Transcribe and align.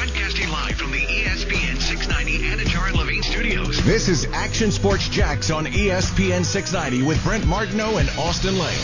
Broadcasting 0.00 0.48
live 0.48 0.76
from 0.76 0.92
the 0.92 1.04
ESPN 1.04 1.78
690 1.78 2.38
Anajar 2.48 2.90
Levine 2.96 3.22
studios. 3.22 3.84
This 3.84 4.08
is 4.08 4.24
Action 4.32 4.72
Sports 4.72 5.10
Jax 5.10 5.50
on 5.50 5.66
ESPN 5.66 6.42
690 6.42 7.06
with 7.06 7.22
Brent 7.22 7.46
Martineau 7.46 7.98
and 7.98 8.08
Austin 8.18 8.58
Lane. 8.58 8.78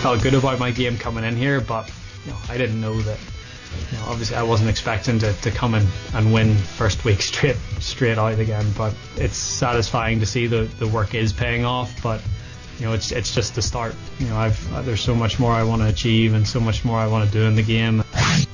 Felt 0.00 0.22
good 0.22 0.32
about 0.32 0.58
my 0.58 0.70
game 0.70 0.96
coming 0.96 1.24
in 1.24 1.36
here, 1.36 1.60
but 1.60 1.92
you 2.24 2.30
know, 2.30 2.38
I 2.48 2.56
didn't 2.56 2.80
know 2.80 2.98
that. 3.02 3.18
You 3.92 3.98
know, 3.98 4.04
obviously, 4.06 4.36
I 4.36 4.42
wasn't 4.42 4.70
expecting 4.70 5.18
to, 5.18 5.34
to 5.34 5.50
come 5.50 5.74
in 5.74 5.86
and 6.14 6.32
win 6.32 6.54
first 6.56 7.04
week 7.04 7.20
straight 7.20 7.56
straight 7.80 8.16
out 8.16 8.38
again. 8.38 8.64
But 8.78 8.94
it's 9.16 9.36
satisfying 9.36 10.20
to 10.20 10.26
see 10.26 10.46
the, 10.46 10.62
the 10.78 10.88
work 10.88 11.14
is 11.14 11.34
paying 11.34 11.66
off. 11.66 12.02
But 12.02 12.22
you 12.78 12.86
know, 12.86 12.92
it's 12.92 13.10
it's 13.10 13.34
just 13.34 13.54
the 13.54 13.62
start. 13.62 13.94
You 14.20 14.26
know, 14.28 14.36
I've 14.36 14.84
there's 14.84 15.00
so 15.00 15.14
much 15.14 15.40
more 15.40 15.50
I 15.50 15.64
want 15.64 15.82
to 15.82 15.88
achieve 15.88 16.34
and 16.34 16.46
so 16.46 16.60
much 16.60 16.84
more 16.84 16.96
I 16.98 17.08
want 17.08 17.26
to 17.26 17.32
do 17.32 17.44
in 17.44 17.56
the 17.56 17.62
game. 17.62 18.04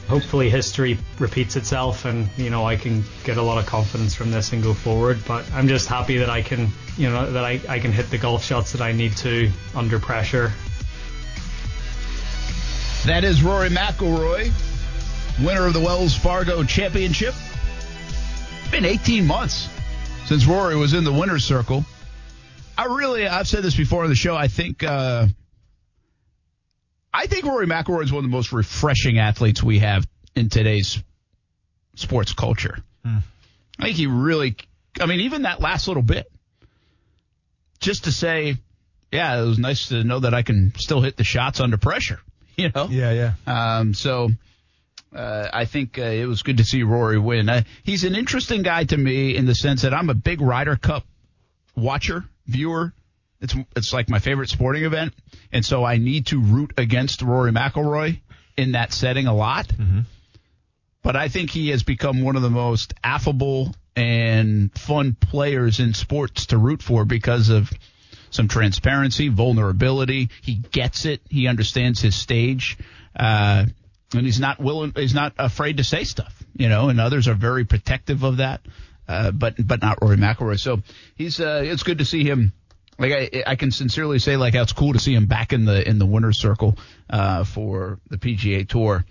Hopefully, 0.08 0.48
history 0.48 0.98
repeats 1.18 1.56
itself, 1.56 2.06
and 2.06 2.28
you 2.38 2.48
know, 2.48 2.64
I 2.64 2.76
can 2.76 3.04
get 3.24 3.36
a 3.36 3.42
lot 3.42 3.58
of 3.58 3.66
confidence 3.66 4.14
from 4.14 4.30
this 4.30 4.52
and 4.52 4.62
go 4.62 4.72
forward. 4.72 5.18
But 5.26 5.50
I'm 5.52 5.68
just 5.68 5.88
happy 5.88 6.18
that 6.18 6.30
I 6.30 6.40
can, 6.40 6.68
you 6.96 7.10
know, 7.10 7.30
that 7.32 7.44
I, 7.44 7.60
I 7.68 7.78
can 7.78 7.92
hit 7.92 8.10
the 8.10 8.18
golf 8.18 8.44
shots 8.44 8.72
that 8.72 8.80
I 8.80 8.92
need 8.92 9.16
to 9.18 9.50
under 9.74 9.98
pressure. 9.98 10.52
That 13.04 13.24
is 13.24 13.42
Rory 13.42 13.68
McIlroy, 13.68 14.50
winner 15.44 15.66
of 15.66 15.74
the 15.74 15.80
Wells 15.80 16.16
Fargo 16.16 16.64
Championship. 16.64 17.34
It's 18.62 18.70
been 18.70 18.86
18 18.86 19.26
months 19.26 19.68
since 20.24 20.46
Rory 20.46 20.76
was 20.76 20.94
in 20.94 21.04
the 21.04 21.12
winner's 21.12 21.44
circle. 21.44 21.84
I 22.76 22.84
really, 22.86 23.26
I've 23.26 23.46
said 23.48 23.62
this 23.62 23.76
before 23.76 24.02
on 24.04 24.08
the 24.08 24.14
show. 24.16 24.34
I 24.36 24.48
think, 24.48 24.82
uh, 24.82 25.26
I 27.12 27.26
think 27.26 27.44
Rory 27.44 27.66
McIlroy 27.66 28.04
is 28.04 28.12
one 28.12 28.24
of 28.24 28.30
the 28.30 28.36
most 28.36 28.52
refreshing 28.52 29.18
athletes 29.18 29.62
we 29.62 29.78
have 29.80 30.06
in 30.34 30.48
today's 30.48 31.02
sports 31.94 32.32
culture. 32.32 32.78
I 33.04 33.22
think 33.82 33.96
he 33.96 34.06
really, 34.06 34.56
I 35.00 35.06
mean, 35.06 35.20
even 35.20 35.42
that 35.42 35.60
last 35.60 35.86
little 35.88 36.02
bit, 36.02 36.30
just 37.80 38.04
to 38.04 38.12
say, 38.12 38.56
yeah, 39.12 39.40
it 39.40 39.44
was 39.46 39.58
nice 39.58 39.88
to 39.88 40.02
know 40.04 40.20
that 40.20 40.32
I 40.34 40.42
can 40.42 40.72
still 40.76 41.00
hit 41.00 41.16
the 41.16 41.24
shots 41.24 41.60
under 41.60 41.76
pressure. 41.76 42.20
You 42.56 42.70
know, 42.72 42.86
Yeah, 42.88 43.10
yeah. 43.10 43.78
um, 43.78 43.94
so 43.94 44.28
uh, 45.12 45.48
I 45.52 45.64
think 45.64 45.98
uh, 45.98 46.02
it 46.02 46.26
was 46.26 46.44
good 46.44 46.58
to 46.58 46.64
see 46.64 46.84
Rory 46.84 47.18
win. 47.18 47.48
Uh, 47.48 47.62
he's 47.82 48.04
an 48.04 48.14
interesting 48.14 48.62
guy 48.62 48.84
to 48.84 48.96
me 48.96 49.34
in 49.36 49.44
the 49.44 49.56
sense 49.56 49.82
that 49.82 49.92
I'm 49.92 50.08
a 50.08 50.14
big 50.14 50.40
Ryder 50.40 50.76
Cup 50.76 51.04
watcher, 51.74 52.24
viewer. 52.46 52.92
It's 53.40 53.54
it's 53.76 53.92
like 53.92 54.08
my 54.08 54.18
favorite 54.18 54.48
sporting 54.48 54.84
event, 54.84 55.12
and 55.52 55.64
so 55.64 55.84
I 55.84 55.98
need 55.98 56.26
to 56.26 56.40
root 56.40 56.72
against 56.78 57.20
Rory 57.22 57.52
McIlroy 57.52 58.20
in 58.56 58.72
that 58.72 58.92
setting 58.92 59.26
a 59.26 59.34
lot. 59.34 59.70
But 61.02 61.16
I 61.16 61.28
think 61.28 61.50
he 61.50 61.68
has 61.68 61.82
become 61.82 62.22
one 62.22 62.36
of 62.36 62.42
the 62.42 62.50
most 62.50 62.94
affable 63.04 63.74
and 63.94 64.72
fun 64.76 65.14
players 65.20 65.78
in 65.78 65.92
sports 65.92 66.46
to 66.46 66.58
root 66.58 66.82
for 66.82 67.04
because 67.04 67.50
of 67.50 67.70
some 68.30 68.48
transparency, 68.48 69.28
vulnerability. 69.28 70.30
He 70.42 70.54
gets 70.54 71.04
it. 71.04 71.20
He 71.28 71.46
understands 71.46 72.00
his 72.00 72.16
stage. 72.16 72.78
Uh, 73.14 73.66
and 74.14 74.26
he's 74.26 74.40
not 74.40 74.58
willing, 74.60 74.92
he's 74.96 75.14
not 75.14 75.34
afraid 75.38 75.76
to 75.76 75.84
say 75.84 76.04
stuff, 76.04 76.42
you 76.56 76.68
know, 76.68 76.88
and 76.88 77.00
others 77.00 77.28
are 77.28 77.34
very 77.34 77.64
protective 77.64 78.22
of 78.24 78.38
that. 78.38 78.60
Uh, 79.06 79.30
but, 79.30 79.54
but 79.58 79.82
not 79.82 79.98
Rory 80.00 80.16
McIlroy. 80.16 80.58
So 80.58 80.82
he's, 81.14 81.40
uh, 81.40 81.62
it's 81.64 81.82
good 81.82 81.98
to 81.98 82.04
see 82.04 82.24
him. 82.24 82.52
Like 82.98 83.12
I, 83.12 83.42
I 83.46 83.56
can 83.56 83.70
sincerely 83.70 84.18
say, 84.18 84.36
like, 84.36 84.54
how 84.54 84.62
it's 84.62 84.72
cool 84.72 84.92
to 84.92 85.00
see 85.00 85.14
him 85.14 85.26
back 85.26 85.52
in 85.52 85.64
the, 85.64 85.86
in 85.86 85.98
the 85.98 86.06
winner's 86.06 86.38
circle, 86.38 86.78
uh, 87.10 87.44
for 87.44 87.98
the 88.08 88.18
PGA 88.18 88.68
Tour. 88.68 89.04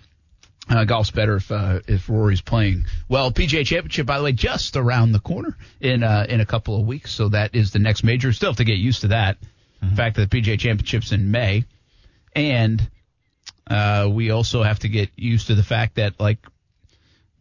Uh, 0.68 0.84
golf's 0.84 1.10
better 1.10 1.36
if 1.36 1.52
uh, 1.52 1.80
if 1.86 2.08
Rory's 2.08 2.40
playing 2.40 2.84
well. 3.06 3.30
PGA 3.30 3.66
Championship, 3.66 4.06
by 4.06 4.16
the 4.16 4.24
way, 4.24 4.32
just 4.32 4.76
around 4.76 5.12
the 5.12 5.20
corner 5.20 5.58
in 5.78 6.02
uh, 6.02 6.24
in 6.26 6.40
a 6.40 6.46
couple 6.46 6.80
of 6.80 6.86
weeks, 6.86 7.12
so 7.12 7.28
that 7.28 7.54
is 7.54 7.72
the 7.72 7.78
next 7.78 8.02
major. 8.02 8.32
Still 8.32 8.50
have 8.50 8.56
to 8.56 8.64
get 8.64 8.78
used 8.78 9.02
to 9.02 9.08
that. 9.08 9.36
The 9.82 9.94
fact 9.94 10.16
that 10.16 10.30
the 10.30 10.40
PGA 10.40 10.58
Championship's 10.58 11.12
in 11.12 11.30
May, 11.30 11.64
and 12.34 12.88
uh, 13.66 14.08
we 14.10 14.30
also 14.30 14.62
have 14.62 14.78
to 14.80 14.88
get 14.88 15.10
used 15.16 15.48
to 15.48 15.54
the 15.54 15.62
fact 15.62 15.96
that 15.96 16.18
like 16.18 16.38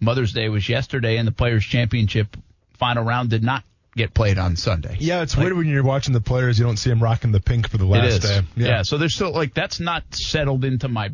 Mother's 0.03 0.33
Day 0.33 0.49
was 0.49 0.67
yesterday, 0.69 1.17
and 1.17 1.27
the 1.27 1.31
Players 1.31 1.63
Championship 1.65 2.35
final 2.77 3.03
round 3.03 3.29
did 3.29 3.43
not 3.43 3.63
get 3.95 4.13
played 4.13 4.37
on 4.39 4.55
Sunday. 4.55 4.97
Yeah, 4.99 5.21
it's 5.21 5.35
Like- 5.37 5.45
weird 5.45 5.57
when 5.57 5.67
you're 5.67 5.83
watching 5.83 6.13
the 6.13 6.21
players, 6.21 6.57
you 6.57 6.65
don't 6.65 6.77
see 6.77 6.89
them 6.89 7.01
rocking 7.01 7.31
the 7.31 7.39
pink 7.39 7.69
for 7.69 7.77
the 7.77 7.85
last 7.85 8.21
day. 8.23 8.41
Yeah. 8.55 8.81
So 8.81 8.97
there's 8.97 9.13
still 9.15 9.31
like 9.33 9.53
that's 9.53 9.79
not 9.79 10.03
settled 10.11 10.65
into 10.65 10.87
my 10.87 11.11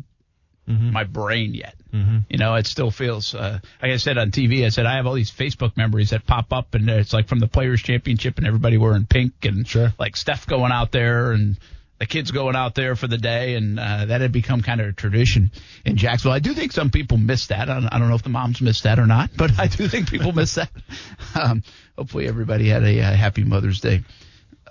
my 0.66 1.02
brain 1.02 1.52
yet. 1.52 1.74
You 1.92 2.38
know, 2.38 2.54
it 2.54 2.64
still 2.68 2.92
feels 2.92 3.34
uh, 3.34 3.58
like 3.82 3.90
I 3.90 3.96
said 3.96 4.16
on 4.18 4.30
TV. 4.30 4.64
I 4.64 4.68
said 4.68 4.86
I 4.86 4.94
have 4.94 5.06
all 5.08 5.14
these 5.14 5.32
Facebook 5.32 5.76
memories 5.76 6.10
that 6.10 6.24
pop 6.24 6.52
up, 6.52 6.74
and 6.76 6.88
it's 6.88 7.12
like 7.12 7.26
from 7.26 7.40
the 7.40 7.48
Players 7.48 7.82
Championship, 7.82 8.38
and 8.38 8.46
everybody 8.46 8.78
wearing 8.78 9.04
pink, 9.04 9.32
and 9.44 9.66
Sure. 9.66 9.92
like 9.98 10.16
Steph 10.16 10.46
going 10.46 10.70
out 10.70 10.92
there, 10.92 11.32
and 11.32 11.58
the 12.00 12.06
kids 12.06 12.30
going 12.30 12.56
out 12.56 12.74
there 12.74 12.96
for 12.96 13.06
the 13.06 13.18
day, 13.18 13.54
and 13.54 13.78
uh, 13.78 14.06
that 14.06 14.22
had 14.22 14.32
become 14.32 14.62
kind 14.62 14.80
of 14.80 14.88
a 14.88 14.92
tradition 14.92 15.52
in 15.84 15.96
Jacksonville. 15.96 16.32
I 16.32 16.38
do 16.38 16.54
think 16.54 16.72
some 16.72 16.90
people 16.90 17.18
miss 17.18 17.48
that. 17.48 17.68
I 17.68 17.74
don't, 17.74 17.86
I 17.92 17.98
don't 17.98 18.08
know 18.08 18.14
if 18.14 18.22
the 18.22 18.30
moms 18.30 18.62
miss 18.62 18.80
that 18.80 18.98
or 18.98 19.06
not, 19.06 19.30
but 19.36 19.60
I 19.60 19.66
do 19.68 19.86
think 19.86 20.10
people 20.10 20.32
miss 20.32 20.56
that. 20.56 20.70
Um, 21.32 21.62
hopefully, 21.96 22.26
everybody 22.26 22.68
had 22.68 22.82
a, 22.82 23.00
uh 23.00 23.12
happy 23.12 23.44
Mother's 23.44 23.80
Day. 23.80 24.02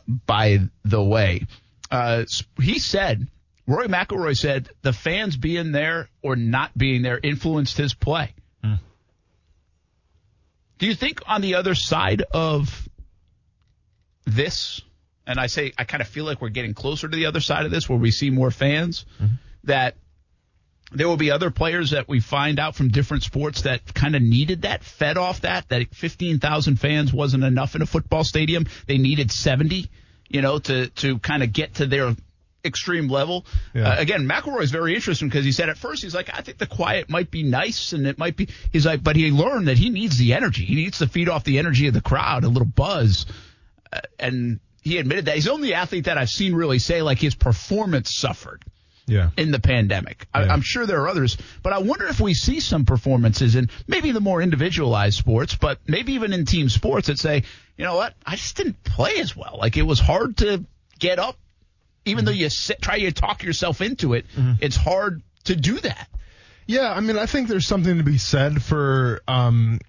By 0.07 0.59
the 0.83 1.01
way, 1.01 1.45
uh, 1.89 2.25
he 2.59 2.79
said, 2.79 3.27
Roy 3.65 3.85
McIlroy 3.85 4.35
said, 4.35 4.69
the 4.81 4.91
fans 4.91 5.37
being 5.37 5.71
there 5.71 6.09
or 6.21 6.35
not 6.35 6.77
being 6.77 7.01
there 7.01 7.17
influenced 7.21 7.77
his 7.77 7.93
play. 7.93 8.33
Do 10.79 10.87
you 10.87 10.95
think 10.95 11.21
on 11.27 11.41
the 11.41 11.55
other 11.55 11.75
side 11.75 12.23
of 12.31 12.89
this, 14.25 14.81
and 15.29 15.39
I 15.39 15.45
say 15.45 15.71
I 15.77 15.83
kind 15.83 16.01
of 16.01 16.07
feel 16.07 16.25
like 16.25 16.41
we're 16.41 16.49
getting 16.49 16.73
closer 16.73 17.07
to 17.07 17.15
the 17.15 17.27
other 17.27 17.39
side 17.39 17.65
of 17.65 17.71
this 17.71 17.87
where 17.87 17.99
we 17.99 18.09
see 18.09 18.31
more 18.31 18.49
fans, 18.49 19.05
that 19.65 19.95
there 20.91 21.07
will 21.07 21.17
be 21.17 21.29
other 21.29 21.51
players 21.51 21.91
that 21.91 22.09
we 22.09 22.19
find 22.19 22.57
out 22.57 22.75
from 22.75 22.87
different 22.87 23.21
sports 23.21 23.61
that 23.61 23.93
kind 23.93 24.15
of 24.15 24.23
needed 24.23 24.63
that, 24.63 24.83
fed 24.83 25.19
off 25.19 25.41
that, 25.41 25.69
that 25.69 25.93
15,000 25.93 26.77
fans 26.77 27.13
wasn't 27.13 27.43
enough 27.43 27.75
in 27.75 27.83
a 27.83 27.85
football 27.85 28.23
stadium. 28.23 28.65
They 28.87 28.97
needed 28.97 29.31
70, 29.31 29.87
you 30.29 30.41
know, 30.41 30.57
to, 30.57 30.87
to 30.87 31.19
kind 31.19 31.43
of 31.43 31.53
get 31.53 31.75
to 31.75 31.85
their 31.85 32.15
extreme 32.65 33.07
level. 33.07 33.45
Yeah. 33.75 33.89
Uh, 33.89 33.99
again, 33.99 34.27
McIlroy 34.27 34.63
is 34.63 34.71
very 34.71 34.95
interesting 34.95 35.29
because 35.29 35.45
he 35.45 35.51
said 35.51 35.69
at 35.69 35.77
first, 35.77 36.01
he's 36.01 36.15
like, 36.15 36.31
I 36.33 36.41
think 36.41 36.57
the 36.57 36.65
quiet 36.65 37.07
might 37.07 37.29
be 37.29 37.43
nice 37.43 37.93
and 37.93 38.07
it 38.07 38.17
might 38.17 38.35
be, 38.35 38.49
he's 38.71 38.87
like, 38.87 39.03
but 39.03 39.15
he 39.15 39.29
learned 39.29 39.67
that 39.67 39.77
he 39.77 39.91
needs 39.91 40.17
the 40.17 40.33
energy. 40.33 40.65
He 40.65 40.73
needs 40.73 40.97
to 40.97 41.07
feed 41.07 41.29
off 41.29 41.43
the 41.43 41.59
energy 41.59 41.87
of 41.87 41.93
the 41.93 42.01
crowd, 42.01 42.45
a 42.45 42.49
little 42.49 42.65
buzz. 42.65 43.27
Uh, 43.93 43.99
and 44.17 44.59
he 44.81 44.97
admitted 44.97 45.25
that 45.25 45.35
he's 45.35 45.45
the 45.45 45.51
only 45.51 45.73
athlete 45.73 46.05
that 46.05 46.17
I've 46.17 46.29
seen 46.29 46.53
really 46.55 46.79
say 46.79 47.01
like 47.01 47.19
his 47.19 47.35
performance 47.35 48.15
suffered 48.15 48.63
Yeah. 49.07 49.29
in 49.37 49.51
the 49.51 49.59
pandemic. 49.59 50.27
I, 50.33 50.43
Yeah. 50.45 50.53
I'm 50.53 50.61
sure 50.61 50.85
there 50.85 51.01
are 51.01 51.07
others, 51.09 51.37
but 51.63 51.73
I 51.73 51.79
wonder 51.79 52.07
if 52.07 52.19
we 52.19 52.33
see 52.33 52.59
some 52.59 52.85
performances 52.85 53.55
in 53.55 53.69
maybe 53.87 54.11
the 54.11 54.21
more 54.21 54.41
individualized 54.41 55.17
sports, 55.17 55.55
but 55.55 55.79
maybe 55.87 56.13
even 56.13 56.33
in 56.33 56.45
team 56.45 56.69
sports 56.69 57.07
that 57.07 57.19
say, 57.19 57.43
you 57.77 57.85
know 57.85 57.95
what, 57.95 58.13
I 58.25 58.35
just 58.35 58.55
didn't 58.57 58.83
play 58.83 59.17
as 59.19 59.35
well. 59.35 59.57
Like 59.59 59.77
it 59.77 59.83
was 59.83 59.99
hard 59.99 60.37
to 60.37 60.63
get 60.99 61.17
up, 61.19 61.35
even 62.05 62.25
though 62.25 62.31
you 62.31 62.49
sit, 62.49 62.81
try 62.81 62.99
to 62.99 63.11
talk 63.11 63.43
yourself 63.43 63.81
into 63.81 64.13
it. 64.13 64.25
It's 64.61 64.75
hard 64.75 65.21
to 65.45 65.55
do 65.55 65.79
that. 65.79 66.07
Yeah, 66.67 66.91
I 66.93 66.99
mean, 66.99 67.17
I 67.17 67.25
think 67.25 67.47
there's 67.47 67.65
something 67.65 67.97
to 67.97 68.03
be 68.03 68.19
said 68.19 68.61
for 68.61 69.21
um, 69.27 69.79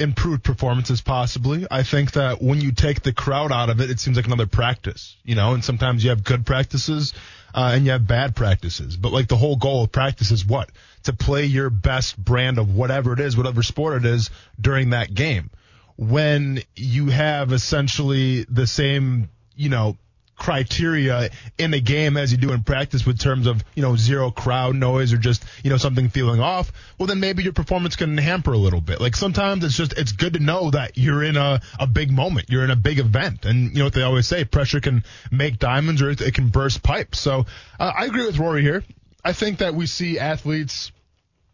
improved 0.00 0.42
performances, 0.42 1.00
possibly. 1.00 1.66
I 1.70 1.82
think 1.82 2.12
that 2.12 2.42
when 2.42 2.60
you 2.60 2.72
take 2.72 3.02
the 3.02 3.12
crowd 3.12 3.52
out 3.52 3.68
of 3.68 3.80
it, 3.80 3.90
it 3.90 4.00
seems 4.00 4.16
like 4.16 4.26
another 4.26 4.46
practice, 4.46 5.16
you 5.24 5.34
know, 5.34 5.52
and 5.54 5.64
sometimes 5.64 6.02
you 6.02 6.10
have 6.10 6.24
good 6.24 6.46
practices 6.46 7.12
uh, 7.54 7.72
and 7.74 7.84
you 7.84 7.92
have 7.92 8.06
bad 8.06 8.34
practices. 8.34 8.96
But 8.96 9.12
like 9.12 9.28
the 9.28 9.36
whole 9.36 9.56
goal 9.56 9.84
of 9.84 9.92
practice 9.92 10.30
is 10.30 10.44
what? 10.44 10.70
To 11.04 11.12
play 11.12 11.44
your 11.44 11.70
best 11.70 12.16
brand 12.22 12.58
of 12.58 12.74
whatever 12.74 13.12
it 13.12 13.20
is, 13.20 13.36
whatever 13.36 13.62
sport 13.62 14.04
it 14.04 14.06
is 14.06 14.30
during 14.60 14.90
that 14.90 15.12
game. 15.14 15.50
When 15.96 16.62
you 16.74 17.08
have 17.08 17.52
essentially 17.52 18.44
the 18.44 18.66
same, 18.66 19.28
you 19.54 19.68
know, 19.68 19.98
criteria 20.40 21.28
in 21.58 21.70
the 21.70 21.80
game 21.80 22.16
as 22.16 22.32
you 22.32 22.38
do 22.38 22.50
in 22.52 22.62
practice 22.62 23.06
with 23.06 23.20
terms 23.20 23.46
of, 23.46 23.62
you 23.74 23.82
know, 23.82 23.94
zero 23.94 24.30
crowd 24.30 24.74
noise 24.74 25.12
or 25.12 25.18
just, 25.18 25.44
you 25.62 25.68
know, 25.68 25.76
something 25.76 26.08
feeling 26.08 26.40
off, 26.40 26.72
well 26.98 27.06
then 27.06 27.20
maybe 27.20 27.42
your 27.42 27.52
performance 27.52 27.94
can 27.94 28.16
hamper 28.16 28.54
a 28.54 28.58
little 28.58 28.80
bit. 28.80 29.00
Like 29.00 29.14
sometimes 29.14 29.62
it's 29.62 29.76
just 29.76 29.92
it's 29.92 30.12
good 30.12 30.32
to 30.32 30.40
know 30.40 30.70
that 30.70 30.96
you're 30.96 31.22
in 31.22 31.36
a, 31.36 31.60
a 31.78 31.86
big 31.86 32.10
moment. 32.10 32.48
You're 32.48 32.64
in 32.64 32.70
a 32.70 32.76
big 32.76 32.98
event. 32.98 33.44
And 33.44 33.70
you 33.72 33.80
know 33.80 33.84
what 33.84 33.92
they 33.92 34.02
always 34.02 34.26
say, 34.26 34.44
pressure 34.44 34.80
can 34.80 35.04
make 35.30 35.58
diamonds 35.58 36.00
or 36.00 36.10
it 36.10 36.34
can 36.34 36.48
burst 36.48 36.82
pipes. 36.82 37.20
So 37.20 37.44
uh, 37.78 37.92
I 37.96 38.06
agree 38.06 38.24
with 38.24 38.38
Rory 38.38 38.62
here. 38.62 38.82
I 39.22 39.34
think 39.34 39.58
that 39.58 39.74
we 39.74 39.86
see 39.86 40.18
athletes 40.18 40.90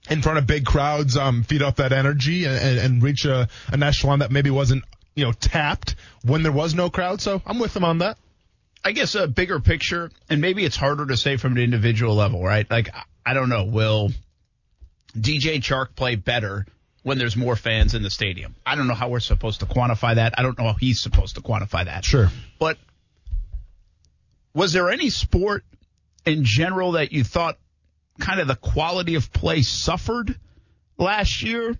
in 0.08 0.22
front 0.22 0.38
of 0.38 0.46
big 0.46 0.64
crowds 0.64 1.16
um, 1.16 1.42
feed 1.42 1.62
off 1.62 1.76
that 1.76 1.92
energy 1.92 2.44
and, 2.44 2.56
and, 2.56 2.78
and 2.78 3.02
reach 3.02 3.24
a, 3.24 3.48
an 3.72 3.82
echelon 3.82 4.20
that 4.20 4.30
maybe 4.30 4.50
wasn't 4.50 4.84
you 5.16 5.24
know 5.24 5.32
tapped 5.32 5.96
when 6.22 6.44
there 6.44 6.52
was 6.52 6.72
no 6.72 6.88
crowd. 6.88 7.20
So 7.20 7.42
I'm 7.44 7.58
with 7.58 7.74
them 7.74 7.84
on 7.84 7.98
that. 7.98 8.16
I 8.86 8.92
guess 8.92 9.16
a 9.16 9.26
bigger 9.26 9.58
picture, 9.58 10.12
and 10.30 10.40
maybe 10.40 10.64
it's 10.64 10.76
harder 10.76 11.06
to 11.06 11.16
say 11.16 11.38
from 11.38 11.56
an 11.56 11.58
individual 11.58 12.14
level, 12.14 12.40
right? 12.40 12.70
Like 12.70 12.88
I 13.26 13.34
don't 13.34 13.48
know, 13.48 13.64
will 13.64 14.12
DJ 15.18 15.56
Chark 15.56 15.96
play 15.96 16.14
better 16.14 16.66
when 17.02 17.18
there's 17.18 17.36
more 17.36 17.56
fans 17.56 17.96
in 17.96 18.04
the 18.04 18.10
stadium? 18.10 18.54
I 18.64 18.76
don't 18.76 18.86
know 18.86 18.94
how 18.94 19.08
we're 19.08 19.18
supposed 19.18 19.58
to 19.58 19.66
quantify 19.66 20.14
that. 20.14 20.38
I 20.38 20.42
don't 20.42 20.56
know 20.56 20.66
how 20.66 20.74
he's 20.74 21.00
supposed 21.00 21.34
to 21.34 21.40
quantify 21.40 21.86
that. 21.86 22.04
Sure. 22.04 22.30
But 22.60 22.78
was 24.54 24.72
there 24.72 24.88
any 24.88 25.10
sport 25.10 25.64
in 26.24 26.44
general 26.44 26.92
that 26.92 27.10
you 27.10 27.24
thought 27.24 27.58
kind 28.20 28.38
of 28.38 28.46
the 28.46 28.54
quality 28.54 29.16
of 29.16 29.32
play 29.32 29.62
suffered 29.62 30.38
last 30.96 31.42
year 31.42 31.76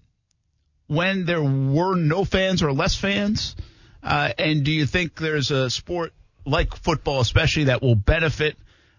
when 0.89 1.25
there 1.25 1.41
were 1.41 1.95
no 1.95 2.25
fans 2.25 2.65
or 2.65 2.73
less 2.73 2.97
fans? 2.97 3.55
Uh, 4.03 4.33
and 4.37 4.65
do 4.65 4.73
you 4.73 4.87
think 4.87 5.15
there's 5.15 5.53
a 5.53 5.71
sport 5.71 6.13
like 6.47 6.75
football, 6.75 7.21
especially, 7.21 7.65
that 7.65 7.83
will 7.83 7.95
benefit? 7.95 8.57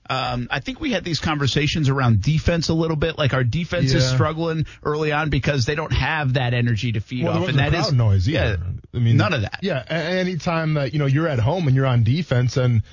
Um, 0.10 0.48
I 0.50 0.62
think 0.62 0.80
we 0.80 0.92
had 0.92 1.04
these 1.04 1.20
conversations 1.20 1.90
around 1.90 2.22
defense 2.22 2.70
a 2.70 2.74
little 2.74 2.96
bit. 2.96 3.18
Like 3.18 3.34
our 3.34 3.44
defense 3.44 3.94
is 3.94 4.08
struggling 4.08 4.66
early 4.84 5.12
on 5.12 5.30
because 5.30 5.66
they 5.66 5.76
don't 5.76 5.92
have 5.92 6.36
that 6.36 6.54
energy 6.54 6.94
to 6.94 7.02
feed 7.02 7.26
Well, 7.26 7.44
off, 7.44 7.50
and 7.50 7.60
that 7.60 7.72
crowd 7.72 7.88
is 7.88 7.94
noise 7.94 8.28
Yeah, 8.28 8.54
either. 8.54 8.64
I 8.94 9.00
mean, 9.00 9.18
none 9.18 9.34
of 9.34 9.42
that. 9.42 9.60
Yeah, 9.62 9.84
anytime 9.90 10.76
that 10.76 10.94
you 10.94 11.00
know 11.00 11.08
you're 11.08 11.28
at 11.28 11.40
home 11.40 11.68
and 11.68 11.76
you're 11.76 11.86
on 11.86 12.04
defense 12.04 12.56
and 12.56 12.84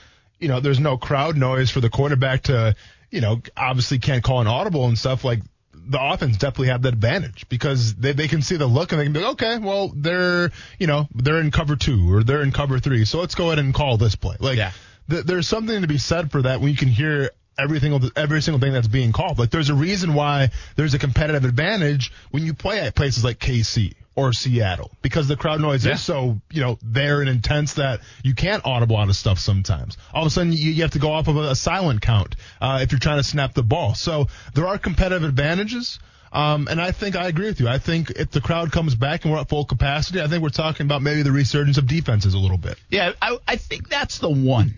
you 0.40 0.48
know 0.48 0.58
there's 0.60 0.80
no 0.80 0.96
crowd 0.96 1.36
noise 1.36 1.70
for 1.70 1.80
the 1.80 1.90
quarterback 1.90 2.44
to 2.44 2.74
you 3.10 3.20
know 3.20 3.40
obviously 3.56 4.00
can't 4.00 4.24
call 4.24 4.40
an 4.40 4.48
audible 4.48 4.86
and 4.86 4.98
stuff 4.98 5.24
like 5.24 5.40
the 5.86 5.98
offense 6.00 6.36
definitely 6.38 6.68
have 6.68 6.82
that 6.82 6.94
advantage 6.94 7.48
because 7.48 7.94
they 7.94 8.12
they 8.12 8.28
can 8.28 8.42
see 8.42 8.56
the 8.56 8.66
look 8.66 8.92
and 8.92 9.00
they 9.00 9.04
can 9.04 9.12
be 9.12 9.20
like, 9.20 9.32
okay, 9.42 9.58
well 9.58 9.92
they're 9.94 10.50
you 10.78 10.86
know 10.86 11.08
they're 11.14 11.40
in 11.40 11.50
cover 11.50 11.76
two 11.76 12.12
or 12.12 12.22
they're 12.22 12.42
in 12.42 12.52
cover 12.52 12.78
three, 12.78 13.04
so 13.04 13.20
let's 13.20 13.34
go 13.34 13.46
ahead 13.46 13.58
and 13.58 13.74
call 13.74 13.96
this 13.96 14.14
play. 14.16 14.36
Like 14.40 14.56
Yeah. 14.58 14.72
th- 15.10 15.24
there's 15.24 15.46
something 15.48 15.80
to 15.82 15.88
be 15.88 15.98
said 15.98 16.30
for 16.30 16.42
that 16.42 16.60
when 16.60 16.70
you 16.70 16.76
can 16.76 16.88
hear 16.88 17.30
everything 17.58 18.10
every 18.16 18.42
single 18.42 18.60
thing 18.60 18.72
that's 18.72 18.88
being 18.88 19.12
called. 19.12 19.38
Like 19.38 19.50
there's 19.50 19.70
a 19.70 19.74
reason 19.74 20.14
why 20.14 20.50
there's 20.76 20.94
a 20.94 20.98
competitive 20.98 21.44
advantage 21.44 22.12
when 22.30 22.44
you 22.44 22.54
play 22.54 22.80
at 22.80 22.94
places 22.94 23.22
like 23.22 23.38
KC 23.38 23.94
or 24.16 24.32
Seattle 24.32 24.90
because 25.02 25.26
the 25.28 25.36
crowd 25.36 25.60
noise 25.60 25.84
Yeah. 25.84 25.94
is 25.94 26.02
so 26.02 26.40
you 26.52 26.60
know 26.60 26.78
there 26.82 27.20
and 27.20 27.28
intense 27.28 27.74
that 27.74 28.00
you 28.22 28.34
can't 28.34 28.64
audible 28.64 28.96
out 28.96 29.08
of 29.08 29.16
stuff 29.16 29.38
sometimes. 29.38 29.96
All 30.12 30.22
of 30.22 30.26
a 30.28 30.30
sudden 30.30 30.52
you, 30.52 30.70
you 30.70 30.82
have 30.82 30.92
to 30.92 30.98
go 31.00 31.12
off 31.12 31.26
of 31.28 31.36
a, 31.36 31.50
a 31.50 31.54
silent 31.56 32.00
count 32.00 32.36
uh, 32.60 32.78
if 32.82 32.92
you're 32.92 32.98
trying 33.00 33.18
to 33.18 33.24
snap 33.24 33.54
the 33.54 33.62
ball. 33.64 33.94
So 33.94 34.28
there 34.54 34.66
are 34.66 34.78
competitive 34.78 35.24
advantages. 35.28 35.98
Um, 36.32 36.66
and 36.68 36.80
I 36.80 36.90
think 36.90 37.14
I 37.14 37.28
agree 37.28 37.46
with 37.46 37.60
you. 37.60 37.68
I 37.68 37.78
think 37.78 38.10
if 38.10 38.30
the 38.32 38.40
crowd 38.40 38.72
comes 38.72 38.96
back 38.96 39.24
and 39.24 39.32
we're 39.32 39.38
at 39.40 39.48
full 39.48 39.64
capacity, 39.64 40.20
I 40.20 40.26
think 40.26 40.42
we're 40.42 40.48
talking 40.48 40.84
about 40.84 41.00
maybe 41.00 41.22
the 41.22 41.30
resurgence 41.30 41.78
of 41.78 41.86
defenses 41.86 42.34
a 42.34 42.38
little 42.38 42.58
bit. 42.58 42.76
Yeah, 42.90 43.12
I, 43.22 43.38
I 43.46 43.54
think 43.54 43.88
that's 43.88 44.18
the 44.18 44.28
one. 44.30 44.74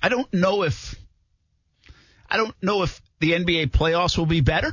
I 0.00 0.08
don't 0.08 0.32
know 0.32 0.62
if 0.62 0.94
I 2.30 2.36
don't 2.36 2.54
know 2.62 2.82
if 2.84 3.00
the 3.18 3.32
NBA 3.32 3.72
playoffs 3.72 4.16
will 4.16 4.26
be 4.26 4.40
better. 4.40 4.72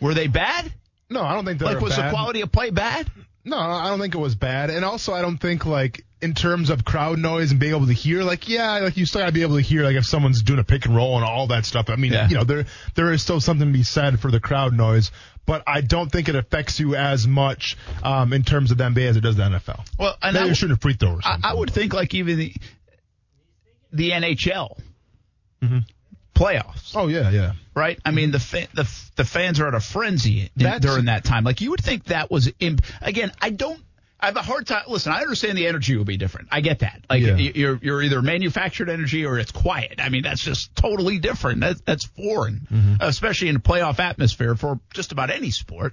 Were 0.00 0.12
they 0.14 0.26
bad? 0.26 0.72
No, 1.10 1.22
I 1.22 1.34
don't 1.34 1.44
think 1.44 1.58
they're 1.60 1.72
Like, 1.74 1.80
was 1.80 1.96
bad. 1.96 2.06
the 2.08 2.10
quality 2.14 2.40
of 2.40 2.50
play 2.52 2.70
bad? 2.70 3.08
No, 3.44 3.58
I 3.58 3.88
don't 3.88 4.00
think 4.00 4.14
it 4.14 4.18
was 4.18 4.34
bad. 4.34 4.70
And 4.70 4.84
also, 4.84 5.12
I 5.14 5.22
don't 5.22 5.38
think 5.38 5.64
like 5.66 6.04
in 6.20 6.34
terms 6.34 6.68
of 6.70 6.84
crowd 6.84 7.18
noise 7.18 7.52
and 7.52 7.60
being 7.60 7.74
able 7.74 7.86
to 7.86 7.92
hear, 7.92 8.24
like 8.24 8.48
yeah, 8.48 8.78
like 8.78 8.96
you 8.96 9.06
still 9.06 9.20
gotta 9.20 9.30
be 9.32 9.42
able 9.42 9.54
to 9.56 9.62
hear 9.62 9.84
like 9.84 9.94
if 9.94 10.04
someone's 10.04 10.42
doing 10.42 10.58
a 10.58 10.64
pick 10.64 10.84
and 10.86 10.96
roll 10.96 11.14
and 11.16 11.24
all 11.24 11.46
that 11.48 11.64
stuff. 11.64 11.88
I 11.88 11.94
mean, 11.96 12.12
Yeah. 12.12 12.28
you 12.28 12.34
know, 12.34 12.42
there 12.44 12.64
there 12.96 13.12
is 13.12 13.22
still 13.22 13.40
something 13.40 13.68
to 13.68 13.72
be 13.72 13.84
said 13.84 14.18
for 14.18 14.32
the 14.32 14.40
crowd 14.40 14.72
noise, 14.72 15.12
but 15.46 15.62
I 15.66 15.80
don't 15.80 16.10
think 16.10 16.28
it 16.28 16.34
affects 16.34 16.80
you 16.80 16.96
as 16.96 17.28
much 17.28 17.76
um, 18.02 18.32
in 18.32 18.42
terms 18.42 18.72
of 18.72 18.78
the 18.78 18.84
NBA 18.84 19.06
as 19.10 19.16
it 19.16 19.20
does 19.20 19.36
the 19.36 19.44
NFL. 19.44 19.84
Well, 19.98 20.16
and 20.20 20.34
Maybe 20.34 20.42
I, 20.42 20.46
you're 20.46 20.54
shooting 20.56 20.74
a 20.74 20.80
free 20.80 20.94
throw 20.94 21.20
I. 21.22 21.38
I 21.44 21.54
would 21.54 21.70
think 21.70 21.92
like 21.94 22.14
even 22.14 22.38
the 22.38 22.52
the 23.92 24.10
NHL 24.10 24.76
Mm-hmm. 25.62 25.78
Playoffs, 26.36 26.92
Oh 26.94 27.08
yeah, 27.08 27.30
yeah. 27.30 27.52
right? 27.74 27.98
I 28.04 28.10
mean 28.12 28.30
the 28.30 28.38
fa- 28.40 28.68
the 28.74 28.88
the 29.16 29.24
fans 29.24 29.58
are 29.60 29.66
at 29.68 29.74
a 29.74 29.80
frenzy 29.80 30.50
That's- 30.56 30.80
during 30.82 31.06
that 31.06 31.24
time. 31.24 31.42
Like 31.44 31.60
you 31.60 31.70
would 31.70 31.82
think 31.82 32.04
that 32.04 32.30
was 32.30 32.50
imp- 32.60 32.82
again. 33.02 33.32
I 33.40 33.50
don't. 33.50 33.80
I 34.18 34.26
have 34.26 34.36
a 34.36 34.42
hard 34.42 34.66
time. 34.66 34.84
Listen, 34.88 35.12
I 35.12 35.20
understand 35.20 35.58
the 35.58 35.66
energy 35.66 35.94
will 35.94 36.06
be 36.06 36.16
different. 36.16 36.48
I 36.50 36.62
get 36.62 36.78
that. 36.78 37.04
Like 37.10 37.22
Yeah. 37.22 37.36
you're 37.36 37.78
you're 37.82 38.02
either 38.02 38.22
manufactured 38.22 38.88
energy 38.88 39.26
or 39.26 39.38
it's 39.38 39.52
quiet. 39.52 39.96
I 39.98 40.08
mean 40.08 40.22
that's 40.22 40.42
just 40.42 40.74
totally 40.74 41.18
different. 41.18 41.60
That, 41.60 41.84
that's 41.84 42.04
foreign, 42.06 42.66
Mm-hmm. 42.72 42.94
especially 43.00 43.48
in 43.48 43.56
a 43.56 43.60
playoff 43.60 43.98
atmosphere 43.98 44.54
for 44.54 44.80
just 44.94 45.12
about 45.12 45.30
any 45.30 45.50
sport, 45.50 45.92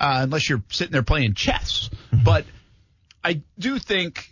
uh, 0.00 0.20
unless 0.22 0.48
you're 0.48 0.62
sitting 0.70 0.92
there 0.92 1.02
playing 1.02 1.34
chess. 1.34 1.90
Mm-hmm. 2.12 2.22
But 2.24 2.44
I 3.24 3.42
do 3.58 3.78
think 3.80 4.30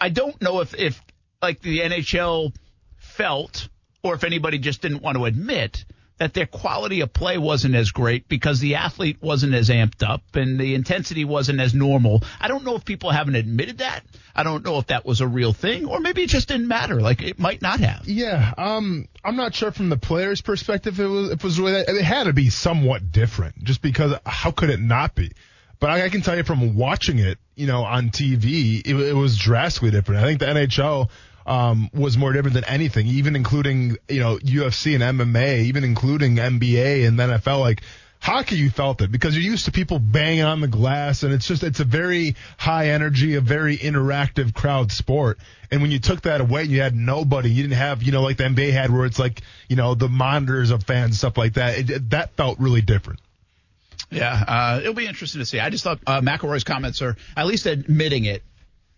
I 0.00 0.08
don't 0.10 0.40
know 0.40 0.60
if 0.60 0.72
if 0.74 1.02
like 1.42 1.60
the 1.62 1.80
NHL 1.80 2.54
felt 2.96 3.68
or 4.02 4.14
if 4.14 4.24
anybody 4.24 4.58
just 4.58 4.82
didn't 4.82 5.02
want 5.02 5.16
to 5.16 5.24
admit 5.24 5.84
that 6.18 6.32
their 6.32 6.46
quality 6.46 7.00
of 7.00 7.12
play 7.12 7.36
wasn't 7.36 7.74
as 7.74 7.90
great 7.90 8.28
because 8.28 8.58
the 8.60 8.76
athlete 8.76 9.18
wasn't 9.20 9.54
as 9.54 9.68
amped 9.68 10.02
up 10.02 10.22
and 10.34 10.58
the 10.58 10.74
intensity 10.74 11.24
wasn't 11.24 11.60
as 11.60 11.74
normal. 11.74 12.22
I 12.40 12.48
don't 12.48 12.64
know 12.64 12.74
if 12.74 12.84
people 12.84 13.10
haven't 13.10 13.34
admitted 13.34 13.78
that. 13.78 14.02
I 14.34 14.42
don't 14.42 14.64
know 14.64 14.78
if 14.78 14.86
that 14.86 15.04
was 15.04 15.20
a 15.20 15.26
real 15.26 15.52
thing 15.52 15.84
or 15.84 16.00
maybe 16.00 16.22
it 16.22 16.30
just 16.30 16.48
didn't 16.48 16.68
matter. 16.68 17.00
Like 17.00 17.22
it 17.22 17.38
might 17.38 17.60
not 17.60 17.80
have. 17.80 18.08
Yeah, 18.08 18.54
um, 18.56 19.08
I'm 19.24 19.36
not 19.36 19.54
sure 19.54 19.72
from 19.72 19.90
the 19.90 19.98
player's 19.98 20.40
perspective 20.40 20.98
it 21.00 21.06
was, 21.06 21.30
it 21.32 21.44
was 21.44 21.60
really. 21.60 21.80
It 21.80 22.02
had 22.02 22.24
to 22.24 22.32
be 22.32 22.48
somewhat 22.48 23.12
different, 23.12 23.62
just 23.62 23.82
because 23.82 24.14
how 24.24 24.52
could 24.52 24.70
it 24.70 24.80
not 24.80 25.14
be? 25.14 25.32
But 25.78 25.90
I, 25.90 26.06
I 26.06 26.08
can 26.08 26.22
tell 26.22 26.36
you 26.36 26.44
from 26.44 26.74
watching 26.76 27.18
it, 27.18 27.38
you 27.54 27.66
know, 27.66 27.82
on 27.82 28.08
TV, 28.08 28.80
it, 28.80 28.94
it 28.96 29.14
was 29.14 29.36
drastically 29.36 29.90
different. 29.90 30.22
I 30.22 30.26
think 30.26 30.40
the 30.40 30.46
NHL 30.46 31.10
um, 31.46 31.88
was 31.94 32.18
more 32.18 32.32
different 32.32 32.54
than 32.54 32.64
anything, 32.64 33.06
even 33.06 33.36
including 33.36 33.96
you 34.08 34.20
know 34.20 34.36
UFC 34.38 34.94
and 35.00 35.18
MMA, 35.18 35.60
even 35.64 35.84
including 35.84 36.36
NBA 36.36 37.06
and 37.06 37.18
the 37.18 37.22
NFL. 37.24 37.60
Like 37.60 37.82
hockey, 38.20 38.56
you 38.56 38.68
felt 38.70 39.00
it 39.00 39.12
because 39.12 39.36
you're 39.36 39.44
used 39.50 39.66
to 39.66 39.72
people 39.72 39.98
banging 40.00 40.42
on 40.42 40.60
the 40.60 40.68
glass, 40.68 41.22
and 41.22 41.32
it's 41.32 41.46
just 41.46 41.62
it's 41.62 41.80
a 41.80 41.84
very 41.84 42.34
high 42.58 42.88
energy, 42.90 43.34
a 43.36 43.40
very 43.40 43.78
interactive 43.78 44.52
crowd 44.54 44.90
sport. 44.90 45.38
And 45.70 45.82
when 45.82 45.90
you 45.90 45.98
took 46.00 46.22
that 46.22 46.40
away, 46.40 46.64
you 46.64 46.80
had 46.80 46.94
nobody. 46.94 47.50
You 47.50 47.62
didn't 47.62 47.78
have 47.78 48.02
you 48.02 48.12
know 48.12 48.22
like 48.22 48.36
the 48.38 48.44
NBA 48.44 48.72
had, 48.72 48.90
where 48.90 49.04
it's 49.06 49.18
like 49.18 49.42
you 49.68 49.76
know 49.76 49.94
the 49.94 50.08
monitors 50.08 50.70
of 50.70 50.82
fans 50.82 51.18
stuff 51.18 51.38
like 51.38 51.54
that. 51.54 51.78
It- 51.90 52.10
that 52.10 52.36
felt 52.36 52.58
really 52.58 52.82
different. 52.82 53.20
Yeah, 54.10 54.32
uh, 54.46 54.78
it'll 54.80 54.94
be 54.94 55.06
interesting 55.06 55.40
to 55.40 55.46
see. 55.46 55.58
I 55.58 55.70
just 55.70 55.82
thought 55.82 55.98
uh, 56.06 56.20
McIlroy's 56.20 56.62
comments 56.64 57.02
are 57.02 57.16
at 57.36 57.46
least 57.46 57.66
admitting 57.66 58.24
it 58.24 58.42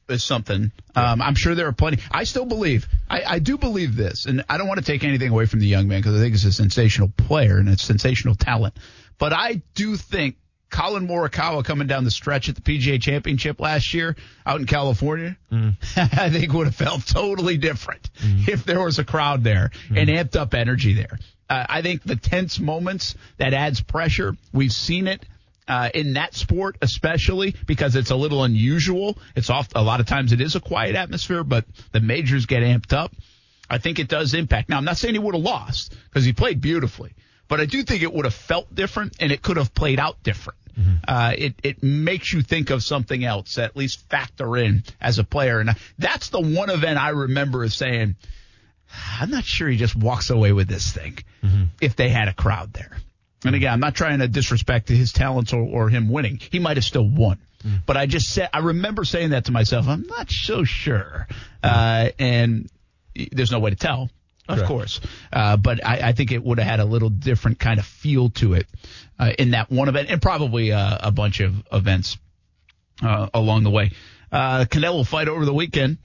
is 0.09 0.25
something. 0.25 0.73
Um, 0.95 1.23
I'm 1.23 1.35
sure 1.35 1.55
there 1.55 1.69
are 1.69 1.73
plenty. 1.73 1.99
I 2.11 2.25
still 2.25 2.47
believe. 2.47 2.89
I, 3.09 3.23
I 3.27 3.39
do 3.39 3.59
believe 3.59 3.97
this, 3.97 4.27
and 4.27 4.45
I 4.49 4.59
don't 4.59 4.69
want 4.69 4.79
to 4.81 4.85
take 4.85 5.05
anything 5.05 5.31
away 5.31 5.47
from 5.47 5.61
the 5.61 5.67
young 5.67 5.89
man 5.89 6.01
because 6.01 6.17
I 6.17 6.23
think 6.23 6.35
he's 6.35 6.45
a 6.45 6.53
sensational 6.53 7.13
player 7.17 7.59
and 7.59 7.69
a 7.69 7.79
sensational 7.79 8.35
talent. 8.35 8.75
But 9.19 9.33
I 9.33 9.63
do 9.75 9.97
think 9.97 10.37
Collin 10.71 11.09
Morikawa 11.09 11.65
coming 11.65 11.87
down 11.87 12.05
the 12.05 12.11
stretch 12.11 12.49
at 12.49 12.55
the 12.55 12.61
PGA 12.61 13.01
Championship 13.01 13.61
last 13.61 13.95
year 13.95 14.17
out 14.45 14.61
in 14.61 14.67
California, 14.67 15.37
I 15.97 16.31
think 16.31 16.53
would 16.53 16.67
have 16.67 16.77
felt 16.77 17.07
totally 17.07 17.57
different 17.57 18.09
if 18.21 18.65
there 18.65 18.83
was 18.83 18.99
a 18.99 19.05
crowd 19.05 19.45
there 19.45 19.71
and 19.95 20.09
amped 20.09 20.37
up 20.37 20.55
energy 20.55 20.95
there. 20.95 21.19
Uh, 21.51 21.65
I 21.69 21.83
think 21.83 22.03
the 22.03 22.17
tense 22.17 22.59
moments 22.59 23.15
that 23.39 23.55
adds 23.55 23.81
pressure. 23.81 24.37
We've 24.53 24.73
seen 24.73 25.09
it 25.09 25.25
uh, 25.69 25.91
in 25.95 26.15
that 26.15 26.35
sport, 26.35 26.77
especially 26.83 27.55
because 27.67 27.95
it's 27.95 28.11
a 28.11 28.17
little 28.17 28.43
unusual. 28.43 29.19
It's 29.37 29.51
off 29.51 29.69
a 29.75 29.83
lot 29.83 30.01
of 30.01 30.07
times 30.07 30.33
it 30.33 30.41
is 30.41 30.57
a 30.57 30.61
quiet 30.61 30.97
atmosphere, 30.97 31.45
but 31.45 31.67
the 31.93 32.01
majors 32.01 32.47
get 32.47 32.63
amped 32.63 32.93
up. 32.93 33.13
I 33.71 33.79
think 33.79 33.99
it 33.99 34.09
does 34.09 34.33
impact. 34.33 34.71
Now, 34.71 34.79
I'm 34.79 34.85
not 34.85 34.97
saying 34.97 35.15
he 35.15 35.19
would 35.19 35.35
have 35.35 35.45
lost 35.45 35.95
because 36.09 36.25
he 36.25 36.33
played 36.33 36.61
beautifully, 36.61 37.13
but 37.49 37.61
I 37.61 37.67
do 37.67 37.83
think 37.83 38.03
it 38.03 38.13
would 38.13 38.25
have 38.25 38.35
felt 38.35 38.75
different 38.75 39.17
and 39.21 39.31
it 39.31 39.43
could 39.43 39.59
have 39.59 39.75
played 39.75 40.01
out 40.01 40.23
different. 40.23 40.59
Uh, 41.09 41.33
it 41.37 41.55
it 41.65 41.83
makes 41.83 42.33
you 42.33 42.41
think 42.41 42.71
of 42.71 42.83
something 42.85 43.25
else, 43.25 43.59
at 43.59 43.77
least 43.77 44.09
factor 44.09 44.57
in 44.57 44.85
as 45.01 45.19
a 45.19 45.25
player, 45.25 45.59
and 45.59 45.71
that's 45.99 46.29
the 46.31 46.41
one 46.41 46.71
event 46.71 46.99
I 46.99 47.09
remember 47.11 47.65
as 47.65 47.75
saying, 47.75 48.15
I'm 49.21 49.29
not 49.29 49.45
sure 49.45 49.69
he 49.69 49.77
just 49.77 49.97
walks 49.97 50.31
away 50.31 50.53
with 50.53 50.69
this 50.69 50.93
thing 50.93 51.19
if 51.81 51.97
they 51.97 52.09
had 52.09 52.29
a 52.29 52.33
crowd 52.33 52.73
there. 52.73 52.97
And 53.45 53.55
again, 53.55 53.73
I'm 53.73 53.81
not 53.81 53.95
trying 53.95 54.19
to 54.19 54.29
disrespect 54.29 54.89
his 54.89 55.13
talents 55.13 55.53
or, 55.53 55.63
or 55.63 55.89
him 55.89 56.09
winning. 56.09 56.41
He 56.51 56.59
might 56.59 56.77
have 56.77 56.85
still 56.85 57.09
won. 57.09 57.39
But 57.87 57.97
I 57.97 58.07
just 58.07 58.29
said, 58.29 58.49
I 58.53 58.61
remember 58.61 59.05
saying 59.05 59.31
that 59.31 59.47
to 59.47 59.53
myself. 59.53 59.89
I'm 59.89 60.07
not 60.07 60.31
so 60.31 60.65
sure. 60.65 61.27
Uh, 61.63 62.11
and 62.19 62.71
there's 63.33 63.51
no 63.51 63.59
way 63.59 63.71
to 63.71 63.77
tell, 63.77 64.11
of 64.49 64.59
course. 64.65 65.01
Uh, 65.33 65.57
but 65.57 65.85
I, 65.85 66.09
I 66.09 66.13
think 66.13 66.31
it 66.31 66.43
would 66.43 66.59
have 66.59 66.69
had 66.69 66.81
a 66.81 66.85
little 66.85 67.11
different 67.11 67.59
kind 67.59 67.81
of 67.81 67.87
feel 67.87 68.31
to 68.31 68.55
it 68.55 68.67
uh, 69.19 69.33
in 69.39 69.51
that 69.51 69.71
one 69.71 69.89
event 69.89 70.09
and 70.09 70.23
probably 70.23 70.73
uh, 70.73 70.99
a 71.01 71.11
bunch 71.11 71.41
of 71.41 71.55
events 71.73 72.17
uh, 73.03 73.29
along 73.35 73.65
the 73.65 73.71
way. 73.71 73.91
Uh, 74.31 74.65
Canelo 74.65 75.07
fight 75.07 75.27
over 75.29 75.45
the 75.45 75.55
weekend. 75.55 75.99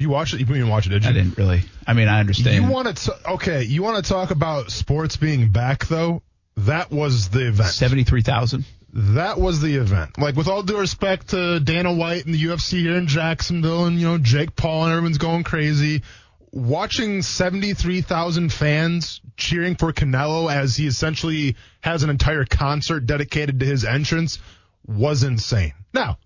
You 0.00 0.08
watched 0.08 0.32
it? 0.32 0.40
You 0.40 0.46
didn't 0.46 0.70
watch 0.70 0.86
it, 0.86 0.90
did 0.90 1.04
you? 1.04 1.10
I 1.10 1.12
didn't 1.12 1.36
really. 1.36 1.60
I 1.86 1.92
mean, 1.92 2.08
I 2.08 2.20
understand. 2.20 2.56
You 2.56 2.70
want 2.70 2.96
to 2.96 3.30
okay? 3.32 3.64
You 3.64 3.82
want 3.82 4.02
to 4.02 4.10
talk 4.10 4.30
about 4.30 4.70
sports 4.70 5.18
being 5.18 5.50
back 5.50 5.86
though? 5.88 6.22
That 6.56 6.90
was 6.90 7.28
the 7.28 7.48
event. 7.48 7.68
seventy-three 7.68 8.22
thousand. 8.22 8.64
That 8.94 9.38
was 9.38 9.60
the 9.60 9.76
event. 9.76 10.18
Like 10.18 10.36
with 10.36 10.48
all 10.48 10.62
due 10.62 10.78
respect 10.78 11.28
to 11.28 11.60
Dana 11.60 11.92
White 11.92 12.24
and 12.24 12.34
the 12.34 12.42
UFC 12.42 12.80
here 12.80 12.96
in 12.96 13.08
Jacksonville, 13.08 13.84
and 13.84 14.00
you 14.00 14.06
know 14.08 14.16
Jake 14.16 14.56
Paul 14.56 14.84
and 14.84 14.92
everyone's 14.92 15.18
going 15.18 15.44
crazy. 15.44 16.02
Watching 16.50 17.20
seventy-three 17.20 18.00
thousand 18.00 18.54
fans 18.54 19.20
cheering 19.36 19.76
for 19.76 19.92
Canelo 19.92 20.50
as 20.50 20.76
he 20.76 20.86
essentially 20.86 21.56
has 21.82 22.04
an 22.04 22.08
entire 22.08 22.46
concert 22.46 23.00
dedicated 23.00 23.60
to 23.60 23.66
his 23.66 23.84
entrance 23.84 24.38
was 24.86 25.24
insane. 25.24 25.74
Now, 25.92 26.16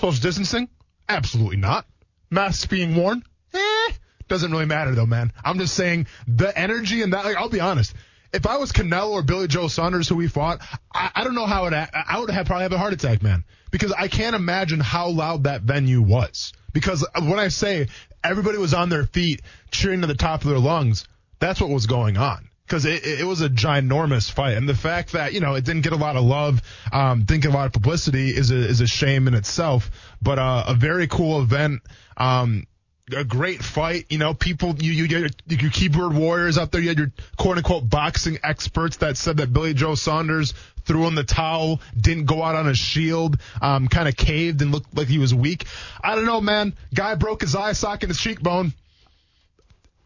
social 0.00 0.20
distancing? 0.20 0.68
Absolutely 1.08 1.58
not. 1.58 1.86
Masks 2.32 2.64
being 2.64 2.96
worn? 2.96 3.22
Eh, 3.52 3.92
doesn't 4.26 4.50
really 4.50 4.64
matter 4.64 4.94
though, 4.94 5.06
man. 5.06 5.32
I'm 5.44 5.58
just 5.58 5.74
saying 5.74 6.06
the 6.26 6.56
energy 6.58 7.02
and 7.02 7.12
that. 7.12 7.26
Like, 7.26 7.36
I'll 7.36 7.50
be 7.50 7.60
honest. 7.60 7.94
If 8.32 8.46
I 8.46 8.56
was 8.56 8.72
Canelo 8.72 9.10
or 9.10 9.22
Billy 9.22 9.46
Joe 9.46 9.68
Saunders, 9.68 10.08
who 10.08 10.16
we 10.16 10.28
fought, 10.28 10.62
I, 10.94 11.10
I 11.14 11.24
don't 11.24 11.34
know 11.34 11.44
how 11.44 11.66
it. 11.66 11.74
I 11.74 12.18
would 12.18 12.30
have 12.30 12.46
probably 12.46 12.62
have 12.62 12.72
a 12.72 12.78
heart 12.78 12.94
attack, 12.94 13.22
man, 13.22 13.44
because 13.70 13.92
I 13.92 14.08
can't 14.08 14.34
imagine 14.34 14.80
how 14.80 15.08
loud 15.10 15.44
that 15.44 15.60
venue 15.60 16.00
was. 16.00 16.54
Because 16.72 17.06
when 17.20 17.38
I 17.38 17.48
say 17.48 17.88
everybody 18.24 18.56
was 18.56 18.72
on 18.72 18.88
their 18.88 19.04
feet 19.04 19.42
cheering 19.70 20.00
to 20.00 20.06
the 20.06 20.14
top 20.14 20.40
of 20.40 20.48
their 20.48 20.58
lungs, 20.58 21.06
that's 21.38 21.60
what 21.60 21.68
was 21.68 21.84
going 21.84 22.16
on. 22.16 22.48
Because 22.66 22.84
it, 22.84 23.04
it 23.04 23.26
was 23.26 23.42
a 23.42 23.48
ginormous 23.48 24.30
fight, 24.30 24.56
and 24.56 24.68
the 24.68 24.74
fact 24.74 25.12
that 25.12 25.32
you 25.34 25.40
know 25.40 25.54
it 25.54 25.64
didn't 25.64 25.82
get 25.82 25.92
a 25.92 25.96
lot 25.96 26.16
of 26.16 26.24
love, 26.24 26.62
um, 26.92 27.24
didn't 27.24 27.42
get 27.42 27.52
a 27.52 27.54
lot 27.54 27.66
of 27.66 27.72
publicity 27.72 28.30
is 28.30 28.50
a 28.50 28.56
is 28.56 28.80
a 28.80 28.86
shame 28.86 29.28
in 29.28 29.34
itself. 29.34 29.90
But 30.22 30.38
uh, 30.38 30.64
a 30.68 30.74
very 30.74 31.06
cool 31.06 31.42
event. 31.42 31.82
Um, 32.16 32.66
a 33.14 33.24
great 33.24 33.62
fight. 33.62 34.06
You 34.10 34.18
know, 34.18 34.34
people, 34.34 34.76
you, 34.78 34.92
you 34.92 35.08
get 35.08 35.34
your, 35.46 35.70
keyboard 35.70 36.14
warriors 36.14 36.56
out 36.56 36.72
there. 36.72 36.80
You 36.80 36.88
had 36.88 36.98
your 36.98 37.12
quote 37.36 37.58
unquote 37.58 37.88
boxing 37.88 38.38
experts 38.42 38.98
that 38.98 39.16
said 39.16 39.38
that 39.38 39.52
Billy 39.52 39.74
Joe 39.74 39.94
Saunders 39.94 40.54
threw 40.84 41.06
in 41.06 41.14
the 41.14 41.24
towel, 41.24 41.80
didn't 41.98 42.26
go 42.26 42.42
out 42.42 42.54
on 42.54 42.68
a 42.68 42.74
shield, 42.74 43.38
um, 43.60 43.88
kind 43.88 44.08
of 44.08 44.16
caved 44.16 44.62
and 44.62 44.72
looked 44.72 44.96
like 44.96 45.08
he 45.08 45.18
was 45.18 45.34
weak. 45.34 45.66
I 46.02 46.14
don't 46.14 46.26
know, 46.26 46.40
man. 46.40 46.74
Guy 46.94 47.14
broke 47.14 47.42
his 47.42 47.54
eye 47.54 47.72
socket 47.72 48.08
his 48.08 48.18
cheekbone. 48.18 48.72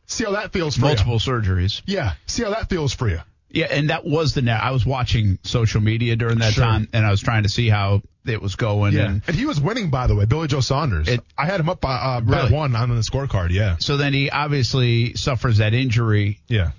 See 0.06 0.24
how 0.24 0.32
that 0.32 0.52
feels 0.52 0.76
for 0.76 0.82
Multiple 0.82 1.14
you. 1.14 1.18
surgeries. 1.18 1.82
Yeah. 1.86 2.12
See 2.26 2.42
how 2.44 2.50
that 2.50 2.68
feels 2.68 2.92
for 2.94 3.08
you. 3.08 3.20
Yeah, 3.50 3.66
and 3.70 3.90
that 3.90 4.04
was 4.04 4.34
the 4.34 4.42
net. 4.42 4.60
I 4.62 4.72
was 4.72 4.84
watching 4.84 5.38
social 5.42 5.80
media 5.80 6.16
during 6.16 6.38
that 6.38 6.52
Sure. 6.54 6.64
time, 6.64 6.88
and 6.92 7.06
I 7.06 7.10
was 7.10 7.20
trying 7.20 7.44
to 7.44 7.48
see 7.48 7.68
how 7.68 8.02
it 8.26 8.42
was 8.42 8.56
going. 8.56 8.92
Yeah. 8.94 9.06
And 9.06 9.22
And 9.26 9.36
he 9.36 9.46
was 9.46 9.60
winning, 9.60 9.88
by 9.90 10.08
the 10.08 10.14
way, 10.14 10.24
Billy 10.26 10.48
Joe 10.48 10.60
Saunders. 10.60 11.08
It- 11.08 11.24
I 11.38 11.46
had 11.46 11.60
him 11.60 11.68
up 11.68 11.80
by, 11.80 11.94
uh, 11.94 12.20
by 12.20 12.48
one 12.50 12.74
on 12.76 12.88
the 12.90 12.96
scorecard. 13.02 13.50
Yeah. 13.50 13.76
so 13.78 13.96
then 13.96 14.12
he 14.12 14.30
obviously 14.30 15.14
suffers 15.14 15.58
that 15.58 15.74
injury, 15.74 16.40
Yeah. 16.48 16.72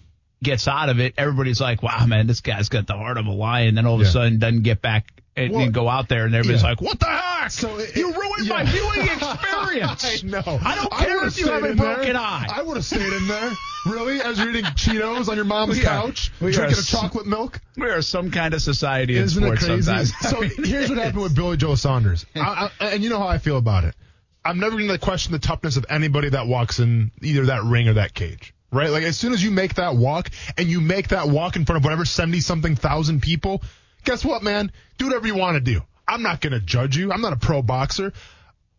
gets 0.43 0.67
out 0.67 0.89
of 0.89 0.99
it. 0.99 1.13
Everybody's 1.17 1.59
like, 1.61 1.81
"Wow, 1.81 2.05
man, 2.05 2.27
this 2.27 2.41
guy's 2.41 2.69
got 2.69 2.85
the 2.85 2.93
heart 2.93 3.17
of 3.17 3.25
a 3.25 3.31
lion." 3.31 3.75
Then 3.75 3.85
all 3.87 3.95
of 3.95 4.01
Yeah. 4.01 4.07
a 4.07 4.11
sudden, 4.11 4.37
doesn't 4.39 4.61
get 4.63 4.81
back 4.81 5.11
and, 5.37 5.53
Well, 5.53 5.61
and 5.63 5.73
go 5.73 5.87
out 5.87 6.09
there, 6.09 6.25
and 6.25 6.35
everybody's 6.35 6.63
yeah. 6.63 6.69
like, 6.69 6.81
"What 6.81 6.99
the 6.99 7.05
heck? 7.05 7.51
So 7.51 7.77
it- 7.77 7.95
you 7.95 8.11
ruined 8.13 8.49
my 8.49 8.63
viewing 8.65 9.07
experience." 9.07 10.23
I 10.23 10.27
know. 10.27 10.59
I 10.63 10.75
don't 10.75 10.91
care 10.91 11.17
would've 11.19 11.33
if 11.33 11.39
you 11.39 11.47
have 11.51 11.63
a 11.63 11.69
in 11.71 11.77
there. 11.77 11.95
broken 11.95 12.15
eye. 12.15 12.47
I 12.53 12.61
would 12.63 12.75
have 12.77 12.85
stayed 12.85 13.01
in 13.13 13.27
there. 13.27 13.51
Really? 13.85 14.19
As 14.19 14.37
you're 14.39 14.49
eating 14.49 14.63
Cheetos 14.75 15.29
on 15.29 15.35
your 15.35 15.45
mom's 15.45 15.79
couch, 15.81 16.31
we 16.41 16.51
drinking 16.51 16.79
a 16.79 16.81
chocolate 16.81 17.25
milk. 17.27 17.61
We 17.77 17.87
are 17.89 18.01
some 18.01 18.31
kind 18.31 18.53
of 18.53 18.61
society 18.61 19.15
Isn't 19.15 19.41
it 19.43 19.45
sports 19.45 19.65
crazy? 19.65 19.81
sometimes. 19.83 20.13
So 20.21 20.41
here's 20.63 20.89
what 20.89 20.97
happened 20.97 21.23
with 21.23 21.35
Billy 21.35 21.55
Joe 21.57 21.75
Saunders. 21.75 22.25
I, 22.35 22.69
I, 22.81 22.85
and 22.87 23.03
you 23.03 23.09
know 23.09 23.19
how 23.19 23.27
I 23.27 23.37
feel 23.37 23.57
about 23.57 23.83
it. 23.85 23.95
I'm 24.43 24.59
never 24.59 24.75
going 24.77 24.87
to 24.89 24.97
question 24.97 25.31
the 25.33 25.39
toughness 25.39 25.77
of 25.77 25.85
anybody 25.89 26.29
that 26.29 26.47
walks 26.47 26.79
in 26.79 27.11
either 27.21 27.45
that 27.47 27.63
ring 27.63 27.87
or 27.87 27.93
that 27.93 28.13
cage. 28.13 28.53
Right? 28.71 28.89
Like 28.89 29.03
as 29.03 29.17
soon 29.17 29.31
as 29.31 29.41
you 29.41 29.51
make 29.51 29.75
that 29.75 29.95
walk 29.95 30.29
and 30.57 30.67
you 30.67 30.81
make 30.81 31.09
that 31.09 31.29
walk 31.29 31.55
in 31.55 31.63
front 31.65 31.77
of 31.77 31.83
whatever 31.85 32.03
70 32.03 32.41
something 32.41 32.75
thousand 32.75 33.21
people, 33.21 33.61
guess 34.03 34.23
what, 34.23 34.43
man? 34.43 34.71
Do 34.97 35.07
whatever 35.07 35.27
you 35.27 35.35
want 35.35 35.55
to 35.55 35.61
do. 35.61 35.81
I'm 36.07 36.23
not 36.23 36.41
going 36.41 36.53
to 36.53 36.59
judge 36.59 36.95
you. 36.95 37.11
I'm 37.11 37.21
not 37.21 37.33
a 37.33 37.37
pro 37.37 37.61
boxer. 37.61 38.13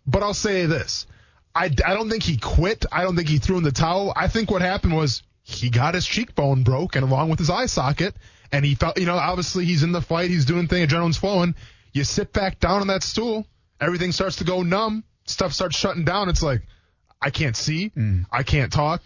But 0.06 0.22
I'll 0.22 0.34
say 0.34 0.66
this. 0.66 1.06
I, 1.54 1.64
I 1.64 1.94
don't 1.94 2.08
think 2.08 2.22
he 2.22 2.36
quit. 2.36 2.86
I 2.90 3.02
don't 3.02 3.16
think 3.16 3.28
he 3.28 3.38
threw 3.38 3.58
in 3.58 3.64
the 3.64 3.72
towel. 3.72 4.12
I 4.16 4.28
think 4.28 4.50
what 4.50 4.62
happened 4.62 4.96
was 4.96 5.22
he 5.42 5.70
got 5.70 5.94
his 5.94 6.06
cheekbone 6.06 6.62
broke 6.62 6.96
and 6.96 7.04
along 7.04 7.30
with 7.30 7.38
his 7.38 7.50
eye 7.50 7.66
socket. 7.66 8.14
And 8.50 8.64
he 8.64 8.74
felt, 8.74 8.98
you 8.98 9.06
know, 9.06 9.16
obviously 9.16 9.66
he's 9.66 9.82
in 9.82 9.92
the 9.92 10.00
fight. 10.00 10.30
He's 10.30 10.46
doing 10.46 10.68
thing. 10.68 10.86
Adrenaline's 10.86 11.18
flowing. 11.18 11.54
You 11.92 12.04
sit 12.04 12.32
back 12.32 12.60
down 12.60 12.80
on 12.80 12.86
that 12.86 13.02
stool. 13.02 13.46
Everything 13.80 14.12
starts 14.12 14.36
to 14.36 14.44
go 14.44 14.62
numb. 14.62 15.04
Stuff 15.26 15.52
starts 15.52 15.76
shutting 15.76 16.04
down. 16.04 16.28
It's 16.28 16.42
like, 16.42 16.62
I 17.20 17.30
can't 17.30 17.56
see. 17.56 17.90
Mm. 17.90 18.26
I 18.30 18.42
can't 18.42 18.72
talk. 18.72 19.02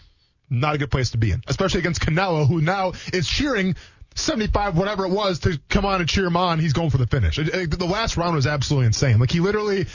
Not 0.48 0.74
a 0.74 0.78
good 0.78 0.90
place 0.90 1.10
to 1.10 1.18
be 1.18 1.30
in, 1.30 1.42
especially 1.46 1.80
against 1.80 2.02
Canelo, 2.02 2.46
who 2.46 2.60
now 2.60 2.92
is 3.12 3.26
cheering 3.26 3.74
75, 4.14 4.76
whatever 4.76 5.06
it 5.06 5.10
was, 5.10 5.40
to 5.40 5.60
come 5.68 5.84
on 5.84 6.00
and 6.00 6.08
cheer 6.08 6.26
him 6.26 6.36
on. 6.36 6.58
He's 6.58 6.72
going 6.72 6.90
for 6.90 6.98
the 6.98 7.06
finish. 7.06 7.36
The 7.36 7.88
last 7.88 8.16
round 8.16 8.34
was 8.34 8.46
absolutely 8.46 8.86
insane. 8.86 9.18
Like 9.18 9.30
he 9.30 9.40
literally, 9.40 9.86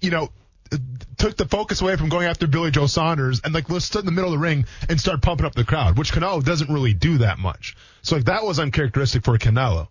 you 0.00 0.10
know, 0.10 0.30
took 1.18 1.36
the 1.36 1.46
focus 1.46 1.80
away 1.80 1.96
from 1.96 2.08
going 2.08 2.26
after 2.26 2.46
Billy 2.46 2.70
Joe 2.70 2.86
Saunders 2.86 3.40
and 3.44 3.52
like 3.52 3.66
stood 3.80 4.00
in 4.00 4.06
the 4.06 4.12
middle 4.12 4.32
of 4.32 4.38
the 4.38 4.44
ring 4.44 4.64
and 4.88 5.00
start 5.00 5.22
pumping 5.22 5.46
up 5.46 5.54
the 5.54 5.64
crowd, 5.64 5.98
which 5.98 6.12
Canelo 6.12 6.42
doesn't 6.42 6.70
really 6.70 6.94
do 6.94 7.18
that 7.18 7.38
much. 7.38 7.76
So 8.02 8.16
like 8.16 8.24
that 8.26 8.44
was 8.44 8.58
uncharacteristic 8.58 9.24
for 9.24 9.36
Canelo. 9.38 9.88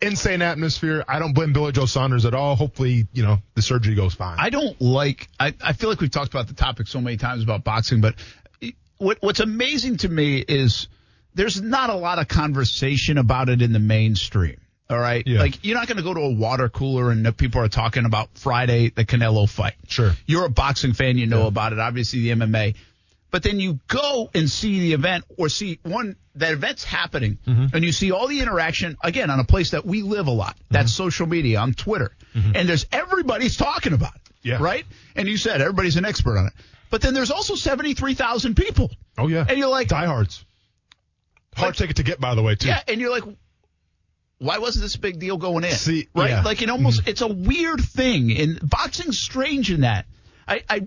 Insane 0.00 0.42
atmosphere. 0.42 1.04
I 1.08 1.18
don't 1.18 1.32
blame 1.32 1.52
Billy 1.52 1.72
Joe 1.72 1.86
Saunders 1.86 2.24
at 2.24 2.32
all. 2.32 2.54
Hopefully, 2.54 3.08
you 3.12 3.24
know, 3.24 3.38
the 3.54 3.62
surgery 3.62 3.96
goes 3.96 4.14
fine. 4.14 4.36
I 4.38 4.50
don't 4.50 4.80
like. 4.80 5.28
I, 5.40 5.54
I 5.60 5.72
feel 5.72 5.90
like 5.90 6.00
we've 6.00 6.10
talked 6.10 6.32
about 6.32 6.46
the 6.46 6.54
topic 6.54 6.86
so 6.86 7.00
many 7.00 7.16
times 7.16 7.42
about 7.42 7.64
boxing, 7.64 8.00
but 8.00 8.14
what 8.98 9.18
what's 9.20 9.40
amazing 9.40 9.96
to 9.98 10.08
me 10.08 10.38
is 10.38 10.88
there's 11.38 11.60
not 11.62 11.88
a 11.88 11.94
lot 11.94 12.18
of 12.18 12.26
conversation 12.28 13.16
about 13.16 13.48
it 13.48 13.62
in 13.62 13.72
the 13.72 13.78
mainstream. 13.78 14.60
All 14.90 14.98
right, 14.98 15.22
Yeah. 15.26 15.40
like 15.40 15.64
you're 15.64 15.76
not 15.76 15.86
going 15.86 15.98
to 15.98 16.02
go 16.02 16.14
to 16.14 16.20
a 16.20 16.32
water 16.32 16.68
cooler 16.68 17.10
and 17.10 17.36
people 17.36 17.60
are 17.62 17.68
talking 17.68 18.04
about 18.06 18.30
Friday 18.34 18.88
the 18.90 19.04
Canelo 19.04 19.48
fight. 19.48 19.74
Sure. 19.86 20.12
You're 20.26 20.46
a 20.46 20.50
boxing 20.50 20.94
fan, 20.94 21.18
you 21.18 21.26
know 21.26 21.46
about 21.46 21.72
it. 21.74 21.78
Obviously 21.78 22.20
the 22.22 22.30
MMA, 22.30 22.74
but 23.30 23.42
then 23.42 23.60
you 23.60 23.78
go 23.88 24.30
and 24.34 24.50
see 24.50 24.80
the 24.80 24.92
event 24.94 25.24
or 25.36 25.48
see 25.50 25.78
one 25.82 26.16
that 26.36 26.52
event's 26.52 26.84
happening 26.84 27.36
Mm-hmm. 27.46 27.66
and 27.76 27.84
you 27.84 27.92
see 27.92 28.12
all 28.12 28.26
the 28.28 28.40
interaction 28.40 28.96
again 29.04 29.28
on 29.30 29.38
a 29.40 29.44
place 29.44 29.72
that 29.72 29.84
we 29.84 30.00
live 30.02 30.26
a 30.26 30.30
lot. 30.32 30.56
That's 30.70 30.90
Mm-hmm. 30.92 31.04
social 31.04 31.26
media 31.26 31.60
on 31.60 31.74
Twitter, 31.74 32.10
and 32.34 32.68
there's 32.68 32.86
everybody's 32.90 33.56
talking 33.58 33.92
about 33.92 34.14
it. 34.14 34.22
Yeah. 34.42 34.56
Right. 34.62 34.86
And 35.16 35.28
you 35.28 35.36
said 35.36 35.60
everybody's 35.60 35.96
an 35.96 36.04
expert 36.06 36.38
on 36.38 36.46
it, 36.46 36.52
but 36.90 37.02
then 37.02 37.12
there's 37.12 37.30
also 37.30 37.56
seventy 37.56 37.92
three 37.92 38.14
thousand 38.14 38.54
people. 38.56 38.90
oh 39.18 39.28
yeah. 39.28 39.44
And 39.46 39.58
you're 39.58 39.68
like, 39.68 39.88
diehards. 39.88 40.44
Hard 41.58 41.68
Like- 41.70 41.76
ticket 41.76 41.96
to 41.96 42.02
get, 42.02 42.20
by 42.20 42.34
the 42.34 42.42
way, 42.42 42.54
too. 42.54 42.68
yeah, 42.68 42.82
and 42.88 43.00
you're 43.00 43.10
like, 43.10 43.24
why 44.38 44.58
wasn't 44.58 44.84
this 44.84 44.94
a 44.94 45.00
big 45.00 45.18
deal 45.18 45.36
going 45.36 45.64
in? 45.64 45.72
See, 45.72 46.08
right? 46.14 46.30
yeah. 46.30 46.42
Like 46.42 46.62
it 46.62 46.70
almost, 46.70 47.06
it's 47.08 47.20
a 47.22 47.26
weird 47.28 47.80
thing, 47.80 48.30
and 48.38 48.60
boxing's 48.70 49.18
strange 49.18 49.70
in 49.70 49.80
that. 49.82 50.06
I, 50.46 50.62
I 50.68 50.86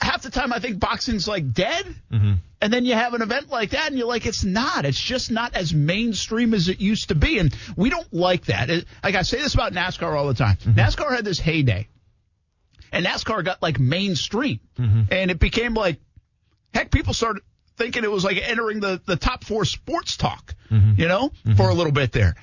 half 0.00 0.22
the 0.22 0.30
time 0.30 0.52
I 0.52 0.58
think 0.58 0.78
boxing's 0.78 1.26
like 1.26 1.52
dead, 1.52 1.86
Mm-hmm. 2.12 2.32
and 2.60 2.72
then 2.72 2.84
you 2.84 2.92
have 2.94 3.14
an 3.14 3.22
event 3.22 3.48
like 3.48 3.70
that, 3.70 3.88
and 3.88 3.96
you're 3.98 4.06
like, 4.06 4.26
it's 4.26 4.44
not. 4.44 4.84
It's 4.84 5.00
just 5.00 5.30
not 5.30 5.54
as 5.54 5.72
mainstream 5.72 6.52
as 6.52 6.68
it 6.68 6.80
used 6.80 7.08
to 7.08 7.14
be, 7.14 7.38
and 7.38 7.54
we 7.76 7.88
don't 7.88 8.12
like 8.12 8.44
that. 8.46 8.68
It, 8.68 8.84
like 9.02 9.14
I 9.14 9.22
say 9.22 9.38
this 9.38 9.54
about 9.54 9.72
NASCAR 9.72 10.14
all 10.16 10.28
the 10.28 10.34
time. 10.34 10.56
Mm-hmm. 10.56 10.78
NASCAR 10.78 11.16
had 11.16 11.24
this 11.24 11.38
heyday, 11.38 11.88
and 12.92 13.06
NASCAR 13.06 13.42
got 13.44 13.62
like 13.62 13.80
mainstream, 13.80 14.60
Mm-hmm. 14.78 15.02
and 15.10 15.30
it 15.30 15.38
became 15.38 15.72
like 15.72 15.98
heck, 16.74 16.90
people 16.90 17.14
started 17.14 17.42
thinking 17.78 18.04
it 18.04 18.10
was 18.10 18.24
like 18.24 18.36
entering 18.36 18.80
the, 18.80 19.00
the 19.06 19.16
top 19.16 19.44
four 19.44 19.64
sports 19.64 20.16
talk, 20.16 20.54
Mm-hmm. 20.70 21.00
you 21.00 21.08
know, 21.08 21.32
for 21.56 21.70
a 21.70 21.74
little 21.74 21.92
bit 21.92 22.12
there. 22.12 22.34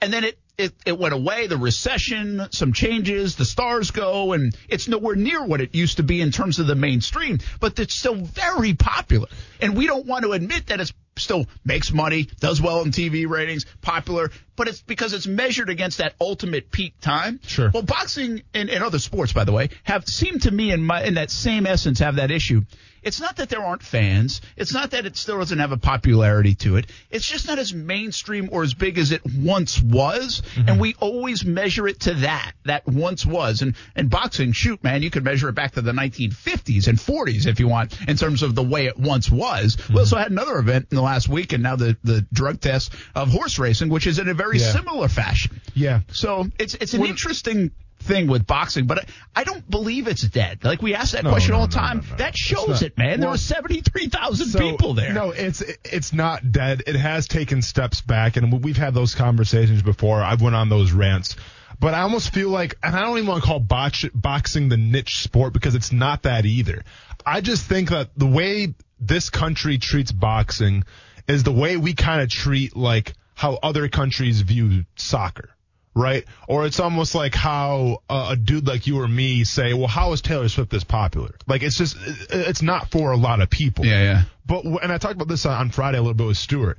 And 0.00 0.12
then 0.12 0.22
it, 0.22 0.38
it, 0.56 0.72
it 0.86 0.96
went 0.96 1.14
away, 1.14 1.48
the 1.48 1.56
recession, 1.56 2.46
some 2.52 2.72
changes, 2.72 3.34
the 3.34 3.44
stars 3.44 3.90
go, 3.90 4.34
and 4.34 4.56
it's 4.68 4.86
nowhere 4.86 5.16
near 5.16 5.44
what 5.44 5.60
it 5.60 5.74
used 5.74 5.96
to 5.96 6.04
be 6.04 6.20
in 6.20 6.30
terms 6.30 6.60
of 6.60 6.66
the 6.68 6.76
mainstream, 6.76 7.38
but 7.58 7.78
it's 7.80 7.98
still 7.98 8.14
very 8.14 8.74
popular. 8.74 9.26
And 9.60 9.76
we 9.76 9.86
don't 9.88 10.06
want 10.06 10.24
to 10.24 10.32
admit 10.32 10.66
that 10.68 10.80
it's 10.80 10.92
still 11.18 11.46
makes 11.64 11.92
money, 11.92 12.28
does 12.40 12.60
well 12.60 12.82
in 12.82 12.90
TV 12.90 13.28
ratings, 13.28 13.66
popular, 13.82 14.30
but 14.56 14.68
it's 14.68 14.80
because 14.80 15.12
it's 15.12 15.26
measured 15.26 15.70
against 15.70 15.98
that 15.98 16.14
ultimate 16.20 16.70
peak 16.70 16.98
time. 17.00 17.40
Sure. 17.46 17.70
Well, 17.72 17.82
boxing 17.82 18.42
and, 18.54 18.70
and 18.70 18.82
other 18.82 18.98
sports, 18.98 19.32
by 19.32 19.44
the 19.44 19.52
way, 19.52 19.70
have 19.84 20.06
seemed 20.06 20.42
to 20.42 20.50
me 20.50 20.72
in 20.72 20.82
my 20.84 21.04
in 21.04 21.14
that 21.14 21.30
same 21.30 21.66
essence 21.66 21.98
have 22.00 22.16
that 22.16 22.30
issue. 22.30 22.62
It's 23.06 23.20
not 23.20 23.36
that 23.36 23.48
there 23.48 23.64
aren't 23.64 23.84
fans. 23.84 24.40
It's 24.56 24.74
not 24.74 24.90
that 24.90 25.06
it 25.06 25.16
still 25.16 25.38
doesn't 25.38 25.60
have 25.60 25.70
a 25.70 25.76
popularity 25.76 26.56
to 26.56 26.74
it. 26.74 26.90
It's 27.08 27.24
just 27.24 27.46
not 27.46 27.56
as 27.56 27.72
mainstream 27.72 28.48
or 28.50 28.64
as 28.64 28.74
big 28.74 28.98
as 28.98 29.12
it 29.12 29.22
once 29.24 29.80
was. 29.80 30.40
Mm-hmm. 30.40 30.68
And 30.68 30.80
we 30.80 30.96
always 30.98 31.44
measure 31.44 31.86
it 31.86 32.00
to 32.00 32.14
that, 32.14 32.54
that 32.64 32.84
once 32.84 33.24
was. 33.24 33.62
And, 33.62 33.76
and 33.94 34.10
boxing, 34.10 34.50
shoot, 34.50 34.82
man, 34.82 35.04
you 35.04 35.10
could 35.10 35.22
measure 35.22 35.48
it 35.48 35.52
back 35.52 35.74
to 35.74 35.82
the 35.82 35.92
1950s 35.92 36.88
and 36.88 36.98
40s 36.98 37.46
if 37.46 37.60
you 37.60 37.68
want 37.68 37.96
in 38.08 38.16
terms 38.16 38.42
of 38.42 38.56
the 38.56 38.64
way 38.64 38.86
it 38.86 38.98
once 38.98 39.30
was. 39.30 39.76
Mm-hmm. 39.76 39.94
We 39.94 40.00
also 40.00 40.16
had 40.16 40.32
another 40.32 40.58
event 40.58 40.88
in 40.90 40.96
the 40.96 41.02
last 41.06 41.28
week 41.28 41.52
and 41.54 41.62
now 41.62 41.76
the, 41.76 41.96
the 42.04 42.26
drug 42.32 42.60
test 42.60 42.92
of 43.14 43.30
horse 43.30 43.58
racing, 43.58 43.88
which 43.88 44.06
is 44.06 44.18
in 44.18 44.28
a 44.28 44.34
very 44.34 44.58
Yeah. 44.58 44.72
similar 44.72 45.08
fashion. 45.08 45.60
Yeah. 45.74 46.00
So 46.12 46.46
it's 46.58 46.74
it's 46.74 46.92
an 46.94 47.04
interesting 47.06 47.70
thing 48.00 48.26
with 48.28 48.46
boxing, 48.46 48.86
but 48.86 48.98
I, 48.98 49.04
I 49.40 49.44
don't 49.44 49.68
believe 49.68 50.06
it's 50.06 50.22
dead. 50.22 50.62
Like 50.64 50.82
we 50.82 50.94
ask 50.94 51.12
that 51.12 51.24
No, 51.24 51.30
question 51.30 51.52
no, 51.52 51.60
all 51.60 51.66
the 51.66 51.76
no, 51.76 51.80
time. 51.82 52.02
That 52.18 52.36
shows 52.36 52.82
it, 52.82 52.96
man. 52.98 53.20
there 53.20 53.30
were 53.30 53.38
seventy 53.38 53.80
three 53.80 54.08
thousand 54.08 54.48
So, 54.48 54.58
people 54.58 54.94
there. 54.94 55.12
No, 55.12 55.30
it's 55.30 55.62
it's 55.84 56.12
not 56.12 56.52
dead. 56.52 56.82
It 56.86 56.96
has 56.96 57.26
taken 57.26 57.62
steps 57.62 58.00
back, 58.02 58.36
and 58.36 58.62
we've 58.62 58.76
had 58.76 58.92
those 58.94 59.14
conversations 59.14 59.82
before. 59.82 60.22
I've 60.22 60.42
went 60.42 60.54
on 60.56 60.68
those 60.68 60.92
rants, 60.92 61.36
but 61.80 61.94
I 61.94 62.00
almost 62.02 62.32
feel 62.34 62.50
like, 62.50 62.76
and 62.82 62.94
I 62.94 63.00
don't 63.02 63.16
even 63.16 63.28
want 63.28 63.42
to 63.42 63.46
call 63.48 63.60
botch, 63.60 64.04
boxing 64.14 64.68
the 64.68 64.76
niche 64.76 65.18
sport 65.22 65.52
because 65.52 65.74
it's 65.74 65.90
not 65.92 66.22
that 66.24 66.44
either. 66.46 66.82
I 67.24 67.40
just 67.40 67.64
think 67.64 67.88
that 67.90 68.10
the 68.16 68.26
way 68.26 68.74
this 68.98 69.30
country 69.30 69.78
treats 69.78 70.12
boxing 70.12 70.84
is 71.28 71.42
the 71.42 71.52
way 71.52 71.76
we 71.76 71.94
kind 71.94 72.22
of 72.22 72.28
treat 72.28 72.76
like 72.76 73.14
how 73.34 73.54
other 73.62 73.88
countries 73.88 74.40
view 74.40 74.84
soccer. 74.96 75.50
Right? 75.94 76.26
Or 76.46 76.66
it's 76.66 76.78
almost 76.78 77.14
like 77.14 77.34
how 77.34 78.02
uh, 78.10 78.28
a 78.32 78.36
dude 78.36 78.66
like 78.66 78.86
you 78.86 79.00
or 79.00 79.08
me 79.08 79.44
say, 79.44 79.72
well, 79.72 79.86
how 79.86 80.12
is 80.12 80.20
Taylor 80.20 80.50
Swift 80.50 80.70
this 80.70 80.84
popular? 80.84 81.34
Like, 81.46 81.62
it's 81.62 81.78
just, 81.78 81.96
it's 82.28 82.60
not 82.60 82.90
for 82.90 83.12
a 83.12 83.16
lot 83.16 83.40
of 83.40 83.48
people. 83.48 83.86
yeah, 83.86 84.02
yeah. 84.02 84.22
But 84.44 84.66
and 84.66 84.92
I 84.92 84.98
talked 84.98 85.14
about 85.14 85.28
this 85.28 85.46
on 85.46 85.70
Friday 85.70 85.96
a 85.96 86.02
little 86.02 86.12
bit 86.12 86.26
with 86.26 86.36
Stewart. 86.36 86.76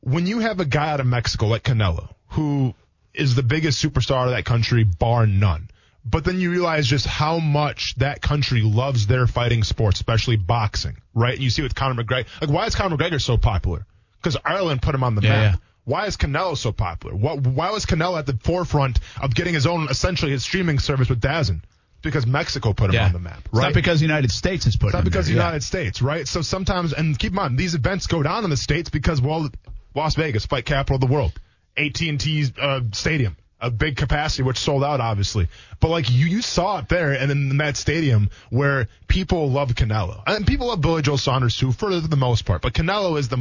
When 0.00 0.28
you 0.28 0.38
have 0.38 0.60
a 0.60 0.64
guy 0.64 0.90
out 0.90 1.00
of 1.00 1.06
Mexico 1.06 1.46
like 1.48 1.64
Canelo, 1.64 2.14
who 2.28 2.74
is 3.12 3.34
the 3.34 3.42
biggest 3.42 3.82
superstar 3.84 4.26
of 4.26 4.30
that 4.30 4.44
country, 4.44 4.84
bar 4.84 5.26
none. 5.26 5.68
But 6.04 6.24
then 6.24 6.40
you 6.40 6.50
realize 6.50 6.86
just 6.86 7.06
how 7.06 7.38
much 7.38 7.94
that 7.96 8.20
country 8.20 8.60
loves 8.62 9.06
their 9.06 9.26
fighting 9.26 9.62
sports, 9.62 9.98
especially 10.00 10.36
boxing, 10.36 10.96
right? 11.14 11.34
And 11.34 11.42
you 11.42 11.50
see 11.50 11.62
with 11.62 11.74
Conor 11.76 12.02
McGregor. 12.02 12.26
Like, 12.40 12.50
why 12.50 12.66
is 12.66 12.74
Conor 12.74 12.96
McGregor 12.96 13.20
so 13.20 13.36
popular? 13.36 13.86
Because 14.16 14.36
Ireland 14.44 14.82
put 14.82 14.94
him 14.94 15.04
on 15.04 15.14
the 15.14 15.22
Yeah, 15.22 15.28
map. 15.30 15.54
yeah. 15.54 15.56
Why 15.84 16.06
is 16.06 16.16
Canelo 16.16 16.56
so 16.56 16.70
popular? 16.72 17.14
What, 17.16 17.40
why 17.40 17.70
was 17.70 17.86
Canelo 17.86 18.18
at 18.18 18.26
the 18.26 18.36
forefront 18.42 18.98
of 19.20 19.34
getting 19.34 19.54
his 19.54 19.66
own, 19.66 19.88
essentially 19.90 20.30
his 20.32 20.42
streaming 20.44 20.78
service 20.78 21.08
with 21.08 21.20
DAZN? 21.20 21.60
Because 22.02 22.26
Mexico 22.26 22.72
put 22.72 22.90
him 22.90 22.94
Yeah. 22.96 23.06
on 23.06 23.12
the 23.12 23.18
map, 23.20 23.38
It's 23.44 23.52
right? 23.54 23.64
not 23.66 23.74
because 23.74 24.00
the 24.00 24.06
United 24.06 24.32
States 24.32 24.64
has 24.64 24.74
put 24.76 24.88
It's 24.88 24.94
it 24.94 24.98
not 24.98 25.04
because 25.04 25.26
the. 25.26 25.32
United 25.34 25.62
States, 25.62 26.02
right? 26.02 26.26
So 26.26 26.42
sometimes, 26.42 26.92
and 26.92 27.16
keep 27.16 27.30
in 27.30 27.36
mind, 27.36 27.56
these 27.58 27.74
events 27.76 28.06
go 28.08 28.22
down 28.24 28.42
in 28.44 28.50
the 28.50 28.56
states 28.56 28.90
because, 28.90 29.20
well, 29.20 29.48
Las 29.94 30.16
Vegas, 30.16 30.46
fight 30.46 30.64
capital 30.64 30.96
of 30.96 31.00
the 31.00 31.06
world, 31.06 31.32
AT&T 31.76 32.46
uh, 32.60 32.80
Stadium, 32.92 33.36
a 33.62 33.70
big 33.70 33.96
capacity, 33.96 34.42
which 34.42 34.58
sold 34.58 34.84
out, 34.84 35.00
obviously. 35.00 35.48
But 35.80 35.88
like 35.88 36.10
you, 36.10 36.26
you 36.26 36.42
saw 36.42 36.80
it 36.80 36.88
there, 36.88 37.12
and 37.12 37.30
in 37.30 37.56
that 37.58 37.76
stadium 37.76 38.28
where 38.50 38.88
people 39.08 39.50
love 39.50 39.70
Canelo, 39.70 40.22
and 40.26 40.46
people 40.46 40.66
love 40.66 40.80
Billy 40.80 41.02
Joe 41.02 41.16
Saunders 41.16 41.56
too, 41.56 41.72
for 41.72 41.98
the 42.00 42.16
most 42.16 42.44
part. 42.44 42.60
But 42.62 42.74
Canelo 42.74 43.18
is 43.18 43.28
the 43.28 43.36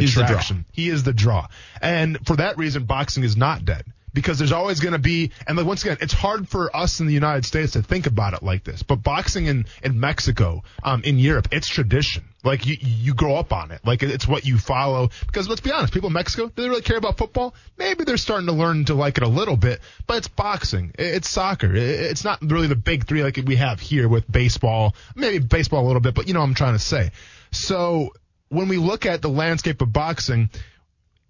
the 0.00 0.06
draw. 0.06 0.24
attraction. 0.24 0.64
He 0.72 0.88
is 0.88 1.02
the 1.02 1.12
draw, 1.12 1.48
and 1.80 2.18
for 2.26 2.36
that 2.36 2.58
reason, 2.58 2.84
boxing 2.84 3.24
is 3.24 3.36
not 3.36 3.64
dead 3.64 3.84
because 4.12 4.38
there's 4.38 4.52
always 4.52 4.80
going 4.80 4.92
to 4.92 4.98
be, 4.98 5.32
and 5.46 5.56
like 5.56 5.66
once 5.66 5.82
again, 5.82 5.98
it's 6.00 6.12
hard 6.12 6.48
for 6.48 6.74
us 6.74 7.00
in 7.00 7.06
the 7.06 7.14
United 7.14 7.44
States 7.44 7.72
to 7.72 7.82
think 7.82 8.06
about 8.06 8.34
it 8.34 8.42
like 8.42 8.64
this. 8.64 8.82
But 8.82 9.02
boxing 9.02 9.46
in 9.46 9.66
in 9.82 9.98
Mexico, 10.00 10.62
um, 10.82 11.02
in 11.04 11.18
Europe, 11.18 11.48
it's 11.52 11.68
tradition. 11.68 12.24
Like 12.42 12.66
you 12.66 12.76
you 12.80 13.14
grow 13.14 13.36
up 13.36 13.52
on 13.52 13.70
it. 13.70 13.80
Like 13.84 14.02
it's 14.02 14.26
what 14.26 14.46
you 14.46 14.58
follow. 14.58 15.10
Because 15.26 15.48
let's 15.48 15.60
be 15.60 15.72
honest, 15.72 15.92
people 15.92 16.08
in 16.08 16.14
Mexico, 16.14 16.46
do 16.48 16.62
they 16.62 16.68
really 16.68 16.82
care 16.82 16.96
about 16.96 17.18
football? 17.18 17.54
Maybe 17.76 18.04
they're 18.04 18.16
starting 18.16 18.46
to 18.46 18.52
learn 18.52 18.86
to 18.86 18.94
like 18.94 19.18
it 19.18 19.22
a 19.22 19.28
little 19.28 19.56
bit. 19.56 19.80
But 20.06 20.18
it's 20.18 20.28
boxing. 20.28 20.92
It's 20.98 21.28
soccer. 21.28 21.74
It's 21.74 22.24
not 22.24 22.40
really 22.42 22.68
the 22.68 22.76
big 22.76 23.06
three 23.06 23.22
like 23.22 23.38
we 23.44 23.56
have 23.56 23.80
here 23.80 24.08
with 24.08 24.30
baseball. 24.30 24.94
Maybe 25.14 25.38
baseball 25.38 25.84
a 25.84 25.86
little 25.86 26.00
bit, 26.00 26.14
but 26.14 26.28
you 26.28 26.34
know 26.34 26.40
what 26.40 26.46
I'm 26.46 26.54
trying 26.54 26.74
to 26.74 26.78
say. 26.78 27.10
So 27.50 28.12
when 28.48 28.68
we 28.68 28.78
look 28.78 29.06
at 29.06 29.22
the 29.22 29.28
landscape 29.28 29.80
of 29.80 29.92
boxing, 29.92 30.50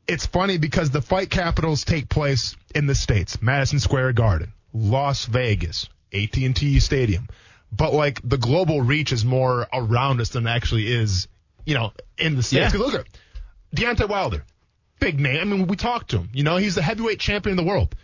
it's 0.07 0.27
funny 0.27 0.59
because 0.59 0.91
the 0.91 1.03
fight 1.03 1.31
capitals 1.31 1.85
take 1.85 2.09
place 2.09 2.57
in 2.75 2.87
the 2.87 2.95
states 2.95 3.41
madison 3.43 3.79
square 3.79 4.13
garden 4.13 4.53
las 4.73 5.27
vegas 5.27 5.89
at&t 6.13 6.81
stadium. 6.81 7.29
But 7.73 7.95
like 7.95 8.21
the 8.29 8.39
global 8.39 8.83
reach 8.83 9.13
is 9.13 9.25
more 9.25 9.67
around 9.73 10.21
us 10.21 10.31
than 10.31 10.47
actually 10.47 10.93
is 10.93 11.29
you 11.65 11.75
know 11.75 11.93
in 12.19 12.37
the 12.37 12.43
states. 12.43 12.75
Yeah. 12.75 12.81
look 12.81 12.95
at 12.95 13.07
Deontay 13.75 14.09
wilder 14.09 14.45
big 14.99 15.21
name. 15.21 15.41
I 15.41 15.45
mean 15.45 15.67
we 15.67 15.77
talked 15.77 16.11
to 16.11 16.19
him. 16.19 16.31
You 16.33 16.43
know 16.43 16.57
he's 16.57 16.75
the 16.75 16.83
heavyweight 16.83 17.21
champion 17.21 17.59
of 17.59 17.65
the 17.65 17.69
world 17.69 17.95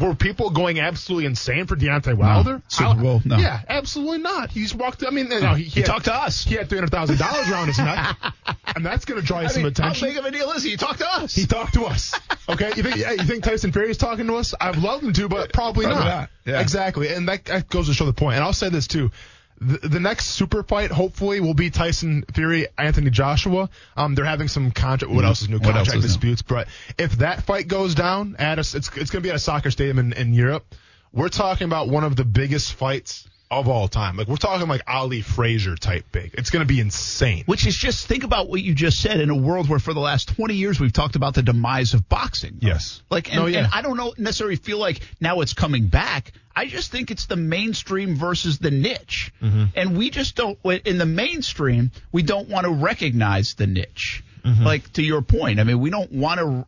were 0.00 0.14
people 0.14 0.50
going 0.50 0.80
absolutely 0.80 1.26
insane 1.26 1.66
for 1.66 1.76
Deontay 1.76 2.16
Wilder? 2.16 2.62
Super 2.68 2.94
Bowl, 2.94 3.22
no. 3.24 3.36
Yeah, 3.36 3.60
absolutely 3.68 4.18
not. 4.18 4.50
He's 4.50 4.74
walked. 4.74 5.04
I 5.06 5.10
mean, 5.10 5.30
you 5.30 5.40
know, 5.40 5.50
oh, 5.52 5.54
he, 5.54 5.64
He 5.64 5.80
had- 5.80 5.86
talked 5.86 6.04
to 6.06 6.14
us. 6.14 6.44
He 6.44 6.54
had 6.54 6.68
three 6.68 6.78
hundred 6.78 6.90
thousand 6.90 7.18
dollars 7.18 7.48
around 7.50 7.66
his 7.68 7.78
neck, 7.78 8.16
and 8.76 8.84
that's 8.84 9.04
going 9.04 9.20
to 9.20 9.26
draw 9.26 9.40
you 9.40 9.48
some 9.48 9.62
mean, 9.62 9.72
how 9.76 9.84
attention. 9.88 10.08
big 10.08 10.16
of 10.16 10.24
a 10.24 10.30
deal 10.30 10.50
is 10.52 10.62
he? 10.62 10.70
He 10.70 10.76
talked 10.76 11.00
to 11.00 11.06
us. 11.12 11.34
He 11.34 11.46
talked 11.46 11.74
to 11.74 11.84
us. 11.84 12.18
Okay, 12.48 12.72
you 12.76 12.82
think 12.82 12.96
yeah, 12.96 13.12
you 13.12 13.24
think 13.24 13.44
Tyson 13.44 13.72
Fury 13.72 13.90
is 13.90 13.98
talking 13.98 14.26
to 14.26 14.36
us? 14.36 14.54
I'd 14.60 14.76
love 14.76 15.02
him 15.02 15.12
to, 15.12 15.28
but 15.28 15.52
probably, 15.52 15.84
Probably 15.86 16.04
not. 16.04 16.20
not, 16.20 16.30
yeah. 16.46 16.60
Exactly, 16.60 17.08
and 17.08 17.28
that, 17.28 17.44
that 17.46 17.68
goes 17.68 17.88
to 17.88 17.94
show 17.94 18.06
the 18.06 18.12
point. 18.12 18.36
And 18.36 18.44
I'll 18.44 18.52
say 18.52 18.68
this 18.70 18.86
too. 18.86 19.10
The, 19.60 19.88
the 19.88 20.00
next 20.00 20.26
super 20.26 20.62
fight, 20.62 20.90
hopefully, 20.90 21.40
will 21.40 21.54
be 21.54 21.70
Tyson 21.70 22.24
Fury, 22.32 22.68
Anthony 22.76 23.10
Joshua. 23.10 23.68
Um, 23.96 24.14
they're 24.14 24.24
having 24.24 24.48
some 24.48 24.70
contract. 24.70 25.12
What 25.12 25.24
else 25.24 25.42
is 25.42 25.48
new 25.48 25.58
contract 25.58 25.88
is 25.88 25.94
new? 25.94 26.00
disputes? 26.00 26.42
But 26.42 26.68
if 26.98 27.18
that 27.18 27.42
fight 27.42 27.68
goes 27.68 27.94
down 27.94 28.36
at 28.38 28.58
a, 28.58 28.60
it's 28.60 28.74
it's 28.74 28.90
going 28.90 29.06
to 29.06 29.20
be 29.20 29.30
at 29.30 29.36
a 29.36 29.40
soccer 29.40 29.70
stadium 29.70 29.98
in, 29.98 30.12
in 30.12 30.32
Europe. 30.32 30.74
We're 31.12 31.28
talking 31.28 31.64
about 31.64 31.88
one 31.88 32.04
of 32.04 32.16
the 32.16 32.24
biggest 32.24 32.74
fights 32.74 33.27
of 33.50 33.68
all 33.68 33.88
time. 33.88 34.16
Like 34.16 34.28
we're 34.28 34.36
talking 34.36 34.68
like 34.68 34.82
Ali 34.86 35.22
Frazier 35.22 35.74
type 35.76 36.06
big. 36.12 36.34
It's 36.34 36.50
going 36.50 36.66
to 36.66 36.66
be 36.66 36.80
insane. 36.80 37.44
Which 37.46 37.66
is 37.66 37.76
just 37.76 38.06
think 38.06 38.24
about 38.24 38.48
what 38.48 38.62
you 38.62 38.74
just 38.74 39.00
said 39.00 39.20
in 39.20 39.30
a 39.30 39.36
world 39.36 39.68
where 39.68 39.78
for 39.78 39.94
the 39.94 40.00
last 40.00 40.34
20 40.36 40.54
years 40.54 40.78
we've 40.78 40.92
talked 40.92 41.16
about 41.16 41.34
the 41.34 41.42
demise 41.42 41.94
of 41.94 42.08
boxing. 42.08 42.58
Yes. 42.60 43.02
Like, 43.10 43.28
and, 43.28 43.36
No, 43.36 43.46
yeah. 43.46 43.64
and 43.64 43.68
I 43.72 43.82
don't 43.82 43.96
know 43.96 44.12
necessarily 44.18 44.56
feel 44.56 44.78
like 44.78 45.00
now 45.20 45.40
it's 45.40 45.54
coming 45.54 45.88
back. 45.88 46.32
I 46.54 46.66
just 46.66 46.90
think 46.90 47.10
it's 47.10 47.26
the 47.26 47.36
mainstream 47.36 48.16
versus 48.16 48.58
the 48.58 48.72
niche. 48.72 49.32
Mm-hmm. 49.40 49.64
And 49.76 49.96
we 49.96 50.10
just 50.10 50.34
don't, 50.34 50.58
in 50.64 50.98
the 50.98 51.06
mainstream, 51.06 51.92
we 52.10 52.22
don't 52.22 52.48
want 52.48 52.66
to 52.66 52.72
recognize 52.72 53.54
the 53.54 53.66
niche. 53.66 54.24
Mm-hmm. 54.44 54.64
Like, 54.64 54.92
to 54.94 55.02
your 55.02 55.22
point, 55.22 55.60
I 55.60 55.64
mean, 55.64 55.78
we 55.78 55.90
don't 55.90 56.10
want 56.10 56.40
to, 56.40 56.66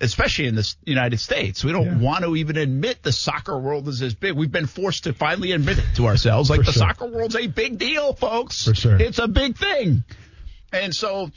especially 0.00 0.46
in 0.46 0.54
the 0.54 0.74
United 0.84 1.18
States, 1.18 1.64
we 1.64 1.72
don't 1.72 1.86
Yeah. 1.86 1.98
want 1.98 2.24
to 2.24 2.36
even 2.36 2.56
admit 2.56 3.02
the 3.02 3.12
soccer 3.12 3.58
world 3.58 3.88
is 3.88 4.00
as 4.02 4.14
big. 4.14 4.34
We've 4.34 4.50
been 4.52 4.66
forced 4.66 5.04
to 5.04 5.12
finally 5.12 5.52
admit 5.52 5.78
it 5.78 5.84
to 5.96 6.06
ourselves. 6.06 6.50
Like, 6.50 6.60
For 6.60 6.66
the 6.66 6.72
sure. 6.72 6.80
soccer 6.80 7.06
world's 7.06 7.36
a 7.36 7.46
big 7.46 7.78
deal, 7.78 8.12
folks. 8.14 8.64
For 8.64 8.74
sure. 8.74 8.96
It's 9.00 9.18
a 9.18 9.28
big 9.28 9.56
thing. 9.56 10.04
And 10.72 10.94
so 10.94 11.30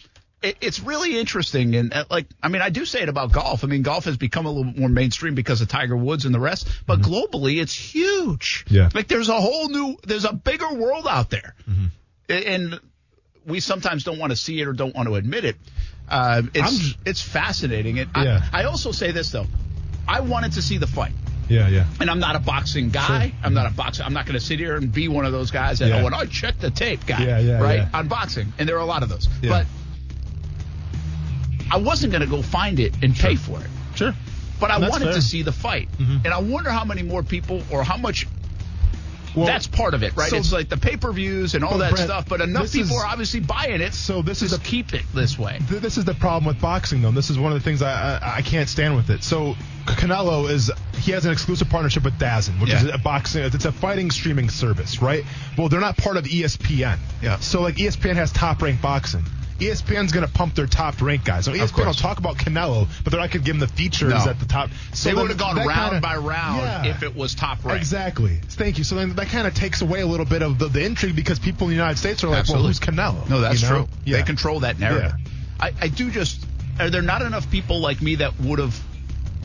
it, 0.44 0.58
it's 0.62 0.80
really 0.80 1.18
interesting. 1.20 1.76
And 1.76 1.94
uh, 1.94 2.06
like, 2.10 2.28
I 2.44 2.50
mean, 2.50 2.62
I 2.62 2.70
do 2.70 2.86
say 2.86 3.02
it 3.02 3.10
about 3.10 3.32
golf. 3.32 3.64
I 3.64 3.68
mean, 3.68 3.82
golf 3.82 4.06
has 4.06 4.18
become 4.18 4.46
a 4.46 4.52
little 4.52 4.72
more 4.74 4.90
mainstream 4.90 5.36
because 5.36 5.62
of 5.62 5.68
Tiger 5.68 5.96
Woods 5.96 6.26
and 6.26 6.34
the 6.36 6.40
rest, 6.40 6.68
but 6.86 7.00
globally 7.02 7.62
it's 7.62 7.74
huge. 7.74 8.66
Mm-hmm. 8.66 8.76
Yeah. 8.76 8.90
Like 8.94 9.08
there's 9.08 9.30
a 9.30 9.40
whole 9.40 9.70
new, 9.70 9.98
there's 10.06 10.26
a 10.26 10.34
bigger 10.34 10.74
world 10.74 11.08
out 11.08 11.30
there. 11.30 11.56
Mm-hmm. 11.70 11.86
And 12.30 12.80
we 13.46 13.60
sometimes 13.60 14.04
don't 14.04 14.20
want 14.20 14.32
to 14.32 14.36
see 14.36 14.60
it 14.62 14.68
or 14.68 14.74
don't 14.74 14.96
want 14.96 15.08
to 15.08 15.16
admit 15.16 15.46
it. 15.46 15.56
Uh, 16.12 16.42
it's, 16.54 16.90
I'm 16.94 16.96
it's 17.06 17.22
fascinating. 17.22 18.00
And 18.00 18.10
Yeah. 18.16 18.42
I, 18.52 18.62
I 18.62 18.64
also 18.66 18.92
say 18.92 19.12
this 19.12 19.32
though. 19.32 19.48
I 20.08 20.20
wanted 20.20 20.52
to 20.54 20.62
see 20.62 20.78
the 20.78 20.88
fight. 20.88 21.14
Yeah, 21.48 21.68
yeah. 21.70 21.86
And 22.00 22.10
I'm 22.10 22.20
not 22.20 22.36
a 22.36 22.40
boxing 22.40 22.90
guy. 22.90 23.28
Sure. 23.30 23.38
I'm 23.44 23.54
not 23.54 23.66
a 23.66 23.74
boxer. 23.74 24.04
I'm 24.04 24.14
not 24.14 24.26
going 24.26 24.40
to 24.40 24.46
sit 24.46 24.60
here 24.60 24.76
and 24.78 24.92
be 24.92 25.08
one 25.08 25.26
of 25.26 25.32
those 25.32 25.52
guys 25.52 25.80
that, 25.80 25.90
Yeah. 25.90 26.02
oh, 26.02 26.06
and 26.06 26.16
I 26.16 26.26
check 26.26 26.60
the 26.60 26.70
tape 26.72 27.06
guy, 27.06 27.24
Yeah, 27.26 27.40
yeah, 27.40 27.60
right? 27.62 27.88
On 27.94 28.08
boxing. 28.08 28.54
And 28.58 28.68
there 28.70 28.76
are 28.78 28.82
a 28.82 28.86
lot 28.86 29.04
of 29.04 29.10
those. 29.10 29.28
But 29.42 29.66
I 31.72 31.78
wasn't 31.78 32.12
going 32.12 32.22
to 32.24 32.30
go 32.30 32.42
find 32.42 32.80
it 32.80 32.94
and 33.02 33.16
pay 33.16 33.36
for 33.36 33.60
it. 33.62 33.68
Sure. 33.96 34.14
But 34.60 34.72
I 34.72 34.80
That's 34.80 34.92
wanted 34.92 35.06
fair. 35.06 35.14
Mm-hmm. 35.14 35.20
to 35.22 35.26
see 35.26 35.42
the 35.44 35.52
fight. 35.52 35.90
And 36.00 36.28
I 36.28 36.40
wonder 36.40 36.70
how 36.72 36.86
many 36.86 37.04
more 37.04 37.24
people 37.24 37.64
or 37.72 37.84
how 37.84 37.98
much 37.98 38.28
Well, 39.36 39.46
that's 39.46 39.68
part 39.68 39.94
of 39.94 40.04
it, 40.04 40.16
right? 40.16 40.30
so- 40.30 40.38
it's 40.38 40.52
like 40.52 40.70
the 40.70 40.78
pay 40.78 40.98
per 40.98 41.12
views 41.12 41.56
and 41.56 41.64
all 41.64 41.78
that 41.78 41.92
Brett, 41.92 42.06
stuff, 42.06 42.26
but 42.28 42.42
enough 42.42 42.72
people 42.72 42.96
is- 42.98 43.02
are 43.02 43.06
obviously 43.06 43.40
buying 43.40 43.82
it. 43.82 43.94
So 43.94 44.22
this 44.22 44.42
is 44.42 44.52
the 44.52 44.60
keep 44.60 44.94
it 44.94 45.04
this 45.14 45.38
way. 45.40 45.60
Th- 45.70 45.82
this 45.82 45.98
is 45.98 46.06
the 46.06 46.14
problem 46.14 46.46
with 46.46 46.60
boxing, 46.62 47.02
though. 47.02 47.12
This 47.12 47.30
is 47.30 47.38
one 47.40 47.52
of 47.52 47.58
the 47.60 47.64
things 47.64 47.82
I, 47.82 48.18
I 48.22 48.36
I 48.38 48.42
can't 48.42 48.68
stand 48.70 48.96
with 48.96 49.10
it. 49.10 49.24
So 49.24 49.56
Canelo 49.86 50.50
is 50.50 50.72
he 51.00 51.12
has 51.12 51.26
an 51.26 51.32
exclusive 51.32 51.70
partnership 51.70 52.04
with 52.04 52.18
DAZN, 52.20 52.60
which 52.62 52.72
is 52.74 52.84
a 52.86 52.98
boxing. 52.98 53.44
It's 53.44 53.66
a 53.66 53.72
fighting 53.72 54.12
streaming 54.12 54.50
service, 54.50 55.02
right? 55.02 55.24
Well, 55.58 55.70
they're 55.70 55.80
not 55.80 55.98
part 55.98 56.18
of 56.18 56.26
ESPN. 56.26 56.98
Yeah. 57.22 57.38
So 57.40 57.62
like 57.62 57.76
ESPN 57.76 58.16
has 58.16 58.32
top 58.32 58.62
ranked 58.62 58.82
boxing. 58.82 59.26
ESPN's 59.62 60.12
going 60.12 60.26
to 60.26 60.32
pump 60.34 60.56
their 60.56 60.66
top 60.68 61.02
ranked 61.02 61.26
guys. 61.26 61.46
So 61.46 61.54
ESPN 61.54 61.86
will 61.86 61.94
talk 61.94 62.18
about 62.18 62.38
Canelo, 62.38 62.88
but 63.04 63.12
they're 63.12 63.20
not 63.20 63.30
going 63.32 63.44
to 63.44 63.46
give 63.46 63.56
him 63.56 63.60
the 63.60 63.68
features 63.68 64.10
No. 64.26 64.30
at 64.32 64.40
the 64.40 64.46
top. 64.46 64.70
So 64.94 65.10
they 65.10 65.16
would 65.16 65.30
have 65.30 65.38
gone 65.38 65.56
round 65.56 65.92
kinda- 65.94 66.02
by 66.02 66.18
round 66.18 66.62
Yeah. 66.62 66.86
if 66.86 67.04
it 67.04 67.16
was 67.16 67.36
top 67.36 67.64
ranked. 67.64 67.80
Exactly. 67.82 68.40
Thank 68.50 68.78
you. 68.80 68.84
So 68.84 68.96
then 68.96 69.14
that 69.16 69.28
kind 69.28 69.46
of 69.48 69.54
takes 69.54 69.82
away 69.82 70.02
a 70.02 70.08
little 70.08 70.26
bit 70.26 70.42
of 70.42 70.58
the, 70.60 70.68
the 70.68 70.84
intrigue 70.84 71.16
because 71.16 71.40
people 71.40 71.68
in 71.68 71.72
the 71.72 71.76
United 71.78 71.98
States 72.00 72.24
are 72.24 72.28
like, 72.30 72.40
Absolutely. 72.40 72.64
well, 72.64 72.68
who's 72.68 72.80
Canelo? 72.80 73.30
No, 73.30 73.42
that's 73.42 73.62
You 73.62 73.70
know? 73.70 73.76
true. 73.76 73.88
Yeah. 74.06 74.18
They 74.18 74.24
control 74.24 74.62
that 74.62 74.80
narrative. 74.80 75.14
I, 75.60 75.72
I 75.80 75.88
do 75.88 76.10
just. 76.12 76.46
Are 76.80 76.90
there 76.90 77.02
not 77.04 77.22
enough 77.22 77.52
people 77.52 77.80
like 77.80 78.02
me 78.02 78.16
that 78.16 78.40
would 78.40 78.58
have 78.60 78.80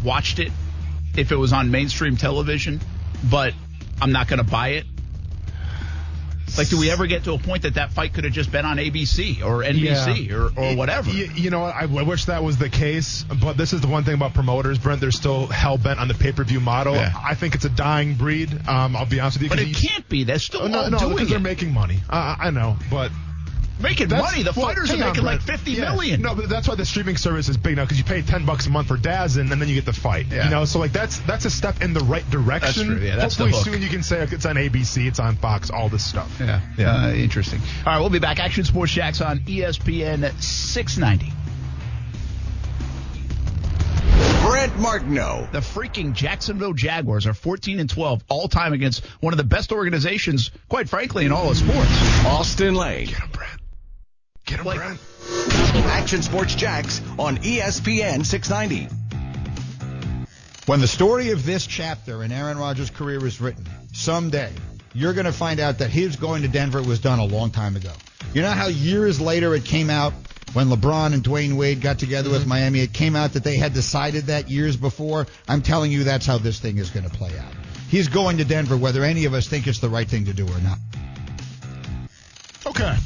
watched 0.03 0.39
it 0.39 0.51
if 1.17 1.33
it 1.33 1.37
was 1.37 1.53
on 1.53 1.71
mainstream 1.71 2.17
television, 2.17 2.81
but 3.31 3.53
I'm 4.01 4.13
not 4.13 4.29
going 4.29 4.39
to 4.39 4.45
buy 4.51 4.69
it? 4.71 4.87
Like, 6.59 6.69
do 6.69 6.79
we 6.79 6.91
ever 6.91 7.07
get 7.07 7.25
to 7.25 7.33
a 7.33 7.39
point 7.39 7.63
that 7.63 7.75
that 7.75 7.93
fight 7.93 8.15
could 8.15 8.25
have 8.25 8.33
just 8.33 8.51
been 8.51 8.65
on 8.65 8.77
ABC 8.79 9.43
or 9.45 9.63
NBC 9.63 10.31
or, 10.33 10.53
or 10.59 10.77
whatever? 10.77 11.11
You, 11.11 11.27
you 11.35 11.51
know? 11.51 11.65
I, 11.65 11.83
I 11.83 12.03
wish 12.03 12.27
that 12.27 12.43
was 12.43 12.57
the 12.59 12.69
case, 12.69 13.25
but 13.43 13.57
this 13.57 13.73
is 13.73 13.81
the 13.81 13.89
one 13.89 14.05
thing 14.05 14.15
about 14.15 14.35
promoters, 14.35 14.79
Brent. 14.79 15.01
They're 15.01 15.11
still 15.11 15.47
hell 15.47 15.79
bent 15.79 15.99
on 16.01 16.09
the 16.09 16.15
pay 16.15 16.33
per 16.33 16.45
view 16.45 16.61
model. 16.61 16.95
Yeah. 16.95 17.13
I 17.17 17.35
think 17.35 17.55
it's 17.55 17.65
a 17.65 17.71
dying 17.71 18.15
breed. 18.15 18.51
Um, 18.69 18.97
I'll 18.97 19.07
be 19.07 19.21
honest 19.21 19.37
with 19.39 19.45
you. 19.45 19.49
but 19.51 19.59
it 19.61 19.69
you- 19.69 19.75
can't 19.75 20.09
be. 20.09 20.25
They're 20.25 20.39
still 20.39 20.63
Oh, 20.63 20.67
no, 20.69 20.89
no, 20.89 20.99
doing 20.99 21.13
because 21.13 21.29
it. 21.29 21.31
they're 21.31 21.41
making 21.41 21.73
money. 21.73 21.99
Uh, 22.09 22.37
I 22.39 22.51
know, 22.51 22.77
but 22.91 23.11
making 23.81 24.09
That's- 24.09 24.31
money. 24.31 24.43
The 24.43 24.53
well, 24.57 24.67
fighters 24.69 24.91
are 24.91 24.95
hang 24.95 25.03
on, 25.03 25.09
making 25.11 25.25
like 25.25 25.45
Brett. 25.45 25.59
fifty 25.59 25.73
Yeah. 25.73 25.93
million. 25.93 26.23
No, 26.23 26.35
but 26.35 26.49
that's 26.49 26.69
why 26.69 26.75
the 26.75 26.85
streaming 26.85 27.17
service 27.17 27.49
is 27.49 27.57
big 27.57 27.77
now 27.77 27.85
because 27.85 27.99
you 27.99 28.05
pay 28.05 28.23
ten 28.23 28.45
bucks 28.47 28.67
a 28.67 28.71
month 28.71 28.89
for 28.89 28.97
DAZN 28.97 29.51
and 29.53 29.61
then 29.61 29.69
you 29.69 29.75
get 29.75 29.85
the 29.85 29.93
fight. 29.93 30.27
Yeah. 30.31 30.45
You 30.45 30.51
know, 30.51 30.65
so 30.65 30.79
like 30.79 30.93
that's 30.93 31.19
that's 31.21 31.45
a 31.45 31.51
step 31.51 31.83
in 31.83 31.93
the 31.93 32.01
right 32.01 32.29
direction. 32.31 32.89
That's 32.89 32.99
true, 33.01 33.07
yeah, 33.07 33.17
that's 33.17 33.37
the 33.37 33.45
Hopefully 33.45 33.65
hook. 33.65 33.75
soon 33.75 33.83
you 33.83 33.89
can 33.89 34.03
say 34.03 34.23
okay, 34.23 34.37
it's 34.37 34.47
on 34.47 34.57
ABC, 34.57 35.07
it's 35.07 35.21
on 35.21 35.37
Fox, 35.37 35.71
all 35.71 35.89
this 35.89 36.05
stuff. 36.05 36.31
Yeah, 36.41 36.61
yeah, 36.79 36.97
uh, 37.07 37.11
interesting. 37.13 37.61
All 37.85 37.93
right, 37.93 37.99
we'll 38.01 38.11
be 38.11 38.19
back. 38.19 38.39
Action 38.41 38.65
Sports 38.65 38.93
Jax 38.93 39.21
on 39.21 39.41
ESPN 39.41 40.33
690. 40.43 41.33
Brent 44.43 44.79
Martineau. 44.79 45.49
The 45.53 45.59
freaking 45.59 46.13
Jacksonville 46.13 46.73
Jaguars 46.73 47.27
are 47.27 47.35
14 47.35 47.81
and 47.81 47.91
12 47.91 48.23
all 48.29 48.49
time 48.49 48.73
against 48.73 49.05
one 49.21 49.33
of 49.33 49.39
the 49.39 49.45
best 49.45 49.73
organizations, 49.73 50.51
quite 50.69 50.89
frankly, 50.89 51.25
in 51.27 51.33
all 51.33 51.51
of 51.51 51.57
sports. 51.57 51.91
Austin 52.25 52.75
Lane. 52.75 53.09
Get 54.67 54.75
him, 54.75 54.79
Brent. 54.79 55.01
Get 55.21 55.29
him, 55.29 55.73
Like- 55.73 55.73
Brent. 55.73 55.87
Action 55.87 56.23
Sports 56.23 56.55
Jax 56.55 57.01
on 57.19 57.39
ESPN 57.39 58.25
690. 58.25 58.89
When 60.67 60.81
the 60.81 60.89
story 60.89 61.31
of 61.31 61.47
this 61.47 61.67
chapter 61.67 62.25
in 62.25 62.33
Aaron 62.33 62.59
Rodgers' 62.59 62.91
career 62.91 63.25
is 63.25 63.41
written, 63.41 63.69
someday 63.93 64.53
you're 64.95 65.13
going 65.13 65.27
to 65.27 65.33
find 65.33 65.61
out 65.61 65.79
that 65.79 65.91
his 65.91 66.17
going 66.17 66.43
to 66.43 66.49
Denver 66.49 66.83
was 66.83 66.99
done 66.99 67.19
a 67.19 67.25
long 67.25 67.51
time 67.51 67.77
ago. 67.77 67.93
You 68.35 68.43
know 68.43 68.51
how 68.51 68.67
years 68.67 69.21
later 69.21 69.55
it 69.55 69.65
came 69.65 69.91
out 69.91 70.13
when 70.55 70.69
LeBron 70.69 71.13
and 71.13 71.23
Dwyane 71.23 71.57
Wade 71.57 71.81
got 71.81 71.99
together 71.99 72.31
with 72.31 72.41
mm-hmm. 72.41 72.51
Miami? 72.51 72.81
It 72.81 72.93
came 72.93 73.15
out 73.15 73.35
that 73.35 73.45
they 73.45 73.57
had 73.57 73.75
decided 73.75 74.27
that 74.27 74.51
years 74.51 74.77
before. 74.77 75.27
I'm 75.47 75.63
telling 75.63 75.93
you, 75.93 76.05
that's 76.05 76.27
how 76.27 76.39
this 76.39 76.59
thing 76.59 76.79
is 76.79 76.91
going 76.91 77.09
to 77.09 77.15
play 77.17 77.37
out. 77.39 77.53
He's 77.89 78.09
going 78.09 78.39
to 78.39 78.45
Denver, 78.45 78.77
whether 78.77 79.05
any 79.05 79.27
of 79.27 79.35
us 79.35 79.47
think 79.47 79.67
it's 79.67 79.79
the 79.79 79.89
right 79.89 80.09
thing 80.09 80.25
to 80.25 80.33
do 80.33 80.45
or 80.47 80.61
not. 80.61 80.79
Okay. 82.67 82.97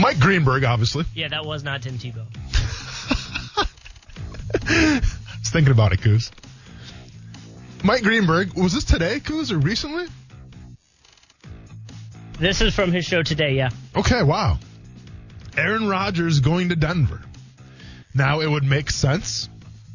Mike 0.00 0.18
Greenberg, 0.18 0.64
obviously. 0.64 1.04
Yeah, 1.14 1.28
that 1.28 1.44
was 1.44 1.62
not 1.62 1.82
Tim 1.82 1.98
Tebow. 1.98 2.24
I 4.66 5.00
was 5.38 5.50
thinking 5.50 5.72
about 5.72 5.92
it, 5.92 6.00
Coos. 6.00 6.30
Mike 7.84 8.02
Greenberg, 8.02 8.54
was 8.54 8.72
this 8.72 8.84
today, 8.84 9.20
Coos, 9.20 9.52
or 9.52 9.58
recently? 9.58 10.06
This 12.38 12.62
is 12.62 12.74
from 12.74 12.92
his 12.92 13.04
show 13.04 13.22
today, 13.22 13.54
yeah. 13.54 13.70
Okay, 13.94 14.22
wow. 14.22 14.58
Aaron 15.56 15.88
Rodgers 15.88 16.40
going 16.40 16.70
to 16.70 16.76
Denver. 16.76 17.20
Now 18.14 18.40
it 18.40 18.50
would 18.50 18.64
make 18.64 18.90
sense 18.90 19.48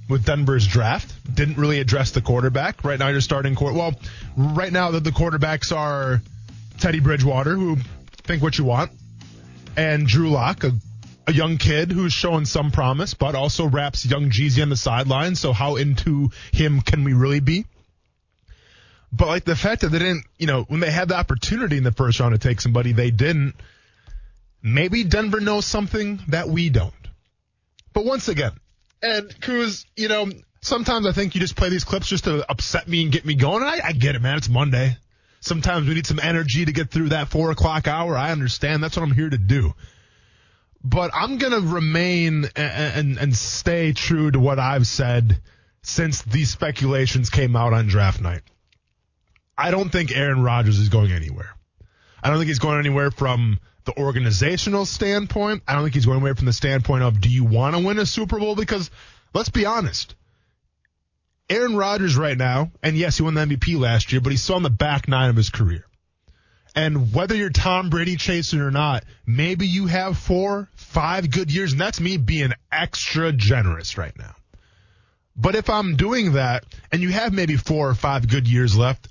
with 0.08 0.26
Denver's 0.26 0.68
draft. 0.68 1.12
Didn't 1.34 1.58
really 1.58 1.80
address 1.80 2.12
the 2.12 2.22
quarterback. 2.22 2.84
Right 2.84 3.00
now 3.00 3.08
you're 3.08 3.22
starting 3.22 3.56
court. 3.56 3.74
Well, 3.74 3.96
right 4.38 4.72
now 4.72 4.91
that 4.91 5.04
the 5.04 5.10
quarterbacks 5.10 5.76
are 5.76 6.22
Teddy 6.80 7.00
Bridgewater, 7.00 7.56
who 7.56 7.78
think 8.24 8.44
what 8.44 8.58
you 8.58 8.65
want, 8.65 8.91
and 9.77 10.07
Drew 10.07 10.29
Lock, 10.29 10.63
a, 10.63 10.71
a 11.27 11.33
young 11.33 11.57
kid 11.57 11.91
who's 11.91 12.13
showing 12.13 12.45
some 12.45 12.71
promise, 12.71 13.13
but 13.13 13.35
also 13.35 13.67
raps 13.67 14.05
young 14.05 14.29
Jeezy 14.29 14.61
on 14.61 14.69
the 14.69 14.77
sideline. 14.77 15.35
So 15.35 15.53
how 15.53 15.75
into 15.75 16.29
him 16.51 16.81
can 16.81 17.03
we 17.03 17.13
really 17.13 17.39
be? 17.39 17.65
But 19.11 19.27
like 19.27 19.45
the 19.45 19.55
fact 19.55 19.81
that 19.81 19.89
they 19.89 19.99
didn't, 19.99 20.25
you 20.38 20.47
know, 20.47 20.63
when 20.63 20.79
they 20.79 20.91
had 20.91 21.07
the 21.07 21.15
opportunity 21.15 21.77
in 21.77 21.83
the 21.83 21.91
first 21.91 22.19
round 22.19 22.33
to 22.33 22.38
take 22.38 22.59
somebody, 22.59 22.91
they 22.91 23.11
didn't. 23.11 23.55
Maybe 24.61 25.03
Denver 25.03 25.39
knows 25.39 25.65
something 25.65 26.19
that 26.29 26.49
we 26.49 26.69
don't. 26.69 26.93
But 27.93 28.03
once 28.03 28.27
again, 28.27 28.51
and 29.01 29.39
Cruz, 29.39 29.85
you 29.95 30.09
know, 30.09 30.29
sometimes 30.61 31.05
I 31.05 31.11
think 31.11 31.35
you 31.35 31.41
just 31.41 31.55
play 31.55 31.69
these 31.69 31.83
clips 31.83 32.07
just 32.07 32.25
to 32.25 32.49
upset 32.49 32.88
me 32.88 33.03
and 33.03 33.11
get 33.11 33.25
me 33.25 33.35
going. 33.35 33.63
I, 33.63 33.79
I 33.83 33.91
get 33.93 34.15
it, 34.15 34.21
man. 34.21 34.38
It's 34.38 34.49
Monday. 34.49 34.97
Sometimes 35.39 35.88
we 35.88 35.93
need 35.93 36.08
some 36.08 36.19
energy 36.19 36.65
to 36.65 36.71
get 36.71 36.89
through 36.89 37.10
that 37.10 37.30
four 37.30 37.52
o'clock 37.52 37.88
hour. 37.88 38.17
I 38.17 38.32
understand. 38.32 38.84
That's 38.84 38.98
what 38.98 39.04
I'm 39.04 39.13
here 39.13 39.30
to 39.30 39.38
do. 39.38 39.74
But 40.84 41.12
I'm 41.13 41.38
going 41.38 41.54
to 41.54 41.67
remain 41.67 42.45
and, 42.56 42.56
and, 42.56 43.17
and 43.17 43.36
stay 43.36 43.93
true 43.93 44.32
to 44.32 44.39
what 44.39 44.60
I've 44.60 44.88
said 44.88 45.41
since 45.82 46.21
these 46.24 46.52
speculations 46.52 47.30
came 47.30 47.56
out 47.56 47.74
on 47.74 47.88
draft 47.88 48.21
night. 48.21 48.41
I 49.58 49.71
don't 49.71 49.89
think 49.89 50.15
Aaron 50.15 50.43
Rodgers 50.43 50.80
is 50.80 50.89
going 50.89 51.12
anywhere. 51.12 51.56
I 52.24 52.30
don't 52.30 52.38
think 52.38 52.48
he's 52.48 52.60
going 52.60 52.80
anywhere 52.80 53.12
from 53.12 53.60
the 53.86 53.98
organizational 53.98 54.86
standpoint. 54.86 55.63
I 55.67 55.74
don't 55.74 55.84
think 55.84 55.93
he's 55.93 56.06
going 56.06 56.21
away 56.21 56.34
from 56.34 56.48
the 56.48 56.54
standpoint 56.54 57.04
of 57.04 57.21
do 57.21 57.30
you 57.30 57.43
want 57.43 57.76
to 57.76 57.84
win 57.84 58.00
a 58.00 58.06
Super 58.06 58.39
Bowl? 58.39 58.56
Because 58.56 58.89
let's 59.34 59.50
be 59.50 59.65
honest. 59.65 60.15
Aaron 61.49 61.75
Rodgers 61.75 62.17
right 62.17 62.38
now, 62.38 62.71
and 62.81 62.97
yes, 62.97 63.17
he 63.17 63.23
won 63.23 63.36
the 63.36 63.45
MVP 63.45 63.79
last 63.79 64.12
year, 64.12 64.21
but 64.21 64.31
he's 64.31 64.41
still 64.41 64.55
on 64.55 64.63
the 64.63 64.69
back 64.69 65.08
nine 65.08 65.29
of 65.29 65.36
his 65.36 65.49
career. 65.49 65.86
And 66.75 67.13
whether 67.13 67.36
you're 67.36 67.51
Tom 67.51 67.89
Brady 67.89 68.17
chasing 68.17 68.60
or 68.60 68.71
not, 68.71 69.05
maybe 69.25 69.67
you 69.67 69.86
have 69.86 70.17
four, 70.17 70.69
five 70.75 71.29
good 71.29 71.51
years, 71.53 71.71
and 71.71 71.79
that's 71.79 72.01
me 72.01 72.17
being 72.17 72.51
extra 72.71 73.31
generous 73.31 73.97
right 73.97 74.17
now. 74.17 74.36
But 75.38 75.55
if 75.55 75.69
I'm 75.69 75.95
doing 75.95 76.34
that, 76.34 76.65
and 76.91 77.01
you 77.01 77.10
have 77.10 77.34
maybe 77.34 77.55
four 77.55 77.89
or 77.89 77.95
five 77.95 78.27
good 78.27 78.47
years 78.47 78.75
left, 78.75 79.08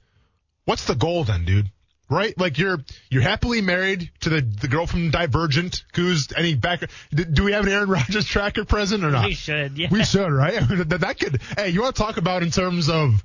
what's 0.65 0.85
the 0.87 0.95
goal 0.95 1.25
then, 1.25 1.45
dude? 1.45 1.71
Right? 2.11 2.39
Like 2.39 2.59
you're 2.59 2.79
you're 3.09 3.23
happily 3.23 3.63
married 3.63 4.11
to 4.21 4.29
the 4.29 4.41
the 4.43 4.69
girl 4.69 4.87
from 4.87 5.11
Divergent. 5.11 5.85
Who's 5.95 6.29
any 6.37 6.55
back? 6.55 6.83
Do 7.15 7.45
we 7.45 7.53
have 7.53 7.65
an 7.67 7.73
Aaron 7.73 7.89
Rodgers 7.89 8.27
tracker 8.27 8.65
present 8.65 9.05
or 9.05 9.11
not? 9.11 9.25
We 9.25 9.35
should, 9.35 9.79
yeah. 9.79 9.89
We 9.91 10.05
should, 10.05 10.31
right? 10.31 10.55
That, 10.85 11.01
that 11.01 11.19
could. 11.19 11.41
Hey, 11.57 11.71
you 11.71 11.81
want 11.83 11.97
to 11.97 12.03
talk 12.03 12.19
about 12.19 12.43
in 12.43 12.51
terms 12.51 12.91
of 12.91 13.25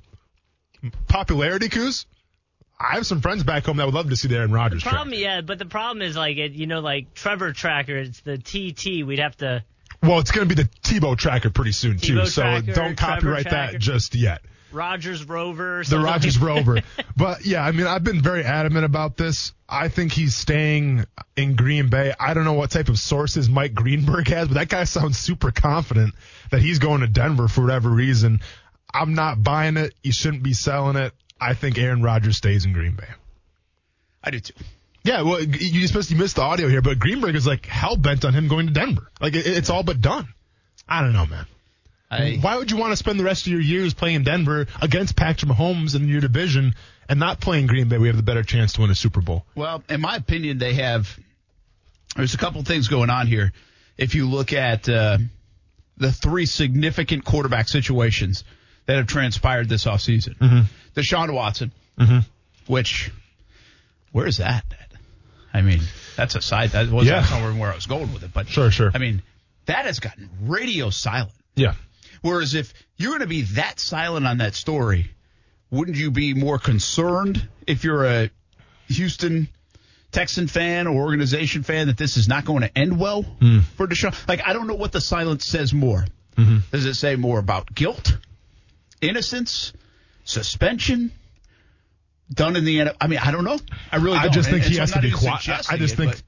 popularity, 1.08 1.68
Coos? 1.68 2.06
I 2.78 2.94
have 2.94 3.06
some 3.06 3.20
friends 3.20 3.44
back 3.44 3.66
home 3.66 3.76
that 3.76 3.84
would 3.84 3.94
love 3.94 4.08
to 4.08 4.16
see 4.16 4.28
the 4.28 4.36
Aaron 4.36 4.52
Rodgers 4.52 4.82
tracker. 4.82 4.96
Problem, 4.96 5.18
yeah, 5.18 5.42
but 5.42 5.58
the 5.58 5.66
problem 5.66 6.00
is 6.00 6.16
like 6.16 6.38
it, 6.38 6.52
you 6.52 6.66
know, 6.66 6.80
like 6.80 7.12
Trevor 7.12 7.52
Tracker, 7.52 7.98
it's 7.98 8.20
the 8.20 8.38
TT. 8.38 9.06
We'd 9.06 9.18
have 9.18 9.36
to. 9.38 9.62
Well, 10.02 10.18
it's 10.18 10.30
going 10.30 10.48
to 10.48 10.54
be 10.54 10.62
the 10.62 10.68
Tebow 10.82 11.16
tracker 11.18 11.50
pretty 11.50 11.72
soon 11.72 11.98
too, 11.98 12.20
Tebow 12.20 12.26
so 12.26 12.72
don't 12.72 12.96
copyright 12.96 13.46
tracker. 13.48 13.72
that 13.72 13.80
just 13.80 14.14
yet. 14.14 14.40
Rogers 14.72 15.24
Rover. 15.24 15.82
the 15.88 15.98
Rogers 15.98 16.38
that. 16.38 16.44
Rover. 16.44 16.80
But 17.16 17.44
yeah, 17.44 17.62
I 17.62 17.72
mean, 17.72 17.86
I've 17.86 18.02
been 18.02 18.22
very 18.22 18.44
adamant 18.44 18.84
about 18.86 19.16
this. 19.16 19.52
I 19.68 19.88
think 19.88 20.12
he's 20.12 20.34
staying 20.34 21.04
in 21.36 21.54
Green 21.54 21.88
Bay. 21.90 22.14
I 22.18 22.32
don't 22.32 22.44
know 22.44 22.54
what 22.54 22.70
type 22.70 22.88
of 22.88 22.98
sources 22.98 23.48
Mike 23.48 23.74
Greenberg 23.74 24.28
has, 24.28 24.48
but 24.48 24.54
that 24.54 24.68
guy 24.68 24.84
sounds 24.84 25.18
super 25.18 25.50
confident 25.50 26.14
that 26.50 26.62
he's 26.62 26.78
going 26.78 27.02
to 27.02 27.06
Denver 27.06 27.46
for 27.46 27.60
whatever 27.60 27.90
reason. 27.90 28.40
I'm 28.92 29.14
not 29.14 29.42
buying 29.42 29.76
it. 29.76 29.94
You 30.02 30.12
shouldn't 30.12 30.42
be 30.42 30.54
selling 30.54 30.96
it. 30.96 31.12
I 31.40 31.54
think 31.54 31.78
Aaron 31.78 32.02
Rodgers 32.02 32.38
stays 32.38 32.64
in 32.64 32.72
Green 32.72 32.92
Bay. 32.92 33.08
I 34.24 34.30
do 34.30 34.40
too. 34.40 34.54
Yeah, 35.02 35.22
well, 35.22 35.42
you 35.42 35.80
just 35.80 35.94
missed, 35.94 36.10
you 36.10 36.16
missed 36.16 36.36
the 36.36 36.42
audio 36.42 36.68
here, 36.68 36.82
but 36.82 36.98
Greenberg 36.98 37.34
is 37.34 37.46
like 37.46 37.64
hell 37.66 37.96
bent 37.96 38.24
on 38.24 38.34
him 38.34 38.48
going 38.48 38.66
to 38.66 38.72
Denver. 38.72 39.10
Like 39.20 39.34
it's 39.34 39.70
all 39.70 39.82
but 39.82 40.00
done. 40.00 40.28
I 40.88 41.02
don't 41.02 41.12
know, 41.12 41.26
man. 41.26 41.46
I, 42.10 42.38
Why 42.40 42.56
would 42.56 42.70
you 42.70 42.76
want 42.76 42.92
to 42.92 42.96
spend 42.96 43.20
the 43.20 43.24
rest 43.24 43.46
of 43.46 43.52
your 43.52 43.60
years 43.60 43.94
playing 43.94 44.24
Denver 44.24 44.66
against 44.82 45.14
Patrick 45.16 45.50
Mahomes 45.50 45.94
in 45.94 46.08
your 46.08 46.20
division 46.20 46.74
and 47.08 47.20
not 47.20 47.40
playing 47.40 47.68
Green 47.68 47.88
Bay? 47.88 47.98
We 47.98 48.08
have 48.08 48.16
the 48.16 48.22
better 48.24 48.42
chance 48.42 48.72
to 48.74 48.80
win 48.80 48.90
a 48.90 48.94
Super 48.96 49.20
Bowl. 49.20 49.44
Well, 49.54 49.82
in 49.88 50.00
my 50.00 50.16
opinion, 50.16 50.58
they 50.58 50.74
have. 50.74 51.16
There's 52.16 52.34
a 52.34 52.38
couple 52.38 52.62
things 52.64 52.88
going 52.88 53.10
on 53.10 53.28
here. 53.28 53.52
If 53.96 54.16
you 54.16 54.28
look 54.28 54.52
at 54.52 54.88
uh, 54.88 55.18
the 55.98 56.10
three 56.10 56.46
significant 56.46 57.24
quarterback 57.24 57.68
situations 57.68 58.42
that 58.86 58.96
have 58.96 59.06
transpired 59.06 59.68
this 59.68 59.84
offseason, 59.84 60.36
Mm-hmm. 60.38 60.60
Deshaun 60.96 61.32
Watson, 61.32 61.70
which, 62.66 63.12
where 64.10 64.26
is 64.26 64.38
that? 64.38 64.64
I 65.54 65.62
mean, 65.62 65.80
that's 66.16 66.34
a 66.34 66.42
side. 66.42 66.70
That 66.70 66.88
wasn't 66.90 67.16
Yeah. 67.16 67.24
somewhere 67.24 67.52
where 67.52 67.70
I 67.70 67.74
was 67.76 67.86
going 67.86 68.12
with 68.12 68.24
it, 68.24 68.32
but 68.34 68.48
Sure, 68.48 68.70
sure. 68.72 68.90
I 68.92 68.98
mean, 68.98 69.22
that 69.66 69.84
has 69.86 70.00
gotten 70.00 70.28
radio 70.42 70.90
silent. 70.90 71.30
Yeah. 71.54 71.74
Whereas 72.22 72.54
if 72.54 72.72
you're 72.96 73.10
going 73.10 73.20
to 73.20 73.26
be 73.26 73.42
that 73.42 73.80
silent 73.80 74.26
on 74.26 74.38
that 74.38 74.54
story, 74.54 75.10
wouldn't 75.70 75.96
you 75.96 76.10
be 76.10 76.34
more 76.34 76.58
concerned 76.58 77.48
if 77.66 77.84
you're 77.84 78.04
a 78.04 78.30
Houston 78.88 79.48
Texan 80.12 80.48
fan 80.48 80.86
or 80.86 81.02
organization 81.02 81.62
fan 81.62 81.86
that 81.86 81.96
this 81.96 82.16
is 82.16 82.28
not 82.28 82.44
going 82.44 82.62
to 82.62 82.78
end 82.78 82.98
well 82.98 83.22
hmm. 83.22 83.60
for 83.76 83.86
Deshaun? 83.86 84.14
Like, 84.28 84.46
I 84.46 84.52
don't 84.52 84.66
know 84.66 84.74
what 84.74 84.92
the 84.92 85.00
silence 85.00 85.46
says 85.46 85.72
more. 85.72 86.04
Mm-hmm. 86.36 86.58
Does 86.72 86.86
it 86.86 86.94
say 86.94 87.16
more 87.16 87.38
about 87.38 87.74
guilt, 87.74 88.16
innocence, 89.00 89.72
suspension? 90.24 91.12
Done 92.32 92.54
in 92.54 92.64
the 92.64 92.80
end. 92.80 92.92
I 93.00 93.08
mean, 93.08 93.18
I 93.18 93.32
don't 93.32 93.44
know. 93.44 93.58
I 93.90 93.96
really 93.96 94.16
don't. 94.16 94.26
I 94.26 94.28
just 94.28 94.48
think 94.48 94.62
And- 94.62 94.72
he 94.72 94.78
and 94.78 94.80
has 94.80 94.90
so 94.90 94.96
to 94.96 95.02
be 95.02 95.10
quiet. 95.10 95.48
I 95.68 95.76
just 95.76 95.94
it, 95.94 95.96
think 95.96 96.22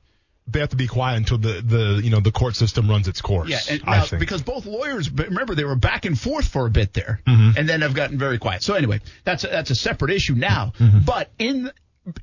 they 0.48 0.60
have 0.60 0.70
to 0.70 0.76
be 0.76 0.86
quiet 0.88 1.16
until 1.18 1.38
the, 1.38 1.62
the 1.62 2.00
you 2.02 2.10
know 2.10 2.20
the 2.20 2.32
court 2.32 2.56
system 2.56 2.88
runs 2.90 3.08
its 3.08 3.20
course. 3.20 3.48
Yeah, 3.48 3.58
and 3.70 3.84
now, 3.86 4.04
because 4.18 4.42
both 4.42 4.66
lawyers, 4.66 5.10
remember, 5.10 5.54
they 5.54 5.64
were 5.64 5.76
back 5.76 6.04
and 6.04 6.18
forth 6.18 6.48
for 6.48 6.66
a 6.66 6.70
bit 6.70 6.92
there, 6.92 7.20
Mm-hmm. 7.26 7.58
and 7.58 7.68
then 7.68 7.82
have 7.82 7.94
gotten 7.94 8.18
very 8.18 8.38
quiet. 8.38 8.62
So 8.62 8.74
anyway, 8.74 9.00
that's 9.24 9.44
a, 9.44 9.48
that's 9.48 9.70
a 9.70 9.74
separate 9.74 10.10
issue 10.12 10.34
now. 10.34 10.72
Mm-hmm. 10.78 11.00
But 11.06 11.30
in 11.38 11.70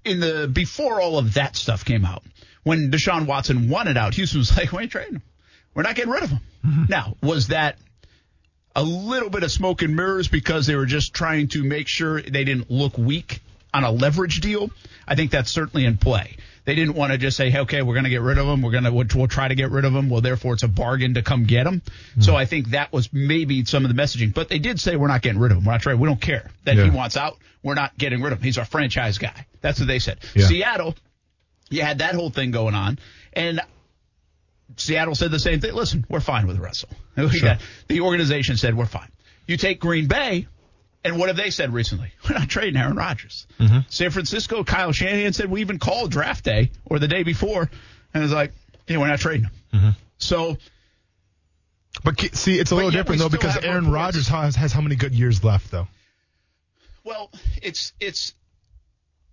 in 0.03 0.19
the 0.19 0.49
before 0.51 0.99
all 1.01 1.17
of 1.17 1.35
that 1.35 1.55
stuff 1.55 1.85
came 1.85 2.03
out, 2.05 2.23
when 2.63 2.91
Deshaun 2.91 3.25
Watson 3.25 3.69
wanted 3.69 3.95
out, 3.97 4.13
Houston 4.15 4.39
was 4.39 4.55
like, 4.57 4.71
"We 4.71 4.83
ain't 4.83 4.91
trading 4.91 5.13
him. 5.15 5.21
We're 5.73 5.83
not 5.83 5.95
getting 5.95 6.11
rid 6.11 6.23
of 6.23 6.29
him." 6.29 6.39
Mm-hmm. 6.65 6.83
Now, 6.89 7.15
was 7.23 7.47
that 7.47 7.77
a 8.75 8.83
little 8.83 9.29
bit 9.29 9.43
of 9.43 9.51
smoke 9.51 9.81
and 9.81 9.95
mirrors 9.95 10.27
because 10.27 10.67
they 10.67 10.75
were 10.75 10.85
just 10.85 11.13
trying 11.13 11.47
to 11.49 11.63
make 11.63 11.87
sure 11.87 12.21
they 12.21 12.43
didn't 12.43 12.69
look 12.69 12.97
weak 12.97 13.41
on 13.73 13.83
a 13.83 13.91
leverage 13.91 14.41
deal. 14.41 14.69
I 15.07 15.15
think 15.15 15.31
that's 15.31 15.51
certainly 15.51 15.85
in 15.85 15.97
play. 15.97 16.37
They 16.65 16.75
didn't 16.75 16.95
want 16.95 17.11
to 17.11 17.17
just 17.17 17.35
say, 17.35 17.49
hey, 17.49 17.59
okay, 17.61 17.81
we're 17.81 17.95
going 17.95 18.03
to 18.03 18.09
get 18.11 18.21
rid 18.21 18.37
of 18.37 18.45
him. 18.45 18.61
We're 18.61 18.71
going 18.71 18.83
to, 18.83 18.91
we'll, 18.91 19.07
we'll 19.15 19.27
try 19.27 19.47
to 19.47 19.55
get 19.55 19.71
rid 19.71 19.85
of 19.85 19.95
him. 19.95 20.09
Well, 20.09 20.21
therefore 20.21 20.53
it's 20.53 20.63
a 20.63 20.67
bargain 20.67 21.15
to 21.15 21.23
come 21.23 21.45
get 21.45 21.65
him. 21.65 21.81
Hmm. 22.15 22.21
So 22.21 22.35
I 22.35 22.45
think 22.45 22.69
that 22.69 22.93
was 22.93 23.11
maybe 23.11 23.65
some 23.65 23.85
of 23.85 23.95
the 23.95 23.99
messaging, 23.99 24.33
but 24.33 24.49
they 24.49 24.59
did 24.59 24.79
say 24.79 24.95
we're 24.95 25.07
not 25.07 25.21
getting 25.21 25.39
rid 25.39 25.51
of 25.51 25.57
him. 25.57 25.65
We're 25.65 25.71
not 25.71 25.81
trying. 25.81 25.99
We 25.99 26.07
don't 26.07 26.21
care 26.21 26.51
that 26.65 26.77
he 26.77 26.89
wants 26.89 27.17
out. 27.17 27.37
We're 27.63 27.73
not 27.73 27.97
getting 27.97 28.21
rid 28.21 28.33
of 28.33 28.39
him. 28.39 28.43
He's 28.43 28.57
our 28.57 28.65
franchise 28.65 29.17
guy. 29.17 29.47
That's 29.61 29.79
what 29.79 29.87
they 29.87 29.99
said. 29.99 30.19
Yeah. 30.35 30.45
Seattle, 30.45 30.95
you 31.69 31.81
had 31.81 31.99
that 31.99 32.15
whole 32.15 32.29
thing 32.29 32.51
going 32.51 32.75
on 32.75 32.99
and 33.33 33.61
Seattle 34.77 35.15
said 35.15 35.31
the 35.31 35.39
same 35.39 35.59
thing. 35.59 35.73
Listen, 35.73 36.05
we're 36.09 36.19
fine 36.19 36.47
with 36.47 36.59
Russell. 36.59 36.89
Got- 37.15 37.61
the 37.87 38.01
organization 38.01 38.57
said 38.57 38.75
we're 38.75 38.85
fine. 38.85 39.11
You 39.47 39.57
take 39.57 39.79
Green 39.79 40.07
Bay, 40.07 40.47
and 41.03 41.17
what 41.17 41.29
have 41.29 41.37
they 41.37 41.49
said 41.49 41.73
recently? 41.73 42.11
We're 42.29 42.37
not 42.37 42.49
trading 42.49 42.79
Aaron 42.79 42.95
Rodgers. 42.95 43.47
Mm-hmm. 43.59 43.79
San 43.89 44.11
Francisco, 44.11 44.63
Kyle 44.63 44.91
Shanahan 44.91 45.33
said 45.33 45.49
we 45.49 45.61
even 45.61 45.79
called 45.79 46.11
draft 46.11 46.43
day 46.43 46.71
or 46.85 46.99
the 46.99 47.07
day 47.07 47.23
before, 47.23 47.69
and 48.13 48.23
it's 48.23 48.33
like, 48.33 48.51
yeah, 48.87 48.97
we're 48.97 49.07
not 49.07 49.19
trading 49.19 49.43
him. 49.45 49.51
Mm-hmm. 49.73 49.89
So 50.17 50.57
but 52.03 52.19
see, 52.35 52.59
it's 52.59 52.71
a 52.71 52.75
little 52.75 52.91
different 52.91 53.19
though 53.19 53.29
because 53.29 53.57
Aaron 53.57 53.91
Rodgers 53.91 54.27
has, 54.27 54.55
has 54.55 54.71
how 54.71 54.81
many 54.81 54.95
good 54.95 55.13
years 55.13 55.43
left 55.43 55.71
though? 55.71 55.87
Well, 57.03 57.31
it's 57.61 57.93
it's 57.99 58.33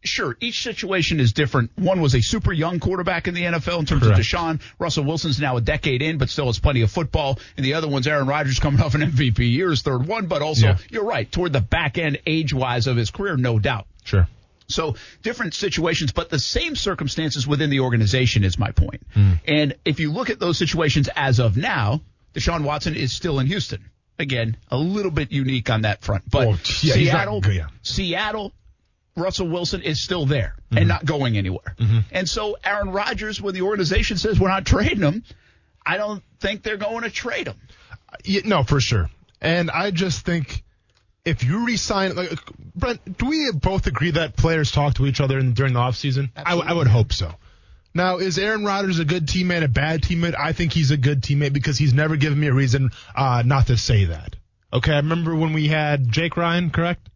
sure 0.05 0.37
each 0.41 0.63
situation 0.63 1.19
is 1.21 1.33
different. 1.33 1.71
One 1.77 2.01
was 2.01 2.15
a 2.15 2.21
super 2.21 2.53
young 2.53 2.79
quarterback 2.81 3.27
in 3.29 3.35
the 3.35 3.43
NFL 3.43 3.81
in 3.81 3.87
terms 3.87 4.03
Correct. 4.03 4.19
of 4.19 4.25
Deshaun. 4.25 4.61
Russell 4.79 5.05
Wilson's 5.05 5.41
now 5.41 5.57
a 5.57 5.61
decade 5.61 6.03
in, 6.03 6.19
but 6.19 6.29
still 6.31 6.47
has 6.47 6.59
plenty 6.59 6.83
of 6.83 6.91
football. 6.91 7.39
And 7.57 7.67
the 7.67 7.75
other 7.75 7.89
one's 7.89 8.07
Aaron 8.07 8.27
Rodgers 8.27 8.59
coming 8.61 8.81
off 8.81 8.95
an 8.95 9.01
MVP 9.03 9.39
year, 9.53 9.71
his 9.71 9.83
third 9.83 10.07
one, 10.07 10.27
but 10.27 10.43
also 10.43 10.67
Yeah. 10.69 10.79
you're 10.91 11.05
right 11.05 11.31
toward 11.31 11.53
the 11.53 11.61
back 11.61 11.99
end 11.99 12.19
age 12.27 12.53
wise 12.55 12.87
of 12.87 12.97
his 12.97 13.11
career, 13.11 13.37
no 13.37 13.59
doubt. 13.59 13.87
Sure. 14.05 14.29
So 14.69 14.97
different 15.23 15.55
situations, 15.55 16.13
but 16.13 16.29
the 16.29 16.39
same 16.41 16.75
circumstances 16.77 17.47
within 17.47 17.71
the 17.71 17.81
organization 17.81 18.43
is 18.45 18.59
my 18.59 18.73
point. 18.73 19.03
Hmm. 19.15 19.33
And 19.47 19.75
if 19.85 20.01
you 20.01 20.13
look 20.13 20.29
at 20.31 20.39
those 20.41 20.59
situations 20.59 21.09
as 21.15 21.39
of 21.41 21.57
now, 21.57 22.01
Deshaun 22.35 22.63
Watson 22.65 22.95
is 22.97 23.13
still 23.13 23.39
in 23.39 23.47
Houston. 23.47 23.85
Again, 24.19 24.57
a 24.71 24.77
little 24.77 25.11
bit 25.11 25.31
unique 25.31 25.69
on 25.71 25.83
that 25.83 26.03
front, 26.03 26.25
but 26.31 26.47
Well, 26.49 26.59
yeah, 26.83 26.95
he's 26.95 27.13
not 27.13 27.27
Seattle, 27.29 27.43
yeah. 27.53 27.67
Seattle, 27.83 28.53
Russell 29.17 29.49
Wilson 29.49 29.83
is 29.83 30.03
still 30.03 30.27
there 30.27 30.55
and 30.71 30.81
mm-hmm. 30.81 30.89
not 30.89 31.05
going 31.05 31.37
anywhere. 31.37 31.75
Mm-hmm. 31.79 31.99
And 32.13 32.29
so 32.29 32.57
Aaron 32.65 32.91
Rodgers, 32.91 33.41
when 33.41 33.55
the 33.55 33.63
organization 33.63 34.19
says 34.19 34.39
we're 34.39 34.49
not 34.49 34.67
trading 34.67 35.01
him, 35.01 35.25
I 35.85 35.97
don't 35.97 36.23
think 36.41 36.63
they're 36.63 36.77
going 36.77 37.03
to 37.03 37.11
trade 37.11 37.49
him. 37.49 37.57
Uh, 37.91 38.17
yeah, 38.25 38.43
no, 38.45 38.63
for 38.63 38.81
sure. 38.81 39.11
And 39.41 39.71
I 39.71 39.91
just 39.91 40.25
think 40.25 40.63
if 41.25 41.43
you 41.43 41.67
resign, 41.67 42.15
like 42.15 42.39
Brent, 42.75 43.19
do 43.19 43.27
we 43.27 43.51
both 43.53 43.87
agree 43.87 44.13
that 44.13 44.37
players 44.37 44.71
talk 44.71 44.95
to 44.95 45.07
each 45.07 45.21
other 45.21 45.39
in, 45.39 45.55
during 45.55 45.73
the 45.73 45.81
offseason? 45.81 46.31
I, 46.37 46.55
I 46.57 46.73
would 46.73 46.87
hope 46.87 47.13
so. 47.13 47.33
Now, 47.95 48.19
is 48.19 48.39
Aaron 48.39 48.65
Rodgers 48.65 48.99
a 48.99 49.07
good 49.07 49.27
teammate, 49.27 49.65
a 49.65 49.69
bad 49.69 50.03
teammate? 50.03 50.35
I 50.39 50.53
think 50.53 50.75
he's 50.75 50.91
a 50.91 50.99
good 50.99 51.23
teammate 51.23 51.55
because 51.55 51.79
he's 51.79 51.95
never 51.95 52.17
given 52.17 52.39
me 52.39 52.49
a 52.49 52.53
reason 52.53 52.91
uh, 53.15 53.43
not 53.47 53.69
to 53.69 53.79
say 53.79 54.05
that. 54.05 54.37
Okay, 54.71 54.93
I 54.93 54.97
remember 54.97 55.35
when 55.35 55.55
we 55.55 55.69
had 55.69 56.13
Jake 56.13 56.37
Ryan, 56.37 56.69
correct? 56.69 57.09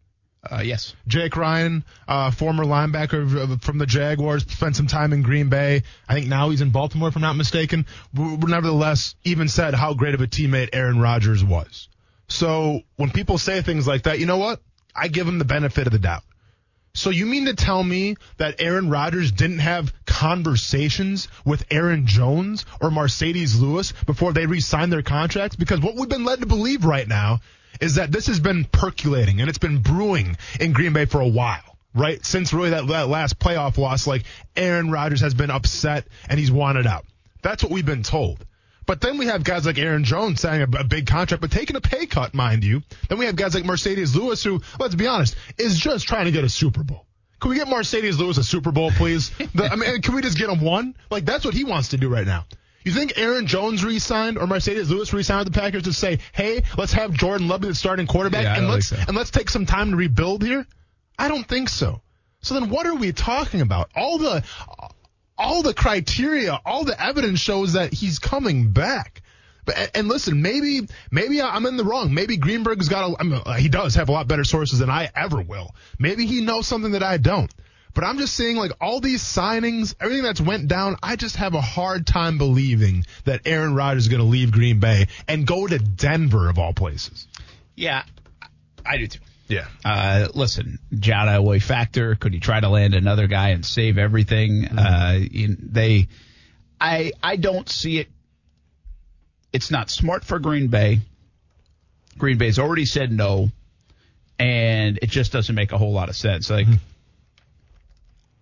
Uh, 0.49 0.63
yes. 0.65 0.95
Jake 1.07 1.37
Ryan, 1.37 1.85
uh, 2.09 2.31
former 2.31 2.65
linebacker 2.65 3.61
from 3.63 3.79
the 3.79 3.87
Jaguars, 3.87 4.43
spent 4.51 4.75
some 4.75 4.87
time 4.87 5.13
in 5.13 5.23
Green 5.23 5.51
Bay. 5.51 5.83
I 6.09 6.15
think 6.15 6.29
now 6.29 6.49
he's 6.49 6.63
in 6.63 6.71
Baltimore, 6.71 7.09
if 7.09 7.17
I'm 7.17 7.23
not 7.23 7.37
mistaken. 7.37 7.85
Nevertheless, 8.15 9.17
even 9.23 9.49
said 9.49 9.75
how 9.75 9.93
great 9.93 10.15
of 10.15 10.23
a 10.23 10.27
teammate 10.27 10.71
Aaron 10.73 10.99
Rodgers 10.99 11.45
was. 11.45 11.89
So 12.29 12.81
when 12.97 13.11
people 13.11 13.37
say 13.37 13.61
things 13.61 13.87
like 13.87 14.05
that, 14.05 14.19
you 14.19 14.27
know 14.27 14.39
what? 14.39 14.61
I 14.97 15.09
give 15.09 15.29
him 15.29 15.39
the 15.39 15.45
benefit 15.45 15.87
of 15.87 15.93
the 15.93 15.99
doubt. 15.99 16.23
So 16.95 17.11
you 17.11 17.27
mean 17.27 17.45
to 17.45 17.55
tell 17.55 17.83
me 17.85 18.17
that 18.39 18.61
Aaron 18.61 18.91
Rodgers 18.91 19.31
didn't 19.31 19.61
have 19.61 19.93
conversations 20.07 21.29
with 21.45 21.65
Aaron 21.71 22.07
Jones 22.07 22.67
or 22.81 22.91
Marcedes 22.91 23.61
Lewis 23.61 23.93
before 24.07 24.33
they 24.33 24.47
re-signed 24.47 24.93
their 24.93 25.03
contracts? 25.03 25.55
Because 25.55 25.81
what 25.81 25.95
we've 25.95 26.09
been 26.09 26.25
led 26.25 26.41
to 26.41 26.47
believe 26.47 26.85
right 26.85 27.07
now 27.07 27.41
is 27.81 27.97
that 27.97 28.13
this 28.13 28.27
has 28.27 28.41
been 28.41 28.65
percolating 28.65 29.41
and 29.41 29.49
it's 29.49 29.59
been 29.59 29.79
brewing 29.83 30.37
in 30.61 30.73
Green 30.73 30.93
Bay 30.93 31.05
for 31.07 31.21
a 31.21 31.29
while. 31.29 31.63
Right 31.93 32.25
since 32.25 32.53
really 32.53 32.71
that, 32.71 32.87
that 32.87 33.09
last 33.09 33.41
playoff 33.41 33.77
loss, 33.77 34.07
like 34.07 34.23
Aaron 34.57 34.93
Rodgers 34.93 35.23
has 35.23 35.35
been 35.35 35.51
upset 35.51 36.07
and 36.29 36.39
he's 36.39 36.51
wanted 36.53 36.87
out. 36.87 37.05
That's 37.43 37.65
what 37.65 37.73
we've 37.73 37.85
been 37.87 38.05
told. 38.05 38.45
But 38.87 39.01
then 39.01 39.19
we 39.19 39.27
have 39.27 39.43
guys 39.45 39.67
like 39.67 39.79
Aaron 39.79 40.05
Jones 40.05 40.41
signing 40.41 40.63
a, 40.73 40.81
a 40.81 40.85
big 40.85 41.07
contract, 41.07 41.41
but 41.41 41.51
taking 41.51 41.75
a 41.77 41.81
pay 41.81 42.07
cut, 42.07 42.33
mind 42.35 42.63
you. 42.65 42.83
Then 43.09 43.19
we 43.19 43.27
have 43.27 43.35
guys 43.37 43.55
like 43.55 43.65
Marcedes 43.65 44.15
Lewis, 44.15 44.43
who, 44.45 44.61
let's 44.79 44.95
be 44.95 45.07
honest, 45.07 45.37
is 45.59 45.79
just 45.79 46.07
trying 46.07 46.27
to 46.27 46.31
get 46.33 46.45
a 46.45 46.49
Super 46.49 46.83
Bowl. 46.85 47.07
Can 47.41 47.51
we 47.51 47.57
get 47.57 47.67
Marcedes 47.69 48.19
Lewis 48.19 48.37
a 48.39 48.45
Super 48.45 48.71
Bowl, 48.71 48.91
please? 48.93 49.31
The- 49.55 49.65
I 49.71 49.77
mean, 49.77 50.03
can 50.03 50.15
we 50.15 50.23
just 50.23 50.39
get 50.39 50.49
him 50.51 50.61
one? 50.61 50.95
Like, 51.11 51.25
that's 51.25 51.45
what 51.45 51.55
he 51.55 51.65
wants 51.65 51.89
to 51.89 51.97
do 51.97 52.09
right 52.09 52.27
now. 52.27 52.45
You 52.85 52.93
think 52.93 53.13
Aaron 53.17 53.47
Jones 53.47 53.85
re-signed 53.85 54.39
or 54.39 54.47
Marcedes 54.47 54.89
Lewis 54.89 55.13
re-signed 55.13 55.45
with 55.45 55.53
the 55.55 55.61
Packers 55.61 55.83
to 55.85 55.93
say, 55.93 56.19
hey, 56.33 56.63
let's 56.79 56.93
have 56.95 57.13
Jordan 57.13 57.47
Love 57.49 57.61
be 57.61 57.69
the 57.69 57.75
starting 57.75 58.07
quarterback 58.07 58.45
Yeah, 58.45 58.57
and 58.57 58.69
let's 58.69 58.87
so. 58.89 58.97
and 58.97 59.17
let's 59.17 59.31
take 59.31 59.51
some 59.51 59.67
time 59.67 59.91
to 59.91 59.97
rebuild 59.97 60.43
here? 60.43 60.67
I 61.19 61.29
don't 61.29 61.47
think 61.47 61.69
so. 61.69 62.01
So 62.41 62.55
then 62.55 62.71
what 62.71 62.87
are 62.87 62.95
we 62.95 63.13
talking 63.13 63.61
about? 63.61 63.91
All 63.95 64.17
the 64.19 64.43
all 65.37 65.63
the 65.63 65.75
criteria, 65.75 66.59
all 66.65 66.85
the 66.85 67.01
evidence 67.03 67.41
shows 67.41 67.75
that 67.75 67.93
he's 67.93 68.19
coming 68.19 68.71
back. 68.73 69.23
But 69.67 69.91
and- 69.95 70.09
listen, 70.09 70.41
maybe 70.41 70.89
maybe 71.11 71.43
I'm 71.43 71.67
in 71.67 71.77
the 71.77 71.85
wrong. 71.85 72.15
Maybe 72.15 72.39
Greenberg's 72.39 72.89
got 72.89 73.11
a, 73.11 73.17
I 73.21 73.25
mean, 73.25 73.43
he 73.59 73.69
does 73.69 73.95
have 73.97 74.09
a 74.09 74.13
lot 74.13 74.27
better 74.27 74.45
sources 74.45 74.79
than 74.79 74.89
I 74.91 75.11
ever 75.15 75.43
will. 75.43 75.75
Maybe 75.99 76.25
he 76.25 76.41
knows 76.41 76.67
something 76.67 76.93
that 76.93 77.03
I 77.03 77.19
don't. 77.19 77.53
But 77.95 78.05
I'm 78.05 78.19
just 78.19 78.35
seeing 78.35 78.57
like 78.57 78.73
all 78.81 79.01
these 79.01 79.23
signings, 79.23 79.95
everything 80.01 80.23
that's 80.23 80.41
went 80.41 80.69
down, 80.69 80.97
I 81.03 81.17
just 81.17 81.37
have 81.37 81.55
a 81.55 81.61
hard 81.61 82.07
time 82.07 82.39
believing 82.39 83.05
that 83.25 83.43
Aaron 83.47 83.75
Rodgers 83.75 84.05
is 84.05 84.09
going 84.09 84.23
to 84.23 84.29
leave 84.29 84.53
Green 84.53 84.81
Bay 84.81 85.09
and 85.27 85.47
go 85.47 85.67
to 85.67 85.79
Denver 85.79 86.49
of 86.49 86.59
all 86.59 86.73
places. 86.73 87.27
Yeah, 87.75 88.05
I 88.85 88.99
do 88.99 89.07
too. 89.07 89.21
Yeah. 89.49 89.67
Uh, 89.85 90.29
listen, 90.33 90.79
John 90.97 91.27
Elway 91.27 91.61
factor. 91.61 92.15
Could 92.15 92.33
he 92.33 92.39
try 92.39 92.61
to 92.61 92.69
land 92.69 92.95
another 92.95 93.27
guy 93.27 93.49
and 93.49 93.67
save 93.67 93.99
everything? 93.99 94.67
Uh, 94.67 95.19
in, 95.33 95.59
they, 95.73 96.07
I, 96.81 97.13
I 97.21 97.35
don't 97.35 97.69
see 97.69 97.99
it. 97.99 98.09
It's 99.53 99.73
not 99.73 99.91
smart 99.91 100.25
for 100.25 100.39
Green 100.39 100.69
Bay. 100.69 101.01
Green 102.17 102.39
Bay's 102.39 102.61
already 102.61 102.85
said 102.85 103.11
no, 103.11 103.51
and 104.39 104.99
it 105.03 105.11
just 105.11 105.33
doesn't 105.33 105.55
make 105.55 105.73
a 105.73 105.79
whole 105.79 105.93
lot 105.93 106.09
of 106.09 106.15
sense. 106.15 106.49
Like, 106.49 106.69